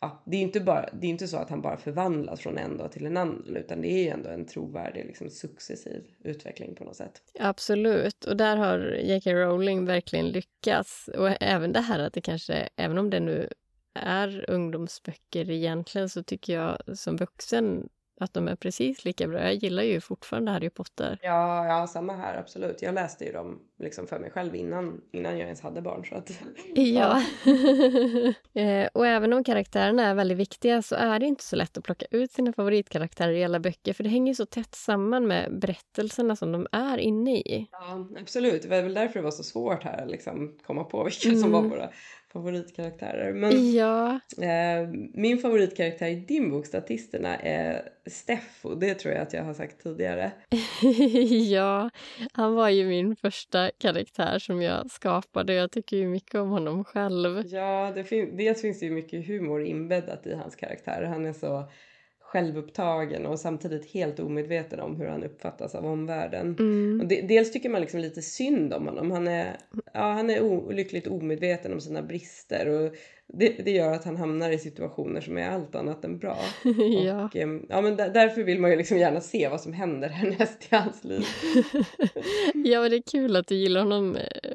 ja, 0.00 0.22
det 0.26 0.36
är 0.36 0.40
inte 0.40 0.60
bara, 0.60 0.88
det 0.92 1.06
är 1.06 1.10
inte 1.10 1.28
så 1.28 1.36
att 1.36 1.50
han 1.50 1.62
bara 1.62 1.76
förvandlas 1.76 2.40
från 2.40 2.58
en 2.58 2.76
dag 2.76 2.92
till 2.92 3.06
en 3.06 3.16
annan 3.16 3.56
utan 3.56 3.80
det 3.80 3.88
är 3.88 4.02
ju 4.02 4.08
ändå 4.08 4.30
en 4.30 4.46
trovärdig 4.46 5.04
liksom, 5.06 5.30
successiv 5.30 6.02
utveckling 6.24 6.74
på 6.74 6.84
något 6.84 6.96
sätt. 6.96 7.22
Absolut, 7.40 8.24
och 8.24 8.36
där 8.36 8.56
har 8.56 8.78
J.K. 9.04 9.32
Rowling 9.32 9.84
verkligen 9.84 10.28
lyckats. 10.28 11.08
Och 11.08 11.42
även 11.42 11.72
det 11.72 11.80
här 11.80 11.98
att 11.98 12.12
det 12.12 12.20
kanske, 12.20 12.68
även 12.76 12.98
om 12.98 13.10
det 13.10 13.20
nu 13.20 13.48
är 13.94 14.50
ungdomsböcker 14.50 15.50
egentligen 15.50 16.08
så 16.08 16.22
tycker 16.22 16.54
jag 16.54 16.98
som 16.98 17.16
vuxen 17.16 17.88
att 18.20 18.34
de 18.34 18.48
är 18.48 18.56
precis 18.56 19.04
lika 19.04 19.28
bra. 19.28 19.40
Jag 19.40 19.54
gillar 19.54 19.82
ju 19.82 20.00
fortfarande 20.00 20.50
Harry 20.50 20.70
Potter. 20.70 21.18
Ja, 21.22 21.66
ja 21.66 21.86
samma 21.86 22.16
här 22.16 22.38
absolut. 22.38 22.82
Jag 22.82 22.94
läste 22.94 23.24
ju 23.24 23.32
dem 23.32 23.62
liksom 23.78 24.06
för 24.06 24.18
mig 24.18 24.30
själv 24.30 24.54
innan, 24.54 25.00
innan 25.12 25.32
jag 25.32 25.44
ens 25.44 25.60
hade 25.60 25.82
barn. 25.82 26.04
Så 26.04 26.14
att, 26.14 26.30
ja. 26.74 27.22
eh, 28.62 28.88
och 28.92 29.06
även 29.06 29.32
om 29.32 29.44
karaktärerna 29.44 30.06
är 30.06 30.14
väldigt 30.14 30.38
viktiga 30.38 30.82
så 30.82 30.94
är 30.94 31.18
det 31.18 31.26
inte 31.26 31.44
så 31.44 31.56
lätt 31.56 31.78
att 31.78 31.84
plocka 31.84 32.06
ut 32.10 32.32
sina 32.32 32.52
favoritkaraktärer 32.52 33.32
i 33.32 33.44
alla 33.44 33.60
böcker 33.60 33.92
för 33.92 34.04
det 34.04 34.10
hänger 34.10 34.34
så 34.34 34.46
tätt 34.46 34.74
samman 34.74 35.26
med 35.26 35.58
berättelserna 35.58 36.36
som 36.36 36.52
de 36.52 36.66
är 36.72 36.98
inne 36.98 37.36
i. 37.36 37.68
Ja, 37.72 38.08
absolut. 38.20 38.62
Det 38.62 38.68
var 38.68 38.82
väl 38.82 38.94
därför 38.94 39.18
det 39.18 39.24
var 39.24 39.30
så 39.30 39.42
svårt 39.42 39.82
här 39.82 40.02
att 40.02 40.10
liksom 40.10 40.58
komma 40.66 40.84
på 40.84 41.04
vilka 41.04 41.28
mm. 41.28 41.40
som 41.40 41.52
var 41.52 41.62
våra 41.62 41.90
favoritkaraktärer. 42.36 43.32
Men 43.32 43.72
ja. 43.72 44.20
eh, 44.42 44.88
min 45.14 45.38
favoritkaraktär 45.38 46.06
i 46.06 46.14
din 46.14 46.50
bok, 46.50 46.66
Statisterna, 46.66 47.36
är 47.36 47.88
Steffo. 48.06 48.74
Det 48.74 48.94
tror 48.94 49.14
jag 49.14 49.22
att 49.22 49.32
jag 49.32 49.44
har 49.44 49.54
sagt 49.54 49.82
tidigare. 49.82 50.32
ja, 51.50 51.90
han 52.32 52.54
var 52.54 52.68
ju 52.68 52.88
min 52.88 53.16
första 53.16 53.65
karaktär 53.78 54.38
som 54.38 54.62
jag 54.62 54.90
skapade. 54.90 55.54
Jag 55.54 55.70
tycker 55.70 55.96
ju 55.96 56.08
mycket 56.08 56.34
om 56.34 56.50
honom 56.50 56.84
själv. 56.84 57.46
Ja, 57.46 57.92
det 57.94 58.04
fin 58.04 58.36
dels 58.36 58.60
finns 58.60 58.80
det 58.80 58.86
ju 58.86 58.92
mycket 58.92 59.26
humor 59.26 59.64
inbäddat 59.64 60.26
i 60.26 60.34
hans 60.34 60.56
karaktär. 60.56 61.02
Han 61.02 61.26
är 61.26 61.32
så 61.32 61.64
självupptagen 62.20 63.26
och 63.26 63.40
samtidigt 63.40 63.90
helt 63.90 64.20
omedveten 64.20 64.80
om 64.80 64.96
hur 64.96 65.06
han 65.06 65.24
uppfattas 65.24 65.74
av 65.74 65.86
omvärlden. 65.86 66.56
Mm. 66.58 67.00
Och 67.00 67.06
de, 67.06 67.22
dels 67.22 67.52
tycker 67.52 67.68
man 67.68 67.80
liksom 67.80 68.00
lite 68.00 68.22
synd 68.22 68.74
om 68.74 68.86
honom. 68.86 69.10
Han 69.10 69.28
är, 69.28 69.56
ja, 69.92 70.12
han 70.12 70.30
är 70.30 70.40
olyckligt 70.40 71.06
omedveten 71.06 71.72
om 71.72 71.80
sina 71.80 72.02
brister 72.02 72.68
och 72.68 72.94
det, 73.28 73.48
det 73.64 73.70
gör 73.70 73.92
att 73.92 74.04
han 74.04 74.16
hamnar 74.16 74.50
i 74.50 74.58
situationer 74.58 75.20
som 75.20 75.38
är 75.38 75.50
allt 75.50 75.74
annat 75.74 76.04
än 76.04 76.18
bra. 76.18 76.38
ja. 77.04 77.24
Och, 77.24 77.36
ehm, 77.36 77.66
ja, 77.68 77.80
men 77.80 77.96
därför 77.96 78.42
vill 78.42 78.60
man 78.60 78.70
ju 78.70 78.76
liksom 78.76 78.98
gärna 78.98 79.20
se 79.20 79.48
vad 79.48 79.60
som 79.60 79.72
händer 79.72 80.08
härnäst 80.08 80.72
i 80.72 80.76
hans 80.76 81.04
liv. 81.04 81.24
ja, 82.54 82.80
men 82.80 82.90
det 82.90 82.96
är 82.96 83.10
kul 83.10 83.36
att 83.36 83.46
du 83.46 83.54
gillar 83.54 83.80
honom 83.80 84.16
eh, 84.16 84.50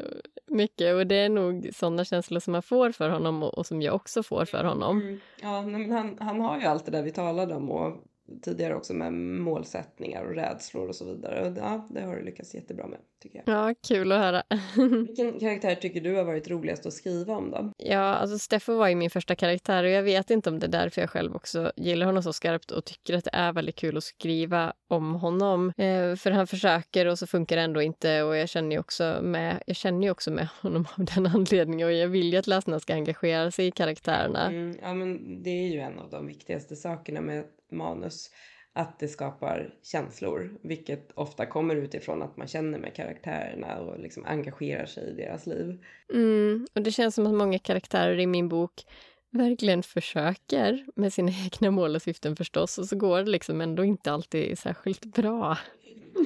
mycket 0.47 0.95
och 0.95 1.07
det 1.07 1.15
är 1.15 1.29
nog 1.29 1.69
sådana 1.73 2.05
känslor 2.05 2.39
som 2.39 2.51
man 2.51 2.61
får 2.61 2.91
för 2.91 3.09
honom 3.09 3.43
och, 3.43 3.57
och 3.57 3.65
som 3.65 3.81
jag 3.81 3.95
också 3.95 4.23
får 4.23 4.45
för 4.45 4.63
honom. 4.63 5.01
Mm. 5.01 5.19
Ja, 5.41 5.61
men 5.61 5.91
han, 5.91 6.17
han 6.19 6.41
har 6.41 6.59
ju 6.59 6.65
allt 6.65 6.85
det 6.85 6.91
där 6.91 7.03
vi 7.03 7.11
talade 7.11 7.55
om 7.55 7.71
och 7.71 8.03
tidigare 8.41 8.75
också 8.75 8.93
med 8.93 9.13
målsättningar 9.13 10.23
och 10.23 10.35
rädslor 10.35 10.87
och 10.87 10.95
så 10.95 11.05
vidare. 11.05 11.49
Och 11.49 11.57
ja, 11.57 11.87
det 11.89 12.01
har 12.01 12.15
du 12.15 12.23
lyckats 12.23 12.55
jättebra 12.55 12.87
med 12.87 12.99
tycker 13.21 13.43
jag. 13.45 13.55
Ja, 13.55 13.75
kul 13.87 14.11
att 14.11 14.19
höra. 14.19 14.43
Vilken 15.07 15.39
karaktär 15.39 15.75
tycker 15.75 16.01
du 16.01 16.15
har 16.15 16.23
varit 16.23 16.49
roligast 16.49 16.85
att 16.85 16.93
skriva 16.93 17.35
om 17.35 17.51
då? 17.51 17.71
Ja, 17.77 17.99
alltså 17.99 18.39
Steffo 18.39 18.73
var 18.73 18.87
ju 18.87 18.95
min 18.95 19.09
första 19.09 19.35
karaktär 19.35 19.83
och 19.83 19.89
jag 19.89 20.03
vet 20.03 20.29
inte 20.29 20.49
om 20.49 20.59
det 20.59 20.65
är 20.65 20.71
därför 20.71 21.01
jag 21.01 21.09
själv 21.09 21.35
också 21.35 21.71
gillar 21.75 22.05
honom 22.05 22.23
så 22.23 22.33
skarpt 22.33 22.71
och 22.71 22.85
tycker 22.85 23.17
att 23.17 23.23
det 23.23 23.31
är 23.33 23.53
väldigt 23.53 23.75
kul 23.75 23.97
att 23.97 24.03
skriva 24.03 24.73
om 24.87 25.15
honom. 25.15 25.73
Eh, 25.77 26.15
för 26.15 26.31
han 26.31 26.47
försöker 26.47 27.05
och 27.05 27.19
så 27.19 27.27
funkar 27.27 27.55
det 27.55 27.61
ändå 27.61 27.81
inte 27.81 28.23
och 28.23 28.37
jag 28.37 28.49
känner 28.49 28.71
ju 28.71 28.79
också 28.79 29.19
med, 29.21 29.63
jag 29.65 29.75
känner 29.75 30.03
ju 30.03 30.11
också 30.11 30.31
med 30.31 30.47
honom 30.61 30.85
av 30.97 31.05
den 31.05 31.27
anledningen 31.27 31.87
och 31.87 31.93
jag 31.93 32.07
vill 32.07 32.33
ju 32.33 32.37
att 32.39 32.47
läsarna 32.47 32.79
ska 32.79 32.93
engagera 32.93 33.51
sig 33.51 33.67
i 33.67 33.71
karaktärerna. 33.71 34.49
Mm, 34.49 34.77
ja, 34.81 34.93
men 34.93 35.43
det 35.43 35.49
är 35.49 35.67
ju 35.67 35.79
en 35.79 35.99
av 35.99 36.09
de 36.09 36.27
viktigaste 36.27 36.75
sakerna 36.75 37.21
med 37.21 37.43
manus 37.71 38.29
att 38.73 38.99
det 38.99 39.07
skapar 39.07 39.73
känslor, 39.83 40.59
vilket 40.61 41.11
ofta 41.15 41.45
kommer 41.45 41.75
utifrån 41.75 42.21
att 42.21 42.37
man 42.37 42.47
känner 42.47 42.79
med 42.79 42.95
karaktärerna 42.95 43.79
och 43.79 43.99
liksom 43.99 44.25
engagerar 44.25 44.85
sig 44.85 45.09
i 45.09 45.13
deras 45.13 45.47
liv. 45.47 45.83
Mm, 46.13 46.67
och 46.73 46.81
det 46.81 46.91
känns 46.91 47.15
som 47.15 47.27
att 47.27 47.33
många 47.33 47.59
karaktärer 47.59 48.19
i 48.19 48.27
min 48.27 48.49
bok 48.49 48.85
verkligen 49.29 49.83
försöker 49.83 50.85
med 50.95 51.13
sina 51.13 51.31
egna 51.45 51.71
mål 51.71 51.95
och 51.95 52.01
syften 52.01 52.35
förstås 52.35 52.77
och 52.77 52.85
så 52.85 52.95
går 52.95 53.17
det 53.17 53.31
liksom 53.31 53.61
ändå 53.61 53.83
inte 53.83 54.11
alltid 54.11 54.59
särskilt 54.59 55.05
bra. 55.05 55.57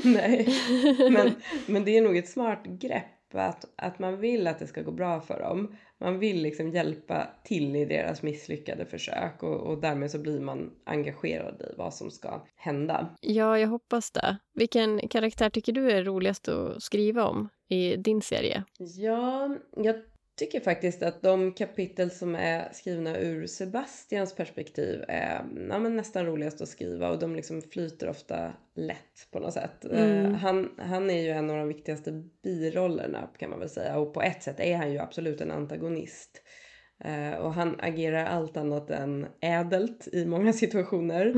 Nej, 0.04 0.48
men, 1.12 1.32
men 1.68 1.86
det 1.86 1.98
är 1.98 2.02
nog 2.02 2.18
ett 2.18 2.30
smart 2.30 2.66
grepp 2.66 3.15
att, 3.40 3.66
att 3.76 4.00
man 4.00 4.20
vill 4.20 4.48
att 4.48 4.60
det 4.60 4.68
ska 4.68 4.82
gå 4.82 4.92
bra 4.92 5.22
för 5.22 5.40
dem. 5.40 5.76
Man 6.00 6.20
vill 6.20 6.42
liksom 6.42 6.70
hjälpa 6.70 7.28
till 7.44 7.76
i 7.76 7.86
deras 7.86 8.24
misslyckade 8.24 8.86
försök 8.86 9.44
och, 9.44 9.60
och 9.60 9.82
därmed 9.82 10.12
så 10.12 10.20
blir 10.20 10.40
man 10.40 10.72
engagerad 10.86 11.62
i 11.62 11.76
vad 11.78 11.94
som 11.94 12.12
ska 12.12 12.46
hända. 12.56 13.16
Ja, 13.22 13.60
jag 13.60 13.68
hoppas 13.68 14.12
det. 14.12 14.38
Vilken 14.54 15.08
karaktär 15.08 15.50
tycker 15.50 15.74
du 15.74 15.92
är 15.92 16.04
roligast 16.04 16.48
att 16.48 16.84
skriva 16.84 17.24
om 17.24 17.50
i 17.70 17.96
din 17.96 18.22
serie? 18.22 18.64
Ja, 18.78 19.58
jag 19.76 19.96
tycker 20.36 20.60
faktiskt 20.60 21.04
att 21.04 21.22
de 21.22 21.54
kapitel 21.54 22.12
som 22.12 22.36
är 22.36 22.70
skrivna 22.74 23.18
ur 23.18 23.48
Sebastians 23.48 24.36
perspektiv 24.36 25.04
är 25.08 25.46
ja, 25.70 25.80
nästan 25.80 26.26
roligast 26.26 26.62
att 26.62 26.70
skriva 26.70 27.10
och 27.10 27.20
de 27.20 27.36
liksom 27.36 27.62
flyter 27.62 28.10
ofta 28.10 28.54
lätt 28.76 29.28
på 29.32 29.40
något 29.40 29.54
sätt. 29.54 29.86
Mm. 29.86 30.26
Uh, 30.26 30.32
han, 30.34 30.70
han 30.78 31.10
är 31.10 31.22
ju 31.22 31.30
en 31.30 31.50
av 31.50 31.58
de 31.58 31.68
viktigaste 31.68 32.24
birollerna 32.44 33.30
kan 33.38 33.50
man 33.50 33.60
väl 33.60 33.70
säga 33.70 33.98
och 33.98 34.14
på 34.14 34.22
ett 34.22 34.44
sätt 34.44 34.60
är 34.60 34.78
han 34.78 34.92
ju 34.92 34.98
absolut 34.98 35.42
en 35.42 35.52
antagonist. 35.52 36.42
Uh, 37.06 37.36
och 37.36 37.54
han 37.54 37.80
agerar 37.80 38.26
allt 38.26 38.58
annat 38.58 38.90
än 38.90 39.28
ädelt 39.42 40.08
i 40.14 40.26
många 40.26 40.54
situationer. 40.64 41.34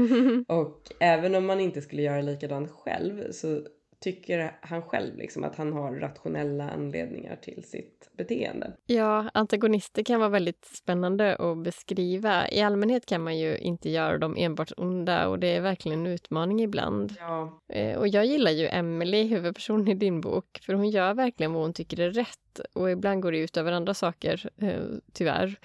och 0.52 0.82
även 1.00 1.36
om 1.36 1.46
man 1.46 1.60
inte 1.60 1.82
skulle 1.82 2.02
göra 2.02 2.22
likadant 2.22 2.72
själv 2.72 3.32
så 3.32 3.62
tycker 4.00 4.58
han 4.62 4.82
själv 4.82 5.18
liksom 5.18 5.44
att 5.44 5.56
han 5.56 5.74
har 5.74 5.96
rationella 5.96 6.70
anledningar 6.70 7.36
till 7.36 7.64
sitt 7.64 8.10
beteende. 8.18 8.74
Ja, 8.86 9.30
antagonister 9.34 10.04
kan 10.04 10.20
vara 10.20 10.30
väldigt 10.30 10.66
spännande 10.66 11.36
att 11.36 11.58
beskriva. 11.58 12.50
I 12.50 12.62
allmänhet 12.62 13.06
kan 13.06 13.24
man 13.24 13.38
ju 13.38 13.58
inte 13.58 13.90
göra 13.90 14.18
dem 14.18 14.36
enbart 14.38 14.72
onda 14.78 15.28
och 15.28 15.40
det 15.40 15.48
är 15.48 15.62
verkligen 15.62 16.00
en 16.00 16.08
utmaning 16.08 16.62
ibland. 16.62 17.14
Ja. 17.20 17.62
Eh, 17.68 17.98
och 17.98 18.08
jag 18.08 18.26
gillar 18.26 18.52
ju 18.52 18.68
Emily, 18.68 19.28
huvudpersonen 19.28 19.88
i 19.88 19.94
din 19.94 20.22
bok, 20.22 20.60
för 20.62 20.74
hon 20.74 20.90
gör 20.90 21.14
verkligen 21.14 21.54
vad 21.54 21.62
hon 21.62 21.74
tycker 21.74 22.00
är 22.00 22.12
rätt 22.12 22.60
och 22.74 22.92
ibland 22.92 23.22
går 23.22 23.32
det 23.32 23.38
ut 23.38 23.58
över 23.58 23.72
andra 23.72 23.94
saker, 23.94 24.50
eh, 24.62 24.82
tyvärr. 25.14 25.60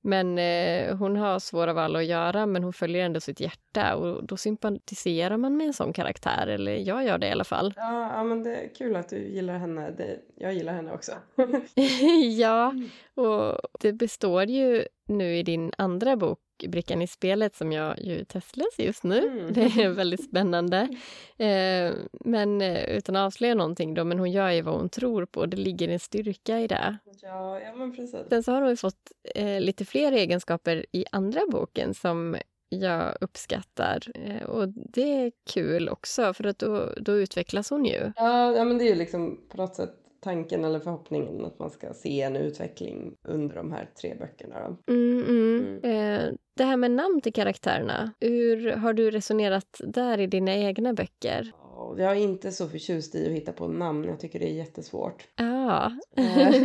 Men 0.00 0.38
eh, 0.38 0.96
hon 0.96 1.16
har 1.16 1.38
svåra 1.38 1.72
val 1.72 1.96
att 1.96 2.04
göra, 2.04 2.46
men 2.46 2.62
hon 2.62 2.72
följer 2.72 3.04
ändå 3.04 3.20
sitt 3.20 3.40
hjärta 3.40 3.96
och 3.96 4.26
då 4.26 4.36
sympatiserar 4.36 5.36
man 5.36 5.56
med 5.56 5.66
en 5.66 5.72
sån 5.72 5.92
karaktär, 5.92 6.46
eller 6.46 6.76
jag 6.76 7.04
gör 7.04 7.18
det 7.18 7.26
i 7.26 7.30
alla 7.30 7.44
fall. 7.44 7.74
Ja, 7.76 8.12
ja 8.16 8.24
men 8.24 8.42
det 8.42 8.56
är 8.56 8.74
kul 8.74 8.96
att 8.96 9.08
du 9.08 9.28
gillar 9.28 9.58
henne. 9.58 9.90
Det, 9.90 10.18
jag 10.34 10.54
gillar 10.54 10.72
henne 10.72 10.92
också. 10.92 11.12
ja, 12.38 12.74
och 13.14 13.60
det 13.80 13.92
består 13.92 14.44
ju 14.44 14.84
nu 15.06 15.36
i 15.36 15.42
din 15.42 15.72
andra 15.78 16.16
bok 16.16 16.38
brickan 16.68 17.02
i 17.02 17.06
spelet 17.06 17.56
som 17.56 17.72
jag 17.72 17.98
ju 17.98 18.24
testläser 18.24 18.82
just 18.82 19.04
nu. 19.04 19.18
Mm. 19.18 19.52
Det 19.52 19.60
är 19.62 19.88
väldigt 19.88 20.24
spännande. 20.24 20.88
Eh, 21.40 21.92
men 22.12 22.60
eh, 22.60 22.84
utan 22.84 23.16
att 23.16 23.26
avslöja 23.26 23.54
någonting 23.54 23.94
då, 23.94 24.04
men 24.04 24.18
hon 24.18 24.30
gör 24.30 24.50
ju 24.50 24.62
vad 24.62 24.74
hon 24.74 24.88
tror 24.88 25.24
på. 25.24 25.46
Det 25.46 25.56
ligger 25.56 25.88
en 25.88 25.98
styrka 25.98 26.58
i 26.58 26.66
det. 26.66 26.96
Ja, 27.22 27.60
ja 27.60 27.72
men 27.76 27.96
precis. 27.96 28.28
Sen 28.28 28.42
så 28.42 28.52
har 28.52 28.62
hon 28.62 28.76
fått 28.76 29.12
eh, 29.34 29.60
lite 29.60 29.84
fler 29.84 30.12
egenskaper 30.12 30.86
i 30.92 31.04
andra 31.12 31.40
boken 31.50 31.94
som 31.94 32.36
jag 32.68 33.16
uppskattar. 33.20 34.02
Eh, 34.14 34.42
och 34.42 34.68
det 34.68 35.12
är 35.12 35.32
kul 35.50 35.88
också, 35.88 36.34
för 36.34 36.44
att 36.44 36.58
då, 36.58 36.92
då 36.96 37.12
utvecklas 37.12 37.70
hon 37.70 37.84
ju. 37.84 38.12
Ja, 38.16 38.56
ja, 38.56 38.64
men 38.64 38.78
det 38.78 38.84
är 38.84 38.88
ju 38.88 38.94
liksom 38.94 39.40
på 39.48 39.56
något 39.56 39.76
sätt 39.76 39.94
tanken 40.20 40.64
eller 40.64 40.80
förhoppningen 40.80 41.44
att 41.44 41.58
man 41.58 41.70
ska 41.70 41.94
se 41.94 42.22
en 42.22 42.36
utveckling 42.36 43.16
under 43.22 43.56
de 43.56 43.72
här 43.72 43.90
tre 44.00 44.14
böckerna. 44.18 44.76
Mm, 44.86 45.24
mm. 45.28 45.78
Mm. 45.82 45.84
Eh, 45.84 46.34
det 46.54 46.64
här 46.64 46.76
med 46.76 46.90
namn 46.90 47.20
till 47.20 47.32
karaktärerna, 47.32 48.12
hur 48.20 48.70
har 48.72 48.92
du 48.92 49.10
resonerat 49.10 49.80
där 49.80 50.20
i 50.20 50.26
dina 50.26 50.54
egna 50.54 50.92
böcker? 50.92 51.52
Jag 51.96 52.12
är 52.12 52.14
inte 52.14 52.52
så 52.52 52.68
förtjust 52.68 53.14
i 53.14 53.26
att 53.26 53.32
hitta 53.32 53.52
på 53.52 53.68
namn, 53.68 54.04
jag 54.04 54.20
tycker 54.20 54.38
det 54.38 54.50
är 54.50 54.54
jättesvårt. 54.54 55.28
Ah. 55.36 55.90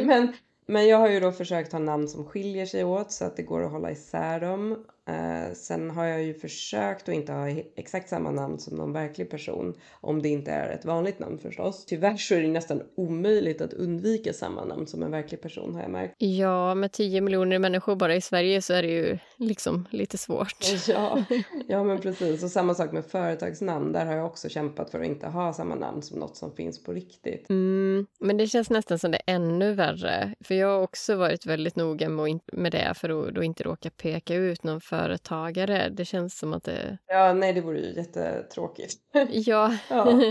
men, 0.05 0.33
men 0.65 0.87
jag 0.87 0.97
har 0.97 1.09
ju 1.09 1.19
då 1.19 1.31
försökt 1.31 1.71
ha 1.71 1.79
namn 1.79 2.07
som 2.07 2.25
skiljer 2.25 2.65
sig 2.65 2.83
åt 2.83 3.11
så 3.11 3.25
att 3.25 3.37
det 3.37 3.43
går 3.43 3.63
att 3.63 3.71
hålla 3.71 3.91
isär 3.91 4.39
dem. 4.39 4.85
Eh, 5.05 5.53
sen 5.53 5.89
har 5.89 6.05
jag 6.05 6.23
ju 6.23 6.33
försökt 6.33 7.09
att 7.09 7.15
inte 7.15 7.31
ha 7.31 7.49
exakt 7.75 8.09
samma 8.09 8.31
namn 8.31 8.59
som 8.59 8.77
någon 8.77 8.93
verklig 8.93 9.29
person. 9.29 9.73
Om 10.01 10.21
det 10.21 10.29
inte 10.29 10.51
är 10.51 10.69
ett 10.69 10.85
vanligt 10.85 11.19
namn 11.19 11.37
förstås. 11.37 11.85
Tyvärr 11.85 12.17
så 12.17 12.35
är 12.35 12.41
det 12.41 12.47
nästan 12.47 12.81
omöjligt 12.95 13.61
att 13.61 13.73
undvika 13.73 14.33
samma 14.33 14.65
namn 14.65 14.87
som 14.87 15.03
en 15.03 15.11
verklig 15.11 15.41
person 15.41 15.75
har 15.75 15.81
jag 15.81 15.91
märkt. 15.91 16.15
Ja, 16.17 16.75
med 16.75 16.91
10 16.91 17.21
miljoner 17.21 17.59
människor 17.59 17.95
bara 17.95 18.15
i 18.15 18.21
Sverige 18.21 18.61
så 18.61 18.73
är 18.73 18.81
det 18.81 18.89
ju 18.89 19.17
liksom 19.37 19.87
lite 19.91 20.17
svårt. 20.17 20.57
Ja, 20.87 21.23
ja 21.67 21.83
men 21.83 22.01
precis. 22.01 22.43
Och 22.43 22.49
samma 22.49 22.75
sak 22.75 22.91
med 22.91 23.05
företagsnamn. 23.05 23.91
Där 23.91 24.05
har 24.05 24.13
jag 24.13 24.25
också 24.25 24.49
kämpat 24.49 24.89
för 24.89 24.99
att 24.99 25.05
inte 25.05 25.27
ha 25.27 25.53
samma 25.53 25.75
namn 25.75 26.01
som 26.01 26.19
något 26.19 26.37
som 26.37 26.55
finns 26.55 26.83
på 26.83 26.93
riktigt. 26.93 27.49
Mm, 27.49 28.05
men 28.19 28.37
det 28.37 28.47
känns 28.47 28.69
nästan 28.69 28.99
som 28.99 29.11
det 29.11 29.21
är 29.25 29.35
ännu 29.35 29.73
värre. 29.73 30.33
För 30.39 30.55
jag 30.55 30.67
har 30.67 30.81
också 30.81 31.15
varit 31.15 31.45
väldigt 31.45 31.75
noga 31.75 32.09
med 32.53 32.71
det 32.71 32.93
för 32.95 33.27
att 33.27 33.35
då 33.35 33.43
inte 33.43 33.63
råka 33.63 33.89
peka 33.89 34.35
ut 34.35 34.63
någon 34.63 34.81
företagare. 34.93 35.89
Det 35.89 36.05
känns 36.05 36.37
som 36.37 36.53
att 36.53 36.63
det... 36.63 36.97
Ja, 37.07 37.33
nej, 37.33 37.53
det 37.53 37.61
vore 37.61 37.79
ju 37.79 37.93
jättetråkigt. 37.95 39.01
ja. 39.29 39.77
ja. 39.89 40.21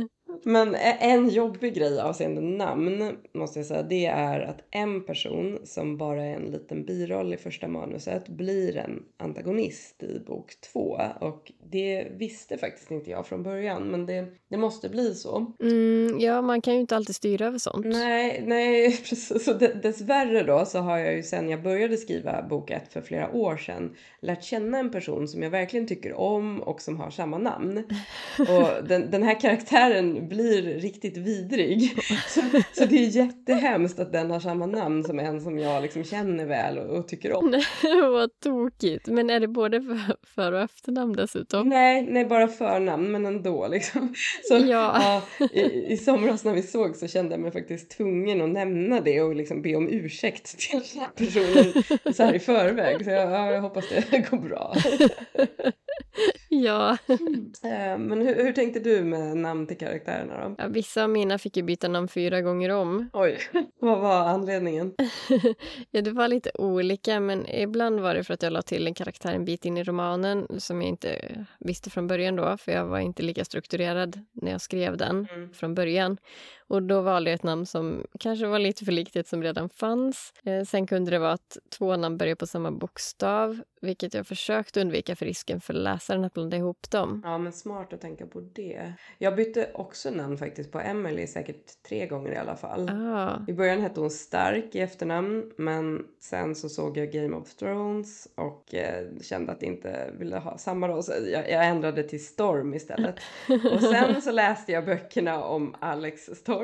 Men 0.42 0.74
en 1.00 1.28
jobbig 1.28 1.74
grej 1.74 2.00
avseende 2.00 2.40
namn 2.40 3.16
måste 3.34 3.58
jag 3.58 3.66
säga, 3.66 3.82
det 3.82 4.06
är 4.06 4.40
att 4.40 4.64
en 4.70 5.04
person 5.04 5.58
som 5.64 5.96
bara 5.96 6.24
är 6.24 6.34
en 6.34 6.50
liten 6.50 6.84
biroll 6.84 7.34
i 7.34 7.36
första 7.36 7.68
manuset 7.68 8.28
blir 8.28 8.76
en 8.76 9.02
antagonist 9.16 10.02
i 10.02 10.18
bok 10.18 10.52
två. 10.72 11.00
Och 11.20 11.52
det 11.70 12.06
visste 12.16 12.58
faktiskt 12.58 12.90
inte 12.90 13.10
jag 13.10 13.26
från 13.26 13.42
början, 13.42 13.82
men 13.82 14.06
det, 14.06 14.26
det 14.48 14.56
måste 14.56 14.88
bli 14.88 15.14
så. 15.14 15.52
Mm, 15.60 16.20
ja, 16.20 16.42
man 16.42 16.60
kan 16.60 16.74
ju 16.74 16.80
inte 16.80 16.96
alltid 16.96 17.16
styra 17.16 17.46
över 17.46 17.58
sånt. 17.58 17.86
Nej, 17.86 18.42
nej 18.46 18.96
precis. 19.08 19.44
Så 19.44 19.52
dessvärre 19.82 20.42
då 20.42 20.64
så 20.64 20.78
har 20.78 20.98
jag 20.98 21.14
ju 21.14 21.22
sen 21.22 21.48
jag 21.48 21.62
började 21.62 21.96
skriva 21.96 22.42
bok 22.42 22.70
ett 22.70 22.92
för 22.92 23.00
flera 23.00 23.32
år 23.32 23.56
sedan 23.56 23.96
lärt 24.20 24.42
känna 24.42 24.78
en 24.78 24.90
person 24.90 25.28
som 25.28 25.42
jag 25.42 25.50
verkligen 25.50 25.86
tycker 25.86 26.12
om 26.14 26.60
och 26.60 26.80
som 26.80 27.00
har 27.00 27.10
samma 27.10 27.38
namn. 27.38 27.84
Och 28.38 28.88
den, 28.88 29.10
den 29.10 29.22
här 29.22 29.40
karaktären 29.40 30.21
blir 30.22 30.62
riktigt 30.62 31.16
vidrig. 31.16 31.96
Så, 32.28 32.40
så, 32.72 32.84
det 32.84 32.96
är 32.96 33.08
jättehemskt 33.08 33.98
att 33.98 34.12
den 34.12 34.30
har 34.30 34.40
samma 34.40 34.66
namn 34.66 35.04
som 35.04 35.18
en 35.18 35.40
som 35.40 35.58
jag 35.58 35.82
liksom 35.82 36.04
känner 36.04 36.46
väl 36.46 36.78
och, 36.78 36.98
och 36.98 37.08
tycker 37.08 37.32
om. 37.32 37.62
Vad 38.12 38.40
tokigt. 38.40 39.06
Men 39.06 39.30
är 39.30 39.40
det 39.40 39.48
både 39.48 39.82
för, 39.82 40.16
för 40.34 40.52
och 40.52 40.60
efternamn 40.60 41.12
dessutom? 41.12 41.68
Nej, 41.68 42.06
nej, 42.10 42.24
bara 42.24 42.48
förnamn 42.48 43.12
men 43.12 43.26
ändå 43.26 43.68
liksom. 43.68 44.14
Så, 44.48 44.54
ja. 44.54 45.22
ja 45.38 45.46
i, 45.52 45.92
I 45.92 45.96
somras 45.96 46.44
när 46.44 46.54
vi 46.54 46.62
såg 46.62 46.96
så 46.96 47.08
kände 47.08 47.34
jag 47.34 47.40
mig 47.40 47.52
faktiskt 47.52 47.90
tvungen 47.90 48.40
att 48.42 48.50
nämna 48.50 49.00
det 49.00 49.22
och 49.22 49.36
liksom 49.36 49.62
be 49.62 49.76
om 49.76 49.88
ursäkt 49.88 50.58
till 50.58 50.80
personen 51.16 51.82
så 52.14 52.22
här 52.22 52.34
i 52.34 52.38
förväg. 52.38 53.04
Så 53.04 53.10
jag, 53.10 53.30
ja, 53.30 53.52
jag 53.52 53.60
hoppas 53.60 53.84
det 53.88 54.30
går 54.30 54.38
bra. 54.38 54.74
Ja. 56.54 56.96
Eh, 57.64 57.98
men 57.98 58.22
hur, 58.22 58.44
hur 58.44 58.52
tänkte 58.52 58.80
du 58.80 59.02
med 59.04 59.36
namn 59.36 59.66
till 59.66 59.78
karaktärerna 59.78 60.48
då? 60.48 60.54
ja. 60.58 60.68
Vissa 60.68 61.02
av 61.04 61.10
mina 61.10 61.38
fick 61.38 61.56
ju 61.56 61.62
byta 61.62 61.88
namn 61.88 62.08
fyra 62.08 62.40
gånger 62.40 62.70
om. 62.70 63.10
Oj, 63.12 63.38
vad 63.78 64.00
var 64.00 64.28
anledningen? 64.28 64.94
ja, 65.90 66.02
det 66.02 66.10
var 66.10 66.28
lite 66.28 66.50
olika, 66.54 67.20
men 67.20 67.46
ibland 67.46 68.00
var 68.00 68.14
det 68.14 68.24
för 68.24 68.34
att 68.34 68.42
jag 68.42 68.52
la 68.52 68.62
till 68.62 68.86
en 68.86 68.94
karaktär 68.94 69.32
en 69.32 69.44
bit 69.44 69.64
in 69.64 69.76
i 69.76 69.84
romanen 69.84 70.46
som 70.58 70.82
jag 70.82 70.88
inte 70.88 71.18
visste 71.60 71.90
från 71.90 72.06
början 72.06 72.36
då, 72.36 72.56
för 72.56 72.72
jag 72.72 72.86
var 72.86 72.98
inte 72.98 73.22
lika 73.22 73.44
strukturerad 73.44 74.20
när 74.32 74.50
jag 74.52 74.60
skrev 74.60 74.96
den 74.96 75.28
Mm. 75.34 75.52
från 75.52 75.74
början. 75.74 76.16
Och 76.72 76.82
då 76.82 77.00
valde 77.00 77.30
jag 77.30 77.34
ett 77.34 77.42
namn 77.42 77.66
som 77.66 78.06
kanske 78.20 78.46
var 78.46 78.58
lite 78.58 78.84
för 78.84 78.92
likt 78.92 79.16
ett 79.16 79.28
som 79.28 79.42
redan 79.42 79.68
fanns. 79.68 80.32
Eh, 80.44 80.64
sen 80.64 80.86
kunde 80.86 81.10
det 81.10 81.18
vara 81.18 81.32
att 81.32 81.58
två 81.78 81.96
namn 81.96 82.16
börjar 82.16 82.34
på 82.34 82.46
samma 82.46 82.70
bokstav, 82.70 83.62
vilket 83.80 84.14
jag 84.14 84.26
försökt 84.26 84.76
undvika 84.76 85.16
för 85.16 85.26
risken 85.26 85.60
för 85.60 85.74
läsaren 85.74 86.24
att 86.24 86.34
blanda 86.34 86.56
ihop 86.56 86.90
dem. 86.90 87.22
Ja, 87.24 87.38
men 87.38 87.52
smart 87.52 87.92
att 87.92 88.00
tänka 88.00 88.26
på 88.26 88.40
det. 88.40 88.92
Jag 89.18 89.36
bytte 89.36 89.70
också 89.74 90.10
namn 90.10 90.38
faktiskt 90.38 90.72
på 90.72 90.80
Emily 90.80 91.26
säkert 91.26 91.82
tre 91.88 92.06
gånger 92.06 92.32
i 92.32 92.36
alla 92.36 92.56
fall. 92.56 92.88
Ah, 92.90 93.44
I 93.48 93.52
början 93.52 93.80
hette 93.80 94.00
hon 94.00 94.10
Stark 94.10 94.74
i 94.74 94.80
efternamn, 94.80 95.52
men 95.56 96.06
sen 96.20 96.54
så 96.54 96.68
såg 96.68 96.96
jag 96.96 97.12
Game 97.12 97.36
of 97.36 97.54
Thrones 97.54 98.28
och 98.34 98.74
eh, 98.74 99.06
kände 99.22 99.52
att 99.52 99.62
jag 99.62 99.72
inte 99.72 100.10
ville 100.18 100.38
ha 100.38 100.58
samma 100.58 100.88
då, 100.88 101.02
så 101.02 101.12
jag, 101.32 101.50
jag 101.50 101.66
ändrade 101.66 102.02
till 102.02 102.24
Storm 102.24 102.74
istället. 102.74 103.16
Och 103.72 103.80
sen 103.80 104.22
så 104.22 104.30
läste 104.30 104.72
jag 104.72 104.84
böckerna 104.84 105.44
om 105.44 105.74
Alex 105.80 106.22
Storm, 106.22 106.61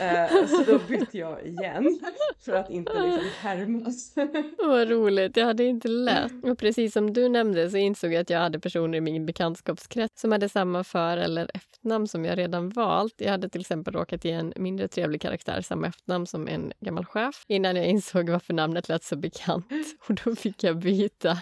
eh, 0.00 0.46
så 0.46 0.62
då 0.72 0.78
bytte 0.88 1.18
jag 1.18 1.46
igen 1.46 2.00
för 2.44 2.52
att 2.52 2.70
inte 2.70 2.92
liksom 2.92 3.30
härmas. 3.40 4.14
vad 4.58 4.88
roligt, 4.88 5.36
jag 5.36 5.46
hade 5.46 5.64
inte 5.64 5.88
läst. 5.88 6.34
Och 6.42 6.58
precis 6.58 6.92
som 6.92 7.12
du 7.12 7.28
nämnde 7.28 7.70
så 7.70 7.76
insåg 7.76 8.12
jag 8.12 8.20
att 8.20 8.30
jag 8.30 8.38
hade 8.38 8.60
personer 8.60 8.98
i 8.98 9.00
min 9.00 9.26
bekantskapskrets 9.26 10.20
som 10.20 10.32
hade 10.32 10.48
samma 10.48 10.84
för 10.84 11.16
eller 11.16 11.50
efternamn 11.54 12.08
som 12.08 12.24
jag 12.24 12.38
redan 12.38 12.68
valt. 12.68 13.14
Jag 13.16 13.30
hade 13.30 13.48
till 13.48 13.60
exempel 13.60 13.94
råkat 13.94 14.24
ge 14.24 14.32
en 14.32 14.52
mindre 14.56 14.88
trevlig 14.88 15.20
karaktär 15.20 15.60
samma 15.60 15.86
efternamn 15.86 16.26
som 16.26 16.48
en 16.48 16.72
gammal 16.80 17.04
chef 17.04 17.44
innan 17.48 17.76
jag 17.76 17.86
insåg 17.86 18.30
varför 18.30 18.54
namnet 18.54 18.88
lät 18.88 19.04
så 19.04 19.16
bekant. 19.16 19.66
Och 20.08 20.14
då 20.24 20.36
fick 20.36 20.64
jag 20.64 20.78
byta. 20.78 21.38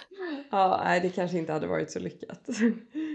ja, 0.50 0.80
nej, 0.84 1.00
det 1.00 1.10
kanske 1.10 1.38
inte 1.38 1.52
hade 1.52 1.66
varit 1.66 1.90
så 1.90 1.98
lyckat. 1.98 2.48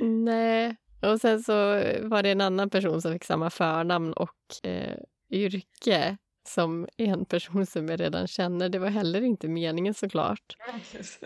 Nej. 0.01 0.75
Och 1.02 1.22
sen 1.22 1.43
så 1.43 1.54
var 2.02 2.24
det 2.24 2.30
en 2.32 2.41
annan 2.41 2.70
person 2.70 3.02
som 3.02 3.14
fick 3.14 3.24
samma 3.26 3.50
förnamn 3.50 4.14
och 4.14 4.36
eh, 4.64 4.97
yrke 5.32 6.18
som 6.47 6.88
en 6.97 7.26
person 7.26 7.66
som 7.66 7.88
jag 7.89 8.00
redan 8.00 8.28
känner. 8.28 8.70
Det 8.70 8.80
var 8.80 8.89
heller 8.89 9.22
inte 9.22 9.47
meningen 9.47 9.93
såklart. 9.93 10.58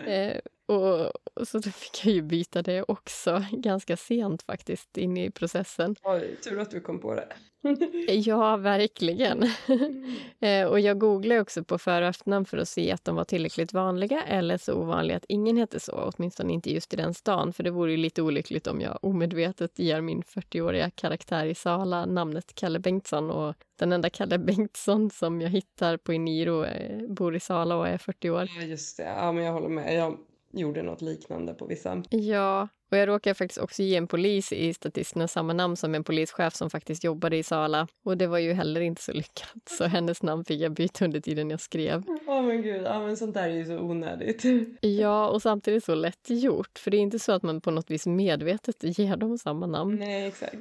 Eh, 0.04 0.36
och, 0.66 1.12
så 1.46 1.58
då 1.58 1.70
fick 1.70 2.06
jag 2.06 2.14
ju 2.14 2.22
byta 2.22 2.62
det 2.62 2.82
också, 2.88 3.44
ganska 3.52 3.96
sent 3.96 4.42
faktiskt, 4.42 4.98
in 4.98 5.16
i 5.16 5.30
processen. 5.30 5.96
Oj, 6.02 6.36
tur 6.44 6.58
att 6.58 6.70
du 6.70 6.80
kom 6.80 7.00
på 7.00 7.14
det. 7.14 7.28
Ja, 8.08 8.56
verkligen. 8.56 9.42
eh, 10.40 10.66
och 10.66 10.80
jag 10.80 10.98
googlade 10.98 11.40
också 11.40 11.64
på 11.64 11.74
efternamn 11.74 12.44
för 12.44 12.58
att 12.58 12.68
se 12.68 12.92
att 12.92 13.04
de 13.04 13.16
var 13.16 13.24
tillräckligt 13.24 13.72
vanliga 13.72 14.22
eller 14.22 14.58
så 14.58 14.74
ovanliga 14.74 15.16
att 15.16 15.24
ingen 15.28 15.56
hette 15.56 15.80
så, 15.80 16.12
åtminstone 16.16 16.52
inte 16.52 16.72
just 16.72 16.94
i 16.94 16.96
den 16.96 17.14
stan. 17.14 17.52
För 17.52 17.62
det 17.62 17.70
vore 17.70 17.90
ju 17.90 17.96
lite 17.96 18.22
olyckligt 18.22 18.66
om 18.66 18.80
jag 18.80 18.98
omedvetet 19.02 19.78
ger 19.78 20.00
min 20.00 20.22
40-åriga 20.22 20.90
karaktär 20.90 21.46
i 21.46 21.54
Sala 21.54 22.06
namnet 22.06 22.54
Kalle 22.54 22.78
Bengtsson 22.78 23.30
och 23.30 23.54
den 23.78 23.92
enda 23.92 24.10
Kalle 24.10 24.38
Bengtsson 24.38 25.10
som 25.10 25.40
jag 25.40 25.50
hittar 25.50 25.96
på 25.96 26.12
Eniro 26.12 26.64
eh, 26.64 27.08
bor 27.08 27.36
i 27.36 27.40
Sala 27.40 27.76
och 27.76 27.88
är 27.88 27.98
40 27.98 28.30
år. 28.30 28.48
Ja, 28.60 28.62
just 28.62 28.96
det. 28.96 29.02
Ja, 29.02 29.32
men 29.32 29.44
jag 29.44 29.52
håller 29.52 29.68
med. 29.68 29.94
Jag 29.94 30.18
gjorde 30.56 30.82
något 30.82 31.02
liknande 31.02 31.54
på 31.54 31.66
vissa. 31.66 32.02
Ja, 32.10 32.68
och 32.94 32.98
jag 32.98 33.08
råkade 33.08 33.34
faktiskt 33.34 33.60
också 33.60 33.82
ge 33.82 33.96
en 33.96 34.06
polis 34.06 34.52
i 34.52 34.74
statisterna 34.74 35.28
samma 35.28 35.52
namn 35.52 35.76
som 35.76 35.94
en 35.94 36.04
polischef 36.04 36.54
som 36.54 36.70
faktiskt 36.70 37.04
jobbade 37.04 37.36
i 37.36 37.42
Sala. 37.42 37.88
Och 38.04 38.16
det 38.16 38.26
var 38.26 38.38
ju 38.38 38.52
heller 38.52 38.80
inte 38.80 39.02
så 39.02 39.12
lyckat, 39.12 39.68
så 39.78 39.84
hennes 39.84 40.22
namn 40.22 40.44
fick 40.44 40.60
jag 40.60 40.72
byta 40.72 41.04
under 41.04 41.20
tiden 41.20 41.50
jag 41.50 41.60
skrev. 41.60 42.02
Åh 42.26 42.42
men 42.42 42.62
gud, 42.62 42.82
ja 42.82 43.00
men 43.00 43.16
sånt 43.16 43.34
där 43.34 43.42
är 43.42 43.54
ju 43.54 43.64
så 43.64 43.78
onödigt. 43.78 44.42
Ja, 44.80 45.28
och 45.28 45.42
samtidigt 45.42 45.84
så 45.84 45.94
lätt 45.94 46.30
gjort, 46.30 46.78
för 46.78 46.90
det 46.90 46.96
är 46.96 47.00
inte 47.00 47.18
så 47.18 47.32
att 47.32 47.42
man 47.42 47.60
på 47.60 47.70
något 47.70 47.90
vis 47.90 48.06
medvetet 48.06 48.98
ger 48.98 49.16
dem 49.16 49.38
samma 49.38 49.66
namn. 49.66 49.96
Nej, 49.96 50.26
exakt. 50.26 50.56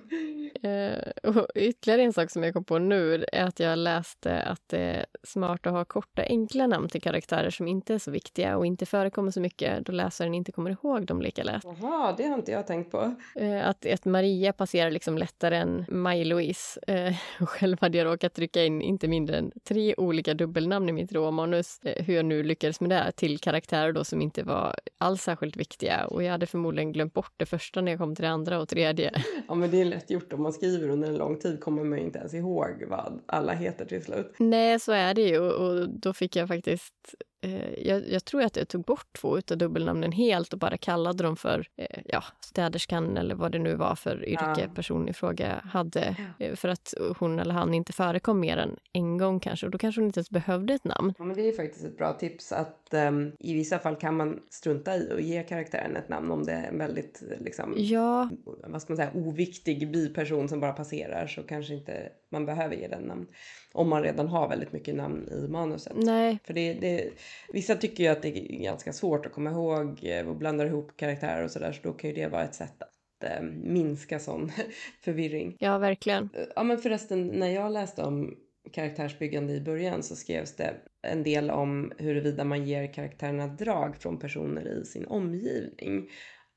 Eh, 0.63 1.31
och 1.31 1.47
ytterligare 1.55 2.01
en 2.01 2.13
sak 2.13 2.31
som 2.31 2.43
jag 2.43 2.53
kom 2.53 2.63
på 2.63 2.79
nu 2.79 3.25
är 3.31 3.43
att 3.43 3.59
jag 3.59 3.77
läste 3.77 4.41
att 4.41 4.61
det 4.67 4.79
är 4.79 5.05
smart 5.23 5.67
att 5.67 5.73
ha 5.73 5.86
korta, 5.86 6.21
enkla 6.21 6.67
namn 6.67 6.89
till 6.89 7.01
karaktärer 7.01 7.49
som 7.49 7.67
inte 7.67 7.93
är 7.93 7.99
så 7.99 8.11
viktiga 8.11 8.57
och 8.57 8.65
inte 8.65 8.86
förekommer 8.86 9.31
så 9.31 9.41
mycket 9.41 9.86
då 9.86 9.91
läsaren 9.91 10.34
inte 10.34 10.51
kommer 10.51 10.71
ihåg 10.71 11.05
dem 11.05 11.21
lika 11.21 11.43
lätt. 11.43 11.63
Jaha, 11.63 12.15
det 12.24 12.30
har 12.30 12.38
inte 12.38 12.51
jag 12.51 12.67
tänkt 12.67 12.91
på. 12.91 13.15
Eh, 13.36 13.67
att 13.67 13.86
ett 13.86 14.05
Maria 14.05 14.53
passerar 14.53 14.91
liksom 14.91 15.17
lättare 15.17 15.57
än 15.57 15.86
Maj-Louise. 15.89 16.80
Eh, 16.88 17.15
själv 17.45 17.78
hade 17.82 17.97
jag 17.97 18.05
råkat 18.05 18.34
trycka 18.34 18.63
in 18.63 18.82
inte 18.82 19.07
mindre 19.07 19.38
än 19.38 19.51
tre 19.63 19.95
olika 19.97 20.34
dubbelnamn 20.34 20.89
i 20.89 20.91
mitt 20.91 21.11
råmanus, 21.11 21.80
eh, 21.84 22.05
hur 22.05 22.15
jag 22.15 22.26
nu 22.26 22.43
lyckades 22.43 22.82
med 22.82 22.89
det, 22.89 23.11
till 23.11 23.39
karaktärer 23.39 23.91
då 23.91 24.03
som 24.03 24.21
inte 24.21 24.43
var 24.43 24.76
alls 24.97 25.21
särskilt 25.21 25.57
viktiga. 25.57 26.05
Och 26.05 26.24
jag 26.24 26.32
hade 26.32 26.45
förmodligen 26.45 26.91
glömt 26.91 27.13
bort 27.13 27.34
det 27.38 27.45
första 27.45 27.82
när 27.82 27.91
jag 27.91 27.99
kom 27.99 28.15
till 28.15 28.24
det 28.24 28.32
andra 28.32 28.59
och 28.59 28.69
tredje. 28.69 29.11
Ja 29.47 29.55
men 29.55 29.71
det 29.71 29.82
är 29.82 29.86
lätt 29.86 30.09
gjort 30.09 30.34
om 30.34 30.43
man 30.43 30.53
skriver 30.53 30.89
under 30.89 31.07
en 31.07 31.17
lång 31.17 31.39
tid 31.39 31.59
kommer 31.59 31.84
man 31.84 31.97
ju 31.97 32.05
inte 32.05 32.19
ens 32.19 32.34
ihåg 32.34 32.84
vad 32.88 33.21
alla 33.26 33.53
heter 33.53 33.86
till 33.86 34.03
slut. 34.03 34.36
Nej, 34.38 34.80
så 34.80 34.91
är 34.91 35.13
det 35.13 35.21
ju. 35.21 35.39
Och 35.39 35.89
då 35.89 36.13
fick 36.13 36.36
jag 36.36 36.47
faktiskt... 36.47 37.15
Eh, 37.43 37.87
jag, 37.87 38.09
jag 38.09 38.25
tror 38.25 38.41
att 38.43 38.55
jag 38.55 38.67
tog 38.67 38.83
bort 38.83 39.13
två 39.13 39.37
av 39.51 39.57
dubbelnamnen 39.57 40.11
helt 40.11 40.53
och 40.53 40.59
bara 40.59 40.77
kallade 40.77 41.23
dem 41.23 41.35
för 41.35 41.67
eh, 41.75 42.01
ja, 42.05 42.23
städerskan 42.39 43.17
eller 43.17 43.35
vad 43.35 43.51
det 43.51 43.59
nu 43.59 43.75
var 43.75 43.95
för 43.95 44.25
yrke 44.29 44.43
Ja. 44.57 44.67
personen 44.75 45.09
i 45.09 45.13
fråga 45.13 45.61
hade. 45.63 46.15
Eh, 46.39 46.55
för 46.55 46.69
att 46.69 46.93
hon 47.19 47.39
eller 47.39 47.53
han 47.53 47.73
inte 47.73 47.93
förekom 47.93 48.39
mer 48.39 48.57
än 48.57 48.75
en 48.93 49.17
gång 49.17 49.39
kanske. 49.39 49.65
Och 49.65 49.71
då 49.71 49.77
kanske 49.77 50.01
hon 50.01 50.05
inte 50.07 50.19
ens 50.19 50.29
behövde 50.29 50.73
ett 50.73 50.83
namn. 50.83 51.13
Ja 51.17 51.23
men 51.25 51.35
det 51.35 51.47
är 51.49 51.51
faktiskt 51.53 51.85
ett 51.85 51.97
bra 51.97 52.13
tips 52.13 52.51
att 52.51 52.93
ehm, 52.93 53.31
i 53.39 53.53
vissa 53.53 53.79
fall 53.79 53.95
kan 53.95 54.17
man 54.17 54.39
strunta 54.49 54.95
i 54.97 55.11
och 55.13 55.21
ge 55.21 55.43
karaktären 55.43 55.95
ett 55.95 56.09
namn 56.09 56.31
om 56.31 56.43
det 56.45 56.51
är 56.51 56.67
en 56.67 56.77
väldigt 56.77 57.23
liksom 57.39 57.73
Ja, 57.77 58.29
vad 58.43 58.81
ska 58.81 58.93
man 58.93 58.97
säga, 58.97 59.11
oviktig 59.13 59.91
biperson 59.91 60.49
som 60.49 60.59
bara 60.59 60.73
passerar 60.73 61.27
så 61.27 61.43
kanske 61.43 61.73
inte 61.73 62.09
man 62.29 62.45
behöver 62.45 62.75
ge 62.75 62.87
den 62.87 63.03
namn. 63.03 63.27
Om 63.76 63.89
man 63.89 64.03
redan 64.03 64.28
har 64.28 64.49
väldigt 64.49 64.71
mycket 64.74 64.95
namn 64.95 65.28
i 65.32 65.47
manuset. 65.47 65.93
nej, 65.95 66.39
För 66.43 66.53
det, 66.53 66.74
det, 66.74 67.09
vissa 67.53 67.76
tycker 67.76 68.03
ju 68.03 68.09
att 68.09 68.21
det 68.21 68.30
är 68.30 68.63
ganska 68.63 68.93
svårt 68.93 69.26
att 69.26 69.32
komma 69.32 69.51
ihåg 69.51 69.99
eh, 70.03 70.28
och 70.28 70.36
blandar 70.36 70.65
ihop 70.65 70.97
karaktärer 70.97 71.43
och 71.43 71.51
sådär 71.51 71.71
så 71.71 71.80
då 71.84 71.93
kan 71.93 72.09
ju 72.09 72.15
det 72.15 72.28
vara 72.28 72.43
ett 72.43 72.55
sätt 72.55 72.82
att 72.84 73.30
eh, 73.30 73.41
minska 73.63 74.19
sån 74.19 74.51
förvirring. 75.03 75.55
ja 75.59 75.78
verkligen. 75.78 76.30
Eh, 76.34 76.43
Ja 76.55 76.63
men 76.63 76.78
förresten 76.78 77.28
när 77.28 77.49
jag 77.49 77.71
läste 77.71 78.03
om 78.03 78.36
karaktärsbyggande 78.71 79.53
i 79.53 79.61
början 79.61 80.03
så 80.03 80.15
skrevs 80.15 80.55
det 80.55 80.74
en 81.07 81.24
del 81.24 81.49
om 81.51 81.91
huruvida 81.97 82.43
man 82.43 82.65
ger 82.65 82.93
karaktärerna 82.93 83.47
drag 83.47 83.95
från 83.95 84.19
personer 84.19 84.82
i 84.82 84.86
sin 84.86 85.05
omgivning. 85.05 86.09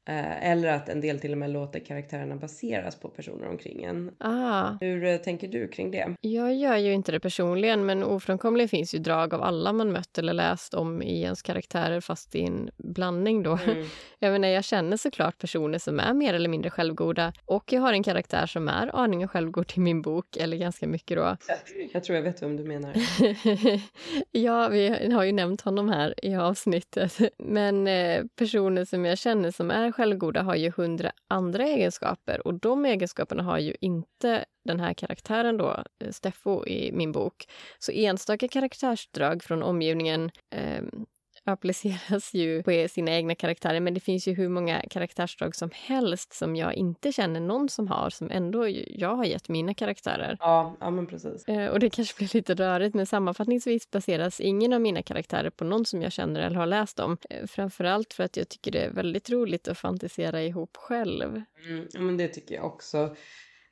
Eh, 0.08 0.50
eller 0.50 0.68
att 0.68 0.88
en 0.88 1.00
del 1.00 1.20
till 1.20 1.32
och 1.32 1.38
med 1.38 1.50
låter 1.50 1.80
karaktärerna 1.80 2.36
baseras 2.36 3.00
på 3.00 3.08
personer 3.08 3.48
omkring 3.48 3.84
en. 3.84 4.10
Ah, 4.18 4.70
Hur 4.80 5.04
eh, 5.04 5.16
tänker 5.16 5.48
du 5.48 5.68
kring 5.68 5.90
det? 5.90 6.16
jag 6.20 6.54
gör 6.54 6.76
ju 6.76 6.92
inte 6.92 7.12
det 7.12 7.20
personligen 7.20 7.86
men 7.86 8.02
ofrånkomligen 8.02 8.68
finns 8.68 8.94
ju 8.94 8.98
drag 8.98 9.34
av 9.34 9.42
alla 9.42 9.72
man 9.72 9.92
mött 9.92 10.18
eller 10.18 10.32
läst 10.32 10.74
om 10.74 11.02
i 11.02 11.22
ens 11.22 11.42
karaktärer 11.42 12.00
fast 12.00 12.34
i 12.34 12.42
en 12.42 12.70
blandning 12.76 13.42
då. 13.42 13.58
Mm. 13.66 13.86
Jag 14.18 14.32
menar, 14.32 14.48
jag 14.48 14.64
känner 14.64 14.96
såklart 14.96 15.38
personer 15.38 15.78
som 15.78 16.00
är 16.00 16.14
mer 16.14 16.34
eller 16.34 16.48
mindre 16.48 16.70
självgoda 16.70 17.32
och 17.44 17.72
jag 17.72 17.80
har 17.80 17.92
en 17.92 18.02
karaktär 18.02 18.46
som 18.46 18.68
är 18.68 18.96
aningen 18.96 19.28
självgod 19.28 19.72
i 19.76 19.80
min 19.80 20.02
bok, 20.02 20.36
eller 20.36 20.56
ganska 20.56 20.86
mycket 20.86 21.16
då. 21.16 21.36
Jag 21.92 22.04
tror 22.04 22.16
jag 22.16 22.22
vet 22.22 22.42
vem 22.42 22.56
du 22.56 22.64
menar. 22.64 22.92
ja, 24.30 24.68
vi 24.68 25.12
har 25.12 25.24
ju 25.24 25.32
nämnt 25.32 25.60
honom 25.60 25.88
här 25.88 26.14
i 26.22 26.36
avsnittet. 26.36 27.18
Men 27.38 27.86
eh, 27.86 28.24
personer 28.36 28.84
som 28.84 29.04
jag 29.04 29.18
känner 29.18 29.50
som 29.50 29.70
är 29.70 29.92
självgoda 29.96 30.42
har 30.42 30.56
ju 30.56 30.72
hundra 30.76 31.12
andra 31.28 31.64
egenskaper 31.64 32.46
och 32.46 32.54
de 32.54 32.84
egenskaperna 32.84 33.42
har 33.42 33.58
ju 33.58 33.74
inte 33.80 34.44
den 34.64 34.80
här 34.80 34.94
karaktären 34.94 35.56
då, 35.56 35.84
eh, 36.04 36.10
Steffo 36.10 36.66
i 36.66 36.92
min 36.92 37.12
bok. 37.12 37.44
Så 37.78 37.92
enstaka 37.92 38.48
karaktärsdrag 38.48 39.42
från 39.42 39.62
omgivningen 39.62 40.30
eh, 40.50 40.82
appliceras 41.52 42.34
ju 42.34 42.62
på 42.62 42.86
sina 42.90 43.10
egna 43.10 43.34
karaktärer 43.34 43.80
men 43.80 43.94
det 43.94 44.00
finns 44.00 44.28
ju 44.28 44.34
hur 44.34 44.48
många 44.48 44.80
karaktärsdrag 44.90 45.54
som 45.56 45.70
helst 45.74 46.32
som 46.32 46.56
jag 46.56 46.74
inte 46.74 47.12
känner 47.12 47.40
någon 47.40 47.68
som 47.68 47.88
har 47.88 48.10
som 48.10 48.30
ändå 48.30 48.68
jag 48.88 49.16
har 49.16 49.24
gett 49.24 49.48
mina 49.48 49.74
karaktärer. 49.74 50.36
Ja, 50.40 50.76
ja 50.80 50.90
men 50.90 51.06
precis. 51.06 51.48
Eh, 51.48 51.70
Och 51.70 51.80
det 51.80 51.90
kanske 51.96 52.16
blir 52.18 52.30
lite 52.36 52.54
rörigt, 52.54 52.94
men 52.94 53.06
sammanfattningsvis 53.06 53.90
baseras 53.90 54.40
ingen 54.40 54.72
av 54.72 54.80
mina 54.80 55.02
karaktärer 55.02 55.50
på 55.50 55.64
någon 55.64 55.84
som 55.84 56.02
jag 56.02 56.12
känner 56.12 56.40
eller 56.40 56.56
har 56.56 56.66
läst 56.66 57.00
om. 57.00 57.16
Eh, 57.30 57.46
Framförallt 57.46 58.12
för 58.14 58.24
att 58.24 58.36
jag 58.36 58.48
tycker 58.48 58.70
det 58.70 58.80
är 58.80 58.90
väldigt 58.90 59.30
roligt 59.30 59.68
att 59.68 59.78
fantisera 59.78 60.42
ihop 60.42 60.76
själv. 60.76 61.42
Mm, 61.68 61.88
ja, 61.92 62.00
men 62.00 62.16
det 62.16 62.28
tycker 62.28 62.54
jag 62.54 62.64
också. 62.64 63.16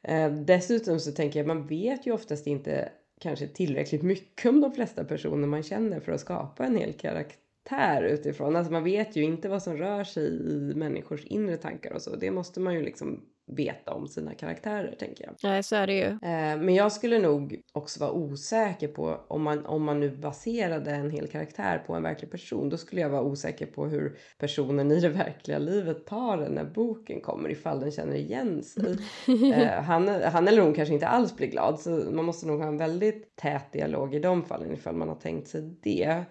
Eh, 0.03 0.31
dessutom 0.33 1.01
så 1.01 1.13
tänker 1.13 1.39
jag, 1.39 1.47
man 1.47 1.67
vet 1.67 2.07
ju 2.07 2.13
oftast 2.13 2.47
inte 2.47 2.89
kanske 3.21 3.49
tillräckligt 3.49 4.03
mycket 4.03 4.47
om 4.51 4.61
de 4.61 4.73
flesta 4.73 5.05
personer 5.05 5.47
man 5.47 5.63
känner 5.63 6.01
för 6.01 6.13
att 6.13 6.21
skapa 6.21 6.65
en 6.65 6.77
hel 6.77 6.93
karaktär 6.93 7.44
karaktär 7.65 8.03
utifrån. 8.03 8.57
Alltså 8.57 8.73
man 8.73 8.85
vet 8.85 9.17
ju 9.17 9.23
inte 9.23 9.49
vad 9.49 9.63
som 9.63 9.77
rör 9.77 10.05
sig 10.05 10.27
i 10.27 10.75
människors 10.75 11.25
inre 11.25 11.57
tankar 11.57 11.93
och 11.93 12.03
så. 12.03 12.17
Det 12.17 12.31
måste 12.31 12.61
man 12.61 12.75
ju 12.75 12.83
liksom 12.83 13.21
veta 13.47 13.95
om 13.95 14.09
sina 14.09 14.35
karaktärer 14.35 14.97
tänker 14.99 15.25
jag. 15.25 15.35
Nej, 15.43 15.63
så 15.63 15.77
är 15.77 15.87
det 15.87 15.95
ju. 15.95 16.05
Eh, 16.05 16.57
men 16.57 16.75
jag 16.75 16.93
skulle 16.93 17.19
nog 17.19 17.61
också 17.73 18.01
vara 18.01 18.13
osäker 18.13 18.89
på 18.89 19.21
om 19.29 19.43
man, 19.43 19.67
om 19.67 19.85
man 19.85 20.01
nu 20.01 20.17
baserade 20.17 20.91
en 20.91 21.11
hel 21.11 21.29
karaktär 21.29 21.79
på 21.87 21.95
en 21.95 22.03
verklig 22.03 22.31
person. 22.31 22.69
Då 22.69 22.77
skulle 22.77 23.01
jag 23.01 23.09
vara 23.09 23.23
osäker 23.23 23.67
på 23.67 23.87
hur 23.87 24.19
personen 24.39 24.91
i 24.91 25.01
det 25.01 25.09
verkliga 25.25 25.59
livet 25.59 26.07
tar 26.07 26.37
den 26.37 26.53
när 26.53 26.65
boken 26.65 27.21
kommer 27.21 27.51
ifall 27.51 27.81
den 27.81 27.91
känner 27.91 28.17
igen 28.17 28.63
sig. 28.63 28.97
eh, 29.53 29.83
han, 29.83 30.09
han 30.09 30.49
eller 30.49 30.63
hon 30.63 30.75
kanske 30.75 30.95
inte 30.95 31.09
alls 31.09 31.37
blir 31.37 31.49
glad 31.49 31.81
så 31.81 31.91
man 31.91 32.25
måste 32.25 32.47
nog 32.47 32.61
ha 32.61 32.69
en 32.69 32.79
väldigt 32.79 33.37
tät 33.37 33.73
dialog 33.73 34.15
i 34.15 34.19
de 34.19 34.45
fallen 34.45 34.75
ifall 34.75 34.97
man 34.97 35.09
har 35.09 35.17
tänkt 35.17 35.49
sig 35.49 35.77
det. 35.83 36.25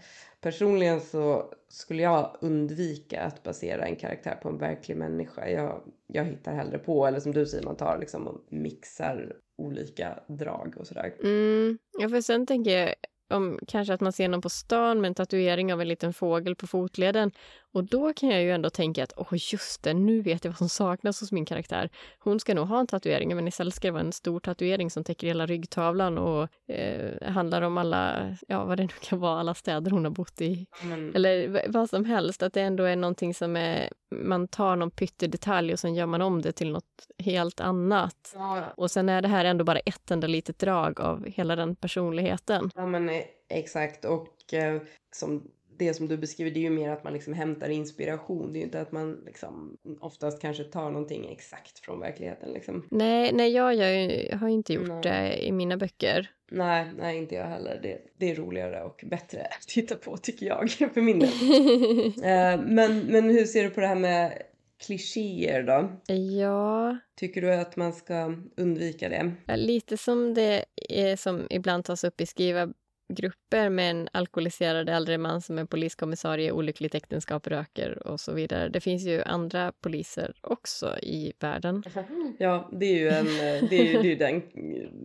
Personligen 0.44 1.02
så 1.02 1.54
skulle 1.70 2.04
jag 2.04 2.38
undvika 2.42 3.22
att 3.22 3.44
basera 3.44 3.86
en 3.86 3.96
karaktär 3.96 4.36
på 4.42 4.50
en 4.50 4.58
verklig 4.58 4.98
människa. 4.98 5.50
Jag, 5.50 5.82
jag 6.08 6.26
hittar 6.26 6.54
hellre 6.54 6.78
på, 6.78 7.08
eller 7.08 7.20
som 7.20 7.32
du 7.32 7.46
säger, 7.46 7.66
man 7.66 7.76
tar 7.76 7.98
liksom 8.00 8.28
och 8.28 8.42
mixar 8.50 9.36
olika 9.58 10.20
drag 10.28 10.76
och 10.78 10.88
sådär. 10.88 11.14
Mm, 11.24 11.78
ja, 12.00 12.10
för 12.10 12.22
sen 12.22 12.46
tänker 12.46 12.72
jag 12.72 12.94
om 13.34 13.60
kanske 13.68 13.94
att 13.94 14.02
man 14.02 14.14
ser 14.14 14.28
någon 14.28 14.42
på 14.42 14.50
stan 14.50 15.02
med 15.02 15.08
en 15.08 15.16
tatuering 15.16 15.74
av 15.74 15.82
en 15.82 15.88
liten 15.88 16.14
fågel 16.14 16.56
på 16.56 16.68
fotleden 16.68 17.32
och 17.74 17.84
då 17.84 18.14
kan 18.14 18.30
jag 18.30 18.42
ju 18.42 18.52
ändå 18.52 18.70
tänka 18.70 19.04
att 19.04 19.14
åh 19.18 19.28
just 19.32 19.84
det, 19.84 19.94
nu 19.94 20.22
vet 20.22 20.46
jag 20.46 20.52
vad 20.52 20.58
som 20.58 20.70
saknas 20.70 21.22
hos 21.22 21.32
min 21.32 21.46
karaktär. 21.46 21.90
Hon 22.20 22.40
ska 22.40 22.54
nog 22.54 22.68
ha 22.68 22.80
en 22.80 22.88
tatuering, 22.88 23.36
men 23.36 23.48
istället 23.48 23.74
ska 23.74 23.88
det 23.88 23.92
vara 23.92 24.04
en 24.04 24.12
stor 24.12 24.40
tatuering 24.40 24.92
som 24.92 25.04
täcker 25.04 25.28
hela 25.28 25.46
ryggtavlan 25.46 26.18
och 26.18 26.72
eh, 26.74 27.32
handlar 27.32 27.62
om 27.62 27.78
alla, 27.78 28.36
ja 28.48 28.66
vad 28.66 28.78
det 28.78 28.84
nu 28.84 28.94
kan 29.02 29.20
vara, 29.20 29.40
alla 29.40 29.54
städer 29.54 29.92
hon 29.92 30.04
har 30.04 30.12
bott 30.12 30.42
i. 30.42 30.68
Mm. 30.84 31.16
Eller 31.16 31.62
vad 31.68 31.90
som 31.90 32.06
helst, 32.06 32.44
att 32.44 32.54
det 32.54 32.62
ändå 32.62 32.84
är 32.84 32.96
någonting 32.96 33.34
som 33.34 33.56
är, 33.56 33.90
man 34.16 34.48
tar 34.48 34.76
någon 34.76 34.92
pyttedetalj 34.92 35.74
och 35.74 35.80
sen 35.80 35.96
gör 35.96 36.06
man 36.06 36.22
om 36.22 36.42
det 36.42 36.52
till 36.52 36.72
något 36.72 37.08
helt 37.18 37.60
annat. 37.60 38.34
Ja. 38.36 38.64
Och 38.78 38.92
sen 38.92 39.10
är 39.10 39.22
det 39.22 39.28
här 39.28 39.46
ändå 39.46 39.64
bara 39.64 39.80
ett 39.80 40.12
enda 40.12 40.28
litet 40.28 40.60
drag 40.60 41.02
av 41.02 41.26
hela 41.26 41.56
den 41.56 41.76
personligheten. 41.76 42.72
Ja 42.76 42.86
men 42.86 43.10
eh, 43.10 43.23
exakt 43.54 44.06
och 44.06 44.54
eh, 44.54 44.82
som 45.16 45.52
det 45.78 45.94
som 45.94 46.08
du 46.08 46.18
beskriver 46.18 46.52
det 46.52 46.60
är 46.60 46.62
ju 46.62 46.70
mer 46.70 46.90
att 46.90 47.04
man 47.04 47.14
liksom 47.14 47.34
hämtar 47.34 47.70
inspiration. 47.70 48.54
Det 48.54 48.58
är 48.58 48.60
ju 48.60 48.66
inte 48.66 48.82
att 48.82 48.92
man 48.92 49.24
liksom 49.26 49.78
oftast 50.00 50.42
kanske 50.42 50.64
tar 50.64 50.92
någonting 50.92 51.32
exakt 51.32 51.80
från 51.80 52.00
verkligheten. 52.00 52.54
Liksom. 52.54 52.88
Nej, 52.92 53.32
nej 53.34 53.52
jag, 53.52 53.76
jag 53.76 54.38
har 54.38 54.48
inte 54.48 54.74
gjort 54.74 54.88
nej. 54.88 55.02
det 55.02 55.46
i 55.48 55.52
mina 55.52 55.78
böcker. 55.78 56.32
Nej, 56.52 56.92
nej 56.98 57.18
inte 57.18 57.36
jag 57.36 57.46
heller. 57.46 57.80
Det, 57.84 57.98
det 58.18 58.32
är 58.32 58.36
roligare 58.36 58.84
och 58.84 59.04
bättre 59.08 59.42
att 59.60 59.68
titta 59.68 59.96
på 59.96 60.18
tycker 60.18 60.46
jag 60.46 60.70
för 60.94 61.02
min 61.02 61.20
del. 61.20 61.30
uh, 61.30 62.66
men, 62.68 63.00
men 63.00 63.30
hur 63.30 63.46
ser 63.46 63.64
du 63.64 63.70
på 63.70 63.82
det 63.82 63.88
här 63.88 63.96
med 63.96 64.42
klichéer 64.86 65.64
då? 65.64 66.14
Ja. 66.14 66.98
Tycker 67.16 67.42
du 67.42 67.54
att 67.54 67.76
man 67.76 67.94
ska 67.94 68.36
undvika 68.58 69.10
det? 69.10 69.56
Lite 69.56 69.98
som 69.98 70.34
det 70.34 70.66
är 70.90 71.16
som 71.16 71.48
ibland 71.50 71.86
tas 71.86 72.04
upp 72.04 72.22
i 72.22 72.26
skriva 72.26 72.74
grupper 73.08 73.70
med 73.70 73.92
en 73.92 74.10
alkoholiserad 74.12 74.90
äldre 74.90 75.18
man 75.18 75.42
som 75.42 75.58
är 75.58 75.66
poliskommissarie, 75.66 76.52
olyckligt 76.52 76.96
äktenskap, 76.96 77.48
röker 77.48 78.08
och 78.08 78.20
så 78.20 78.34
vidare. 78.34 78.70
Det 78.70 78.82
finns 78.82 79.04
ju 79.04 79.22
andra 79.22 79.72
poliser 79.82 80.34
också 80.42 81.00
i 81.00 81.34
världen. 81.40 81.84
Ja, 82.38 82.70
det 82.72 82.86
är 82.86 83.00
ju 83.00 83.10
en, 83.10 83.26
det 83.70 83.96
är, 83.96 84.04
det 84.04 84.12
är 84.12 84.16
den 84.16 84.42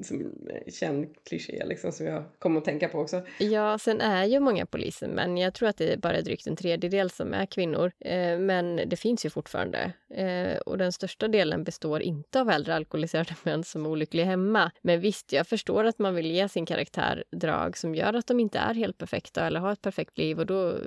som 0.03 0.33
känd 0.69 1.07
kliché 1.25 1.65
liksom, 1.67 1.93
som 1.93 2.07
jag 2.07 2.25
kommer 2.39 2.59
att 2.59 2.65
tänka 2.65 2.89
på 2.89 2.99
också. 2.99 3.23
Ja, 3.39 3.79
sen 3.79 4.01
är 4.01 4.25
ju 4.25 4.41
många 4.41 4.67
poliser 4.67 5.09
men 5.09 5.37
jag 5.37 5.55
tror 5.55 5.69
att 5.69 5.77
det 5.77 5.93
är 5.93 5.97
bara 5.97 6.21
drygt 6.21 6.47
en 6.47 6.57
tredjedel 6.57 7.11
som 7.11 7.35
är 7.35 7.47
kvinnor. 7.47 7.93
Eh, 8.01 8.39
men 8.39 8.81
det 8.87 8.97
finns 8.97 9.27
ju 9.27 9.31
fortfarande. 9.31 9.93
Eh, 10.15 10.59
och 10.59 10.79
den 10.79 10.93
största 10.93 11.29
delen 11.29 11.65
består 11.65 12.03
inte 12.03 12.41
av 12.41 12.51
äldre 12.51 12.75
alkoholiserade 12.75 13.35
män 13.43 13.65
som 13.65 13.85
är 13.87 13.91
olyckliga 13.91 14.27
hemma. 14.27 14.71
Men 14.83 15.01
visst, 15.01 15.33
jag 15.33 15.47
förstår 15.47 15.85
att 15.85 15.99
man 15.99 16.15
vill 16.15 16.31
ge 16.31 16.49
sin 16.49 16.67
karaktär 16.67 17.25
drag 17.31 17.77
som 17.77 17.88
gör 17.95 18.14
att 18.14 18.26
de 18.26 18.41
inte 18.41 18.59
är 18.59 18.74
helt 18.74 18.99
perfekta 18.99 19.47
eller 19.47 19.61
har 19.61 19.72
ett 19.72 19.82
perfekt 19.82 20.18
liv 20.18 20.39
och 20.39 20.47
då 20.47 20.78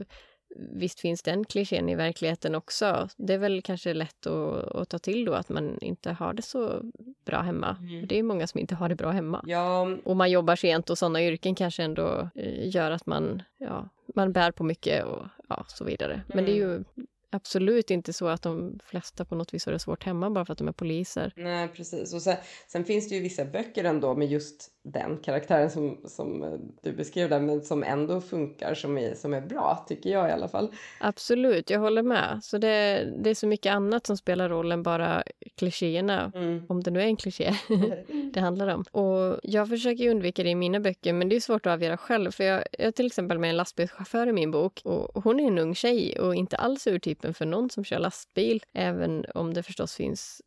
Visst 0.56 1.00
finns 1.00 1.22
den 1.22 1.46
klichén 1.46 1.90
i 1.90 1.96
verkligheten 1.96 2.56
också. 2.56 3.10
Det 3.18 3.34
är 3.34 3.38
väl 3.38 3.62
kanske 3.62 3.94
lätt 3.94 4.28
att, 4.28 4.76
att 4.76 4.90
ta 4.90 5.00
till 5.00 5.26
då 5.26 5.34
att 5.34 5.50
man 5.50 5.78
inte 5.82 6.12
har 6.12 6.34
det 6.34 6.42
så 6.42 6.82
bra 7.26 7.42
hemma. 7.42 7.78
Mm. 7.80 8.08
Det 8.08 8.20
är 8.20 8.24
många 8.24 8.48
som 8.48 8.60
inte 8.60 8.76
har 8.76 8.90
det 8.90 8.96
bra 8.96 9.12
hemma. 9.12 9.44
Ja. 9.48 9.98
Och 10.04 10.16
man 10.16 10.32
jobbar 10.32 10.56
sent 10.56 10.90
och 10.90 10.98
sådana 10.98 11.24
yrken 11.24 11.56
kanske 11.56 11.84
ändå 11.84 12.30
eh, 12.36 12.76
gör 12.76 12.92
att 12.92 13.06
man, 13.06 13.44
ja, 13.58 13.90
man 14.16 14.34
bär 14.34 14.52
på 14.52 14.64
mycket 14.64 15.06
och 15.06 15.26
ja, 15.50 15.66
så 15.68 15.84
vidare. 15.84 16.14
Mm. 16.14 16.26
Men 16.28 16.46
det 16.46 16.52
är 16.52 16.56
ju 16.56 16.76
mm. 16.76 16.86
absolut 17.30 17.92
inte 17.92 18.14
så 18.14 18.28
att 18.28 18.42
de 18.42 18.80
flesta 18.86 19.26
på 19.26 19.36
något 19.36 19.54
vis 19.54 19.66
har 19.66 19.74
det 19.74 19.80
svårt 19.80 20.04
hemma 20.04 20.30
bara 20.30 20.46
för 20.46 20.52
att 20.52 20.58
de 20.58 20.68
är 20.68 20.72
poliser. 20.72 21.34
Nej, 21.36 21.68
precis. 21.68 22.14
Och 22.14 22.22
sen, 22.22 22.38
sen 22.68 22.86
finns 22.86 23.10
det 23.10 23.16
ju 23.16 23.22
vissa 23.22 23.46
böcker 23.46 23.84
ändå 23.84 24.16
med 24.16 24.28
just 24.28 24.72
den 24.84 25.18
karaktären 25.18 25.70
som, 25.70 25.98
som 26.06 26.44
eh, 26.44 26.60
du 26.82 26.94
beskrev 26.94 27.30
där, 27.30 27.40
men 27.40 27.62
som 27.62 27.84
ändå 27.84 28.22
funkar, 28.22 28.74
som 28.74 28.98
är, 28.98 29.14
som 29.14 29.34
är 29.34 29.42
bra, 29.42 29.86
tycker 29.88 30.10
jag 30.10 30.30
i 30.30 30.32
alla 30.32 30.48
fall. 30.48 30.72
Absolut, 31.00 31.70
jag 31.70 31.80
håller 31.80 32.04
med. 32.04 32.40
Så 32.44 32.58
det, 32.58 33.10
det 33.18 33.30
är 33.30 33.36
så 33.36 33.48
mycket 33.48 33.74
annat 33.74 34.08
som 34.08 34.18
spelar 34.18 34.50
roll 34.50 34.72
än 34.72 34.84
bara 34.84 35.24
klichéerna, 35.56 36.32
mm. 36.36 36.66
om 36.70 36.84
det 36.84 36.92
nu 36.92 37.02
är 37.02 37.06
en 37.06 37.16
kliché 37.16 37.54
det 38.34 38.40
handlar 38.40 38.68
om. 38.68 38.84
Och 38.92 39.40
jag 39.44 39.70
försöker 39.70 40.10
undvika 40.10 40.44
det 40.44 40.50
i 40.50 40.56
mina 40.56 40.80
böcker, 40.80 41.14
men 41.14 41.30
det 41.30 41.36
är 41.36 41.40
svårt 41.40 41.66
att 41.66 41.74
avgöra 41.74 41.98
själv. 41.98 42.32
För 42.32 42.44
jag, 42.44 42.64
jag 42.72 42.88
är 42.88 42.92
till 42.92 43.06
exempel 43.06 43.40
med 43.40 43.50
en 43.50 43.58
lastbilschaufför 43.58 44.28
i 44.28 44.34
min 44.34 44.52
bok 44.52 44.82
och 44.84 45.24
hon 45.24 45.40
är 45.40 45.48
en 45.48 45.60
ung 45.60 45.76
tjej 45.76 46.20
och 46.20 46.36
inte 46.36 46.56
alls 46.56 46.88
urtypen 46.88 47.34
för 47.34 47.46
någon 47.46 47.70
som 47.70 47.84
kör 47.84 48.00
lastbil, 48.00 48.64
även 48.74 49.26
om 49.36 49.54
det 49.54 49.64
förstås 49.64 49.96
finns 49.96 50.42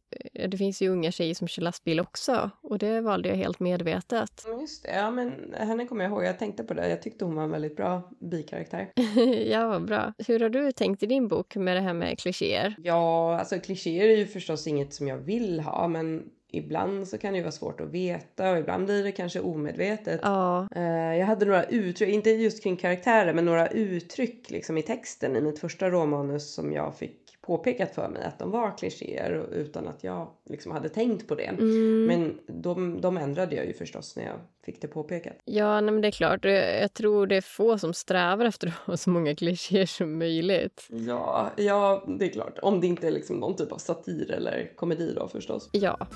det 0.49 0.57
finns 0.57 0.83
ju 0.83 0.89
unga 0.89 1.11
tjejer 1.11 1.35
som 1.35 1.49
kör 1.49 1.63
lastbil 1.63 2.01
också 2.01 2.51
och 2.61 2.79
det 2.79 3.01
valde 3.01 3.29
jag 3.29 3.37
helt 3.37 3.61
medvetet. 3.61 4.47
Just 4.61 4.83
det, 4.83 4.95
ja 4.95 5.11
men 5.11 5.55
henne 5.59 5.87
kommer 5.87 6.05
jag 6.05 6.13
ihåg. 6.13 6.25
Jag 6.25 6.39
tänkte 6.39 6.65
på 6.65 6.75
det. 6.75 6.89
Jag 6.89 7.03
tyckte 7.03 7.25
hon 7.25 7.35
var 7.35 7.43
en 7.43 7.51
väldigt 7.51 7.77
bra 7.77 8.11
bikaraktär. 8.21 8.93
ja, 9.51 9.69
vad 9.69 9.85
bra. 9.85 10.13
Hur 10.27 10.41
har 10.41 10.49
du 10.49 10.73
tänkt 10.73 11.03
i 11.03 11.07
din 11.07 11.29
bok 11.29 11.57
med 11.57 11.77
det 11.77 11.81
här 11.81 11.95
med 11.95 12.19
klichéer? 12.19 12.75
Ja, 12.79 13.39
alltså 13.39 13.59
klichéer 13.59 14.09
är 14.09 14.17
ju 14.17 14.27
förstås 14.27 14.67
inget 14.67 14.95
som 14.95 15.09
jag 15.09 15.17
vill 15.17 15.61
ha 15.61 15.89
men 15.89 16.31
ibland 16.55 17.09
så 17.09 17.19
kan 17.19 17.33
det 17.33 17.37
ju 17.37 17.43
vara 17.43 17.53
svårt 17.53 17.81
att 17.81 17.91
veta 17.91 18.51
och 18.51 18.59
ibland 18.59 18.85
blir 18.85 19.05
det 19.05 19.13
kanske 19.13 19.41
omedvetet. 19.41 20.21
Ja. 20.23 20.69
Uh, 20.77 21.17
jag 21.17 21.27
hade 21.27 21.47
några 21.47 21.65
uttryck, 21.65 22.09
inte 22.09 22.31
just 22.31 22.63
kring 22.63 22.77
karaktärer, 22.77 23.35
men 23.35 23.45
några 23.45 23.67
uttryck 23.67 24.51
liksom 24.51 24.79
i 24.79 24.83
texten 24.83 25.37
i 25.37 25.41
mitt 25.41 25.59
första 25.59 25.91
romanus 25.91 26.55
som 26.55 26.73
jag 26.73 26.97
fick 26.97 27.24
påpekat 27.47 27.95
för 27.95 28.09
mig 28.09 28.23
att 28.23 28.39
de 28.39 28.51
var 28.51 28.79
klichéer 28.79 29.47
utan 29.53 29.89
att 29.89 30.05
jag 30.05 30.29
liksom 30.45 30.73
hade 30.73 30.89
tänkt 30.89 31.29
på 31.29 31.35
det. 31.35 31.45
Mm. 31.45 32.07
Men 32.07 32.39
de, 32.47 33.01
de 33.01 33.17
ändrade 33.17 33.57
jag 33.57 33.67
ju 33.67 33.73
förstås 33.73 34.17
när 34.17 34.25
jag 34.25 34.37
fick 34.65 34.81
det 34.81 34.89
påpekat. 34.89 35.37
Ja, 35.45 35.81
nej, 35.81 35.93
men 35.93 36.01
det 36.01 36.09
är 36.09 36.13
klart. 36.13 36.45
Jag 36.81 36.95
tror 36.95 37.27
det 37.27 37.37
är 37.37 37.41
få 37.41 37.79
som 37.79 37.95
strävar 37.95 38.45
efter 38.45 38.67
att 38.69 38.75
ha 38.75 38.97
så 38.97 39.11
många 39.11 39.35
klichéer 39.35 39.87
som 39.87 40.19
möjligt. 40.19 40.89
Ja, 40.91 41.51
ja, 41.57 42.05
det 42.19 42.25
är 42.25 42.31
klart. 42.31 42.59
Om 42.63 42.81
det 42.81 42.87
inte 42.87 43.07
är 43.07 43.13
liksom 43.13 43.37
någon 43.37 43.57
typ 43.57 43.73
av 43.73 43.79
satir 43.79 44.31
eller 44.31 44.73
komedi 44.77 45.13
då 45.17 45.29
förstås. 45.29 45.69
Ja. 45.73 46.07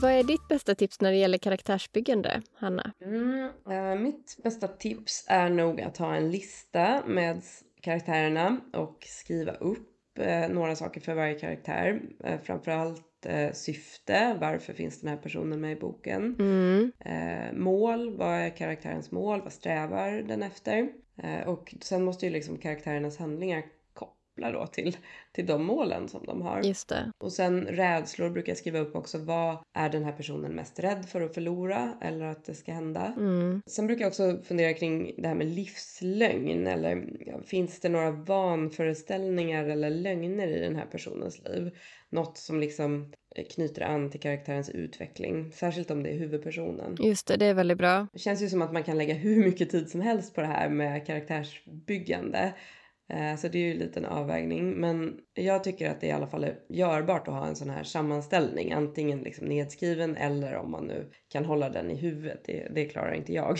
Vad 0.00 0.12
är 0.12 0.22
ditt 0.22 0.48
bästa 0.48 0.74
tips 0.74 1.00
när 1.00 1.10
det 1.10 1.16
gäller 1.16 1.38
karaktärsbyggande, 1.38 2.42
Hanna? 2.54 2.92
Mm, 3.00 3.50
äh, 3.70 4.00
mitt 4.00 4.38
bästa 4.42 4.68
tips 4.68 5.24
är 5.28 5.50
nog 5.50 5.80
att 5.80 5.96
ha 5.96 6.14
en 6.14 6.30
lista 6.30 7.02
med 7.06 7.42
karaktärerna 7.80 8.60
och 8.72 9.04
skriva 9.06 9.52
upp 9.52 10.18
äh, 10.18 10.48
några 10.48 10.76
saker 10.76 11.00
för 11.00 11.14
varje 11.14 11.34
karaktär. 11.34 12.00
Äh, 12.24 12.40
framförallt 12.42 13.26
äh, 13.26 13.52
syfte, 13.52 14.36
varför 14.40 14.72
finns 14.72 15.00
den 15.00 15.10
här 15.10 15.16
personen 15.16 15.60
med 15.60 15.72
i 15.72 15.80
boken? 15.80 16.36
Mm. 16.38 16.92
mål, 17.62 18.16
vad 18.16 18.34
är 18.34 18.56
karaktärens 18.56 19.10
mål? 19.10 19.42
Vad 19.42 19.52
strävar 19.52 20.12
den 20.12 20.42
efter? 20.42 20.88
och 21.46 21.74
sen 21.80 22.04
måste 22.04 22.26
ju 22.26 22.32
liksom 22.32 22.58
karaktärernas 22.58 23.18
handlingar 23.18 23.62
koppla 24.36 24.52
då 24.52 24.66
till, 24.66 24.96
till 25.32 25.46
de 25.46 25.64
målen 25.64 26.08
som 26.08 26.24
de 26.26 26.42
har. 26.42 26.62
Just 26.62 26.88
det. 26.88 27.12
Och 27.18 27.32
sen 27.32 27.66
rädslor 27.66 28.30
brukar 28.30 28.50
jag 28.50 28.58
skriva 28.58 28.78
upp 28.78 28.96
också. 28.96 29.18
Vad 29.18 29.58
är 29.74 29.88
den 29.88 30.04
här 30.04 30.12
personen 30.12 30.52
mest 30.52 30.78
rädd 30.78 31.06
för 31.08 31.20
att 31.20 31.34
förlora 31.34 31.98
eller 32.02 32.24
att 32.24 32.44
det 32.44 32.54
ska 32.54 32.72
hända? 32.72 33.14
Mm. 33.16 33.62
Sen 33.66 33.86
brukar 33.86 34.02
jag 34.02 34.08
också 34.08 34.42
fundera 34.44 34.72
kring 34.72 35.14
det 35.18 35.28
här 35.28 35.34
med 35.34 35.46
livslögn. 35.46 36.66
Eller 36.66 37.06
finns 37.46 37.80
det 37.80 37.88
några 37.88 38.10
vanföreställningar 38.10 39.64
eller 39.64 39.90
lögner 39.90 40.48
i 40.48 40.60
den 40.60 40.76
här 40.76 40.86
personens 40.86 41.42
liv? 41.44 41.70
Något 42.10 42.38
som 42.38 42.60
liksom 42.60 43.12
knyter 43.54 43.82
an 43.82 44.10
till 44.10 44.20
karaktärens 44.20 44.70
utveckling. 44.70 45.52
Särskilt 45.52 45.90
om 45.90 46.02
det 46.02 46.10
är 46.10 46.18
huvudpersonen. 46.18 46.96
Just 47.00 47.26
det, 47.26 47.36
det 47.36 47.46
är 47.46 47.54
väldigt 47.54 47.78
bra. 47.78 48.06
Det 48.12 48.18
känns 48.18 48.42
ju 48.42 48.48
som 48.48 48.62
att 48.62 48.72
man 48.72 48.82
kan 48.82 48.98
lägga 48.98 49.14
hur 49.14 49.44
mycket 49.44 49.70
tid 49.70 49.90
som 49.90 50.00
helst 50.00 50.34
på 50.34 50.40
det 50.40 50.46
här 50.46 50.68
med 50.68 51.06
karaktärsbyggande. 51.06 52.52
Eh, 53.08 53.36
så 53.36 53.48
det 53.48 53.58
är 53.58 53.62
ju 53.62 53.72
en 53.72 53.78
liten 53.78 54.04
avvägning. 54.04 54.80
Men 54.80 55.18
jag 55.34 55.64
tycker 55.64 55.90
att 55.90 56.00
det 56.00 56.06
i 56.06 56.12
alla 56.12 56.26
fall 56.26 56.44
är 56.44 56.58
görbart 56.68 57.28
att 57.28 57.34
ha 57.34 57.46
en 57.46 57.56
sån 57.56 57.70
här 57.70 57.82
sammanställning. 57.82 58.72
Antingen 58.72 59.18
liksom 59.18 59.46
nedskriven 59.46 60.16
eller 60.16 60.56
om 60.56 60.70
man 60.70 60.86
nu 60.86 61.10
kan 61.32 61.44
hålla 61.44 61.68
den 61.68 61.90
i 61.90 61.96
huvudet. 61.96 62.42
Det, 62.44 62.68
det 62.74 62.84
klarar 62.84 63.14
inte 63.14 63.32
jag. 63.32 63.58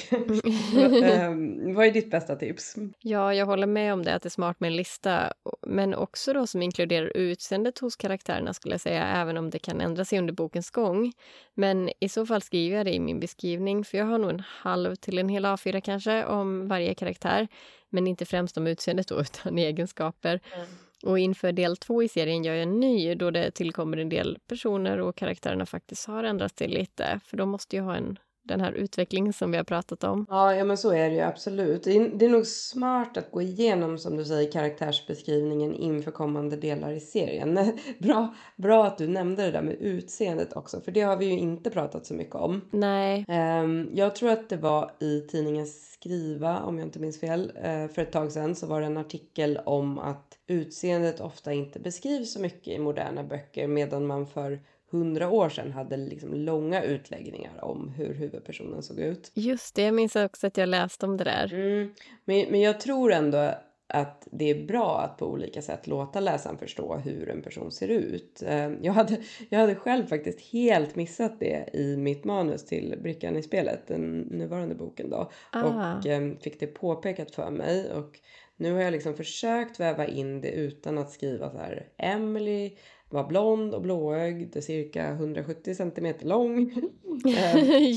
um, 1.31 1.75
vad 1.75 1.87
är 1.87 1.93
ditt 1.93 2.11
bästa 2.11 2.37
tips? 2.37 2.75
Ja, 3.01 3.35
jag 3.35 3.47
håller 3.47 3.67
med 3.67 3.93
om 3.93 4.03
det, 4.03 4.15
att 4.15 4.23
det 4.23 4.29
är 4.29 4.31
smart 4.31 4.61
med 4.61 4.69
en 4.69 4.77
lista. 4.77 5.33
Men 5.67 5.95
också 5.95 6.33
då 6.33 6.47
som 6.47 6.63
inkluderar 6.63 7.17
utseendet 7.17 7.79
hos 7.79 7.97
karaktärerna 7.97 8.55
skulle 8.55 8.75
jag 8.75 8.81
säga, 8.81 9.07
även 9.07 9.37
om 9.37 9.51
det 9.51 9.59
kan 9.59 9.81
ändra 9.81 10.05
sig 10.05 10.19
under 10.19 10.33
bokens 10.33 10.71
gång. 10.71 11.13
Men 11.55 11.91
i 12.01 12.09
så 12.09 12.27
fall 12.27 12.43
skriver 12.43 12.77
jag 12.77 12.87
det 12.87 12.95
i 12.95 13.01
min 13.01 13.21
beskrivning, 13.21 13.85
för 13.85 13.99
jag 13.99 14.05
har 14.05 14.19
nog 14.19 14.31
en 14.31 14.43
halv 14.47 14.95
till 14.95 15.19
en 15.19 15.29
hel 15.29 15.47
A4 15.47 15.81
kanske 15.81 16.25
om 16.25 16.69
varje 16.69 16.95
karaktär. 16.95 17.49
Men 17.91 18.07
inte 18.07 18.25
främst 18.25 18.57
om 18.57 18.67
utseendet 18.67 19.09
då, 19.09 19.21
utan 19.21 19.59
egenskaper. 19.59 20.41
Mm. 20.55 20.67
Och 21.03 21.19
inför 21.19 21.53
del 21.53 21.77
två 21.77 22.03
i 22.03 22.09
serien 22.09 22.45
gör 22.45 22.55
jag 22.55 22.63
en 22.63 22.81
ny 22.81 23.15
då 23.15 23.31
det 23.31 23.51
tillkommer 23.51 23.97
en 23.97 24.09
del 24.09 24.39
personer 24.49 24.99
och 24.99 25.17
karaktärerna 25.17 25.67
faktiskt 25.67 26.07
har 26.07 26.25
ändrat 26.25 26.59
sig 26.59 26.69
lite. 26.69 27.21
För 27.25 27.37
de 27.37 27.49
måste 27.49 27.77
ju 27.77 27.83
ha 27.83 27.97
en 27.97 28.19
den 28.47 28.61
här 28.61 28.73
utvecklingen 28.73 29.33
som 29.33 29.51
vi 29.51 29.57
har 29.57 29.65
pratat 29.65 30.05
om. 30.05 30.27
Ja, 30.31 30.55
ja 30.55 30.65
men 30.65 30.79
så 30.79 30.93
är 30.93 31.09
det 31.09 31.15
ju 31.15 31.21
absolut. 31.21 31.85
Det 31.85 31.97
är, 31.97 32.09
det 32.09 32.25
är 32.25 32.31
nog 32.31 32.47
smart 32.47 33.17
att 33.17 33.31
gå 33.31 33.43
igenom, 33.43 33.99
som 33.99 34.17
du 34.17 34.25
säger, 34.25 34.53
karaktärsbeskrivningen 34.53 35.75
inför 35.75 36.11
kommande 36.11 36.57
delar 36.57 36.93
i 36.93 37.01
serien. 37.01 37.59
bra, 37.99 38.35
bra 38.57 38.87
att 38.87 38.99
du 38.99 39.09
nämnde 39.09 39.43
det 39.43 39.51
där 39.51 39.63
med 39.63 39.77
utseendet 39.81 40.57
också, 40.57 40.81
för 40.81 40.93
det 40.93 41.01
har 41.01 41.17
vi 41.17 41.27
ju 41.27 41.39
inte 41.39 41.71
pratat 41.71 42.07
så 42.07 42.15
mycket 42.15 42.35
om. 42.35 42.61
Nej. 42.71 43.27
Um, 43.63 43.91
jag 43.95 44.17
tror 44.17 44.31
att 44.31 44.49
det 44.49 44.57
var 44.57 44.91
i 45.01 45.21
tidningen 45.21 45.67
Skriva, 45.67 46.61
om 46.61 46.79
jag 46.79 46.87
inte 46.87 46.99
minns 46.99 47.21
fel, 47.21 47.53
uh, 47.57 47.89
för 47.89 48.03
ett 48.03 48.13
tag 48.13 48.33
sedan 48.33 48.55
så 48.55 48.67
var 48.67 48.81
det 48.81 48.87
en 48.87 48.97
artikel 48.97 49.61
om 49.65 49.99
att 49.99 50.39
utseendet 50.47 51.21
ofta 51.21 51.53
inte 51.53 51.81
beskrivs 51.81 52.33
så 52.33 52.41
mycket 52.41 52.69
i 52.69 52.79
moderna 52.79 53.25
böcker 53.25 53.69
medan 53.69 54.07
man 54.07 54.27
för 54.27 54.61
hundra 54.97 55.31
år 55.31 55.49
sedan 55.49 55.73
hade 55.73 55.97
liksom 55.97 56.35
långa 56.35 56.83
utläggningar 56.83 57.65
om 57.65 57.89
hur 57.89 58.15
huvudpersonen 58.15 58.83
såg 58.83 58.99
ut. 58.99 59.31
Just 59.35 59.75
det, 59.75 59.83
jag 59.83 59.95
minns 59.95 60.17
också 60.17 60.47
att 60.47 60.57
jag 60.57 60.69
läste 60.69 61.07
om 61.07 61.17
det 61.17 61.25
där. 61.25 61.55
Mm. 61.55 61.95
Men, 62.25 62.47
men 62.51 62.61
jag 62.61 62.81
tror 62.81 63.13
ändå 63.13 63.55
att 63.89 64.29
det 64.31 64.51
är 64.51 64.67
bra 64.67 65.01
att 65.01 65.19
på 65.19 65.27
olika 65.27 65.63
sätt 65.63 65.87
låta 65.87 66.21
läsaren 66.21 66.59
förstå 66.59 66.97
hur 66.97 67.31
en 67.31 67.43
person 67.43 67.73
ser 67.73 67.89
ut. 67.89 68.43
Eh, 68.47 68.71
jag 68.83 68.93
hade, 68.93 69.17
jag 69.49 69.59
hade 69.59 69.75
själv 69.75 70.07
faktiskt 70.07 70.53
helt 70.53 70.97
missat 70.97 71.41
det 71.41 71.71
i 71.73 71.97
mitt 71.97 72.25
manus 72.25 72.67
till 72.67 72.99
Brickan 73.03 73.37
i 73.37 73.43
spelet, 73.43 73.87
den 73.87 74.21
nuvarande 74.21 74.75
boken 74.75 75.11
då. 75.11 75.31
Ah. 75.53 75.63
Och 75.63 76.07
eh, 76.07 76.33
fick 76.41 76.61
det 76.61 76.67
påpekat 76.67 77.31
för 77.31 77.51
mig. 77.51 77.93
Och 77.93 78.21
nu 78.57 78.73
har 78.73 78.81
jag 78.81 78.93
liksom 78.93 79.15
försökt 79.15 79.81
väva 79.81 80.07
in 80.07 80.41
det 80.41 80.51
utan 80.51 80.99
att 80.99 81.11
skriva 81.11 81.51
så 81.51 81.59
här 81.59 81.89
Emily 81.97 82.77
var 83.11 83.29
blond 83.29 83.75
och 83.75 83.83
blåögd, 83.83 84.65
cirka 84.65 85.09
170 85.09 85.75
centimeter 85.75 86.27
lång. 86.27 86.73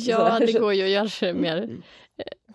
ja, 0.08 0.40
det 0.40 0.60
går 0.60 0.74
ju 0.74 0.84
att 0.84 0.90
göra 0.90 1.10
det 1.20 1.34
mer 1.34 1.58
mm 1.58 1.82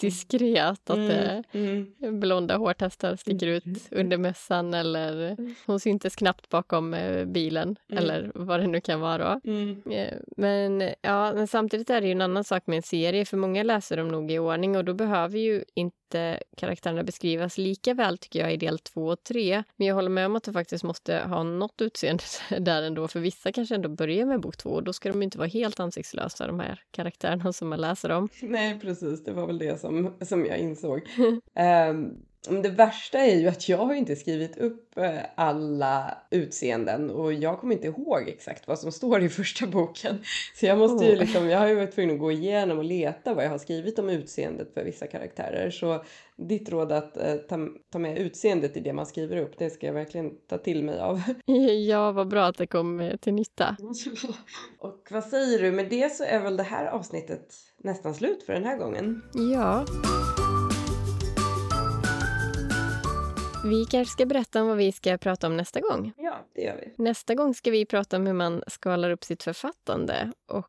diskret 0.01 0.91
att 0.91 0.97
mm, 0.97 1.45
mm. 1.53 2.21
blonda 2.21 2.57
hårtestar 2.57 3.17
sticker 3.17 3.47
ut 3.47 3.67
mm. 3.67 3.79
under 3.91 4.19
mössan 4.19 4.75
eller 4.75 5.37
hon 5.67 5.81
syntes 5.81 6.17
knappt 6.17 6.49
bakom 6.49 6.95
eh, 6.95 7.25
bilen 7.25 7.77
mm. 7.89 8.05
eller 8.05 8.33
vad 8.35 8.61
det 8.61 8.67
nu 8.67 8.81
kan 8.81 9.01
vara. 9.01 9.41
Mm. 9.45 9.83
Eh, 9.91 10.15
men, 10.37 10.91
ja, 11.03 11.33
men 11.33 11.47
samtidigt 11.47 11.91
är 11.91 12.01
det 12.01 12.07
ju 12.07 12.13
en 12.13 12.21
annan 12.21 12.45
sak 12.45 12.67
med 12.67 12.77
en 12.77 12.83
serie 12.83 13.25
för 13.25 13.37
många 13.37 13.63
läser 13.63 13.97
de 13.97 14.09
nog 14.09 14.31
i 14.31 14.39
ordning 14.39 14.77
och 14.77 14.85
då 14.85 14.95
behöver 14.95 15.39
ju 15.39 15.65
inte 15.75 16.41
karaktärerna 16.57 17.03
beskrivas 17.03 17.59
lika 17.59 17.95
väl 17.95 18.19
tycker 18.19 18.41
jag 18.41 18.55
i 18.55 18.57
del 18.57 18.79
två 18.79 19.07
och 19.07 19.23
tre. 19.25 19.63
Men 19.77 19.87
jag 19.87 19.95
håller 19.95 20.11
med 20.11 20.27
om 20.27 20.37
att 20.37 20.45
det 20.45 20.53
faktiskt 20.53 20.85
måste 20.85 21.19
ha 21.19 21.43
något 21.43 21.81
utseende 21.81 22.25
där 22.59 22.83
ändå 22.83 23.09
för 23.09 23.21
vissa 23.21 23.53
kanske 23.53 23.75
ändå 23.75 23.89
börjar 23.89 24.27
med 24.27 24.41
bok 24.41 24.57
två 24.57 24.71
och 24.71 24.83
då 24.83 24.93
ska 24.93 25.13
de 25.13 25.23
inte 25.23 25.39
vara 25.39 25.49
helt 25.49 25.81
ansiktslösa 25.81 26.47
de 26.47 26.61
här 26.61 26.83
karaktärerna 26.91 27.53
som 27.53 27.69
man 27.69 27.81
läser 27.81 28.11
om. 28.11 28.29
Nej 28.43 28.81
precis, 28.81 29.25
det 29.25 29.33
var 29.33 29.47
väl 29.47 29.59
det 29.59 29.81
som, 29.85 30.15
som 30.21 30.47
jag 30.47 30.59
insåg. 30.59 31.01
um, 31.91 32.17
det 32.63 32.69
värsta 32.69 33.19
är 33.19 33.37
ju 33.37 33.49
att 33.49 33.69
jag 33.69 33.79
har 33.79 33.95
inte 33.95 34.17
skrivit 34.17 34.59
upp 34.59 34.99
eh, 34.99 35.19
alla 35.35 36.19
utseenden 36.31 37.11
och 37.11 37.33
jag 37.33 37.61
kommer 37.61 37.75
inte 37.75 37.87
ihåg 37.87 38.29
exakt 38.29 38.69
vad 38.69 38.79
som 38.79 38.93
står 38.93 39.23
i 39.23 39.29
första 39.29 39.67
boken. 39.67 40.19
Så 40.55 40.67
jag 40.67 40.79
måste 40.79 41.05
ju 41.05 41.17
liksom, 41.17 41.49
jag 41.49 41.59
har 41.59 41.67
ju 41.67 41.75
varit 41.75 41.95
tvungen 41.95 42.15
att 42.15 42.21
gå 42.21 42.33
igenom 42.33 42.79
och 42.79 42.85
leta 42.85 43.35
vad 43.35 43.45
jag 43.45 43.51
har 43.51 43.59
skrivit 43.59 43.99
om 43.99 44.11
utseendet 44.11 44.75
för 44.75 44.85
vissa 44.85 45.07
karaktärer. 45.07 45.71
Så 45.71 46.05
ditt 46.37 46.69
råd 46.69 46.93
att 46.93 47.17
eh, 47.17 47.35
ta, 47.35 47.59
ta 47.93 47.99
med 47.99 48.19
utseendet 48.19 48.77
i 48.77 48.81
det 48.81 48.93
man 48.93 49.07
skriver 49.07 49.37
upp, 49.37 49.59
det 49.59 49.71
ska 49.71 49.87
jag 49.87 49.95
verkligen 49.95 50.31
ta 50.49 50.59
till 50.59 50.85
mig 50.85 51.01
av. 51.01 51.23
Ja, 51.89 52.13
vad 52.13 52.29
bra 52.29 52.45
att 52.45 52.59
det 52.59 52.67
kom 52.67 53.01
eh, 53.01 53.17
till 53.17 53.35
nytta. 53.35 53.77
och 54.79 55.09
vad 55.11 55.25
säger 55.25 55.63
du, 55.63 55.73
med 55.73 55.89
det 55.91 56.13
så 56.13 56.25
är 56.25 56.41
väl 56.41 56.57
det 56.57 56.63
här 56.63 56.87
avsnittet 56.87 57.55
nästan 57.79 58.15
slut 58.15 58.43
för 58.43 58.53
den 58.53 58.65
här 58.65 58.79
gången. 58.79 59.23
Ja. 59.53 59.85
Vi 63.65 63.85
kanske 63.91 64.13
ska 64.13 64.27
berätta 64.27 64.63
om 64.63 64.69
vad 64.69 64.77
vi 64.77 64.93
ska 64.93 65.19
prata 65.19 65.47
om 65.47 65.57
nästa 65.57 65.81
gång. 65.81 66.13
Ja, 66.17 66.35
det 66.55 66.63
gör 66.63 66.77
vi. 66.77 67.03
Nästa 67.03 67.35
gång 67.35 67.55
ska 67.55 67.71
vi 67.71 67.87
prata 67.87 68.17
om 68.17 68.27
hur 68.27 68.35
man 68.35 68.63
skalar 68.67 69.11
upp 69.11 69.25
sitt 69.25 69.43
författande. 69.43 70.33
Och 70.49 70.69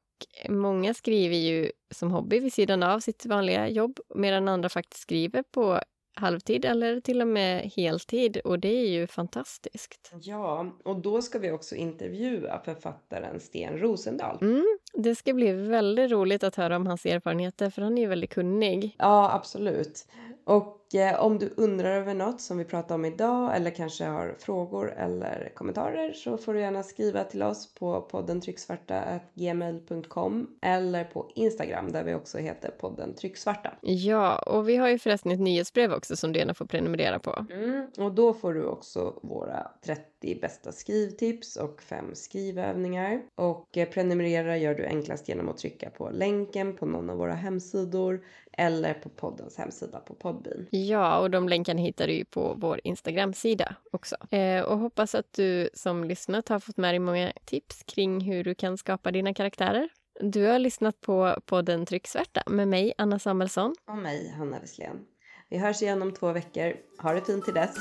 många 0.49 0.93
skriver 0.93 1.35
ju 1.35 1.71
som 1.91 2.11
hobby 2.11 2.39
vid 2.39 2.53
sidan 2.53 2.83
av 2.83 2.99
sitt 2.99 3.25
vanliga 3.25 3.67
jobb 3.67 3.99
medan 4.15 4.47
andra 4.47 4.69
faktiskt 4.69 5.01
skriver 5.01 5.43
på 5.43 5.79
halvtid 6.15 6.65
eller 6.65 6.99
till 6.99 7.21
och 7.21 7.27
med 7.27 7.71
heltid 7.75 8.37
och 8.37 8.59
det 8.59 8.67
är 8.67 8.87
ju 8.87 9.07
fantastiskt. 9.07 10.11
Ja, 10.21 10.77
och 10.83 11.01
då 11.01 11.21
ska 11.21 11.39
vi 11.39 11.51
också 11.51 11.75
intervjua 11.75 12.61
författaren 12.65 13.39
Sten 13.39 13.77
Rosendahl. 13.77 14.37
Mm, 14.41 14.77
det 14.93 15.15
ska 15.15 15.33
bli 15.33 15.51
väldigt 15.51 16.11
roligt 16.11 16.43
att 16.43 16.55
höra 16.55 16.75
om 16.75 16.87
hans 16.87 17.05
erfarenheter 17.05 17.69
för 17.69 17.81
han 17.81 17.97
är 17.97 18.01
ju 18.01 18.07
väldigt 18.07 18.33
kunnig. 18.33 18.95
Ja, 18.97 19.31
absolut. 19.33 20.07
Och 20.45 20.84
om 21.19 21.39
du 21.39 21.53
undrar 21.57 21.91
över 21.91 22.13
något 22.13 22.41
som 22.41 22.57
vi 22.57 22.65
pratar 22.65 22.95
om 22.95 23.05
idag 23.05 23.55
eller 23.55 23.71
kanske 23.71 24.05
har 24.05 24.35
frågor 24.39 24.93
eller 24.97 25.51
kommentarer 25.55 26.13
så 26.13 26.37
får 26.37 26.53
du 26.53 26.59
gärna 26.59 26.83
skriva 26.83 27.23
till 27.23 27.43
oss 27.43 27.73
på 27.73 28.01
podden 28.01 28.41
trycksvarta.gmail.com 28.41 30.47
eller 30.61 31.03
på 31.03 31.31
Instagram 31.35 31.91
där 31.91 32.03
vi 32.03 32.13
också 32.13 32.37
heter 32.37 32.71
podden 32.79 33.13
trycksvarta. 33.13 33.73
Ja, 33.81 34.39
och 34.39 34.69
vi 34.69 34.77
har 34.77 34.89
ju 34.89 34.99
förresten 34.99 35.31
ett 35.31 35.39
nyhetsbrev 35.39 35.93
också 35.93 36.15
som 36.15 36.33
du 36.33 36.39
gärna 36.39 36.53
får 36.53 36.65
prenumerera 36.65 37.19
på. 37.19 37.45
Mm, 37.51 37.87
och 37.97 38.11
då 38.11 38.33
får 38.33 38.53
du 38.53 38.65
också 38.65 39.19
våra 39.23 39.71
30 39.85 40.39
bästa 40.41 40.71
skrivtips 40.71 41.55
och 41.55 41.81
fem 41.81 42.05
skrivövningar. 42.13 43.21
Och 43.35 43.77
eh, 43.77 43.89
prenumerera 43.89 44.57
gör 44.57 44.75
du 44.75 44.85
enklast 44.85 45.29
genom 45.29 45.49
att 45.49 45.57
trycka 45.57 45.89
på 45.89 46.09
länken 46.09 46.75
på 46.75 46.85
någon 46.85 47.09
av 47.09 47.17
våra 47.17 47.33
hemsidor 47.33 48.21
eller 48.57 48.93
på 48.93 49.09
poddens 49.09 49.57
hemsida 49.57 49.99
på 49.99 50.13
Podbean. 50.13 50.67
Ja, 50.71 51.19
och 51.19 51.31
de 51.31 51.49
länkarna 51.49 51.81
hittar 51.81 52.07
du 52.07 52.13
ju 52.13 52.25
på 52.25 52.55
vår 52.57 52.81
Instagram-sida 52.83 53.75
också. 53.91 54.15
Eh, 54.31 54.63
och 54.63 54.79
hoppas 54.79 55.15
att 55.15 55.33
du 55.33 55.69
som 55.73 56.03
lyssnat 56.03 56.49
har 56.49 56.59
fått 56.59 56.77
med 56.77 56.93
dig 56.93 56.99
många 56.99 57.33
tips 57.45 57.83
kring 57.83 58.21
hur 58.21 58.43
du 58.43 58.55
kan 58.55 58.77
skapa 58.77 59.11
dina 59.11 59.33
karaktärer. 59.33 59.89
Du 60.19 60.45
har 60.45 60.59
lyssnat 60.59 61.01
på 61.01 61.35
podden 61.45 61.85
Trycksvärta 61.85 62.43
med 62.47 62.67
mig, 62.67 62.93
Anna 62.97 63.19
Samuelsson. 63.19 63.75
Och 63.87 63.97
mig, 63.97 64.33
Hanna 64.37 64.59
Wesslén. 64.59 65.05
Vi 65.49 65.57
hörs 65.57 65.81
igen 65.81 66.01
om 66.01 66.13
två 66.13 66.31
veckor. 66.31 66.73
Ha 67.01 67.13
det 67.13 67.21
fint 67.21 67.45
till 67.45 67.53
dess. 67.53 67.75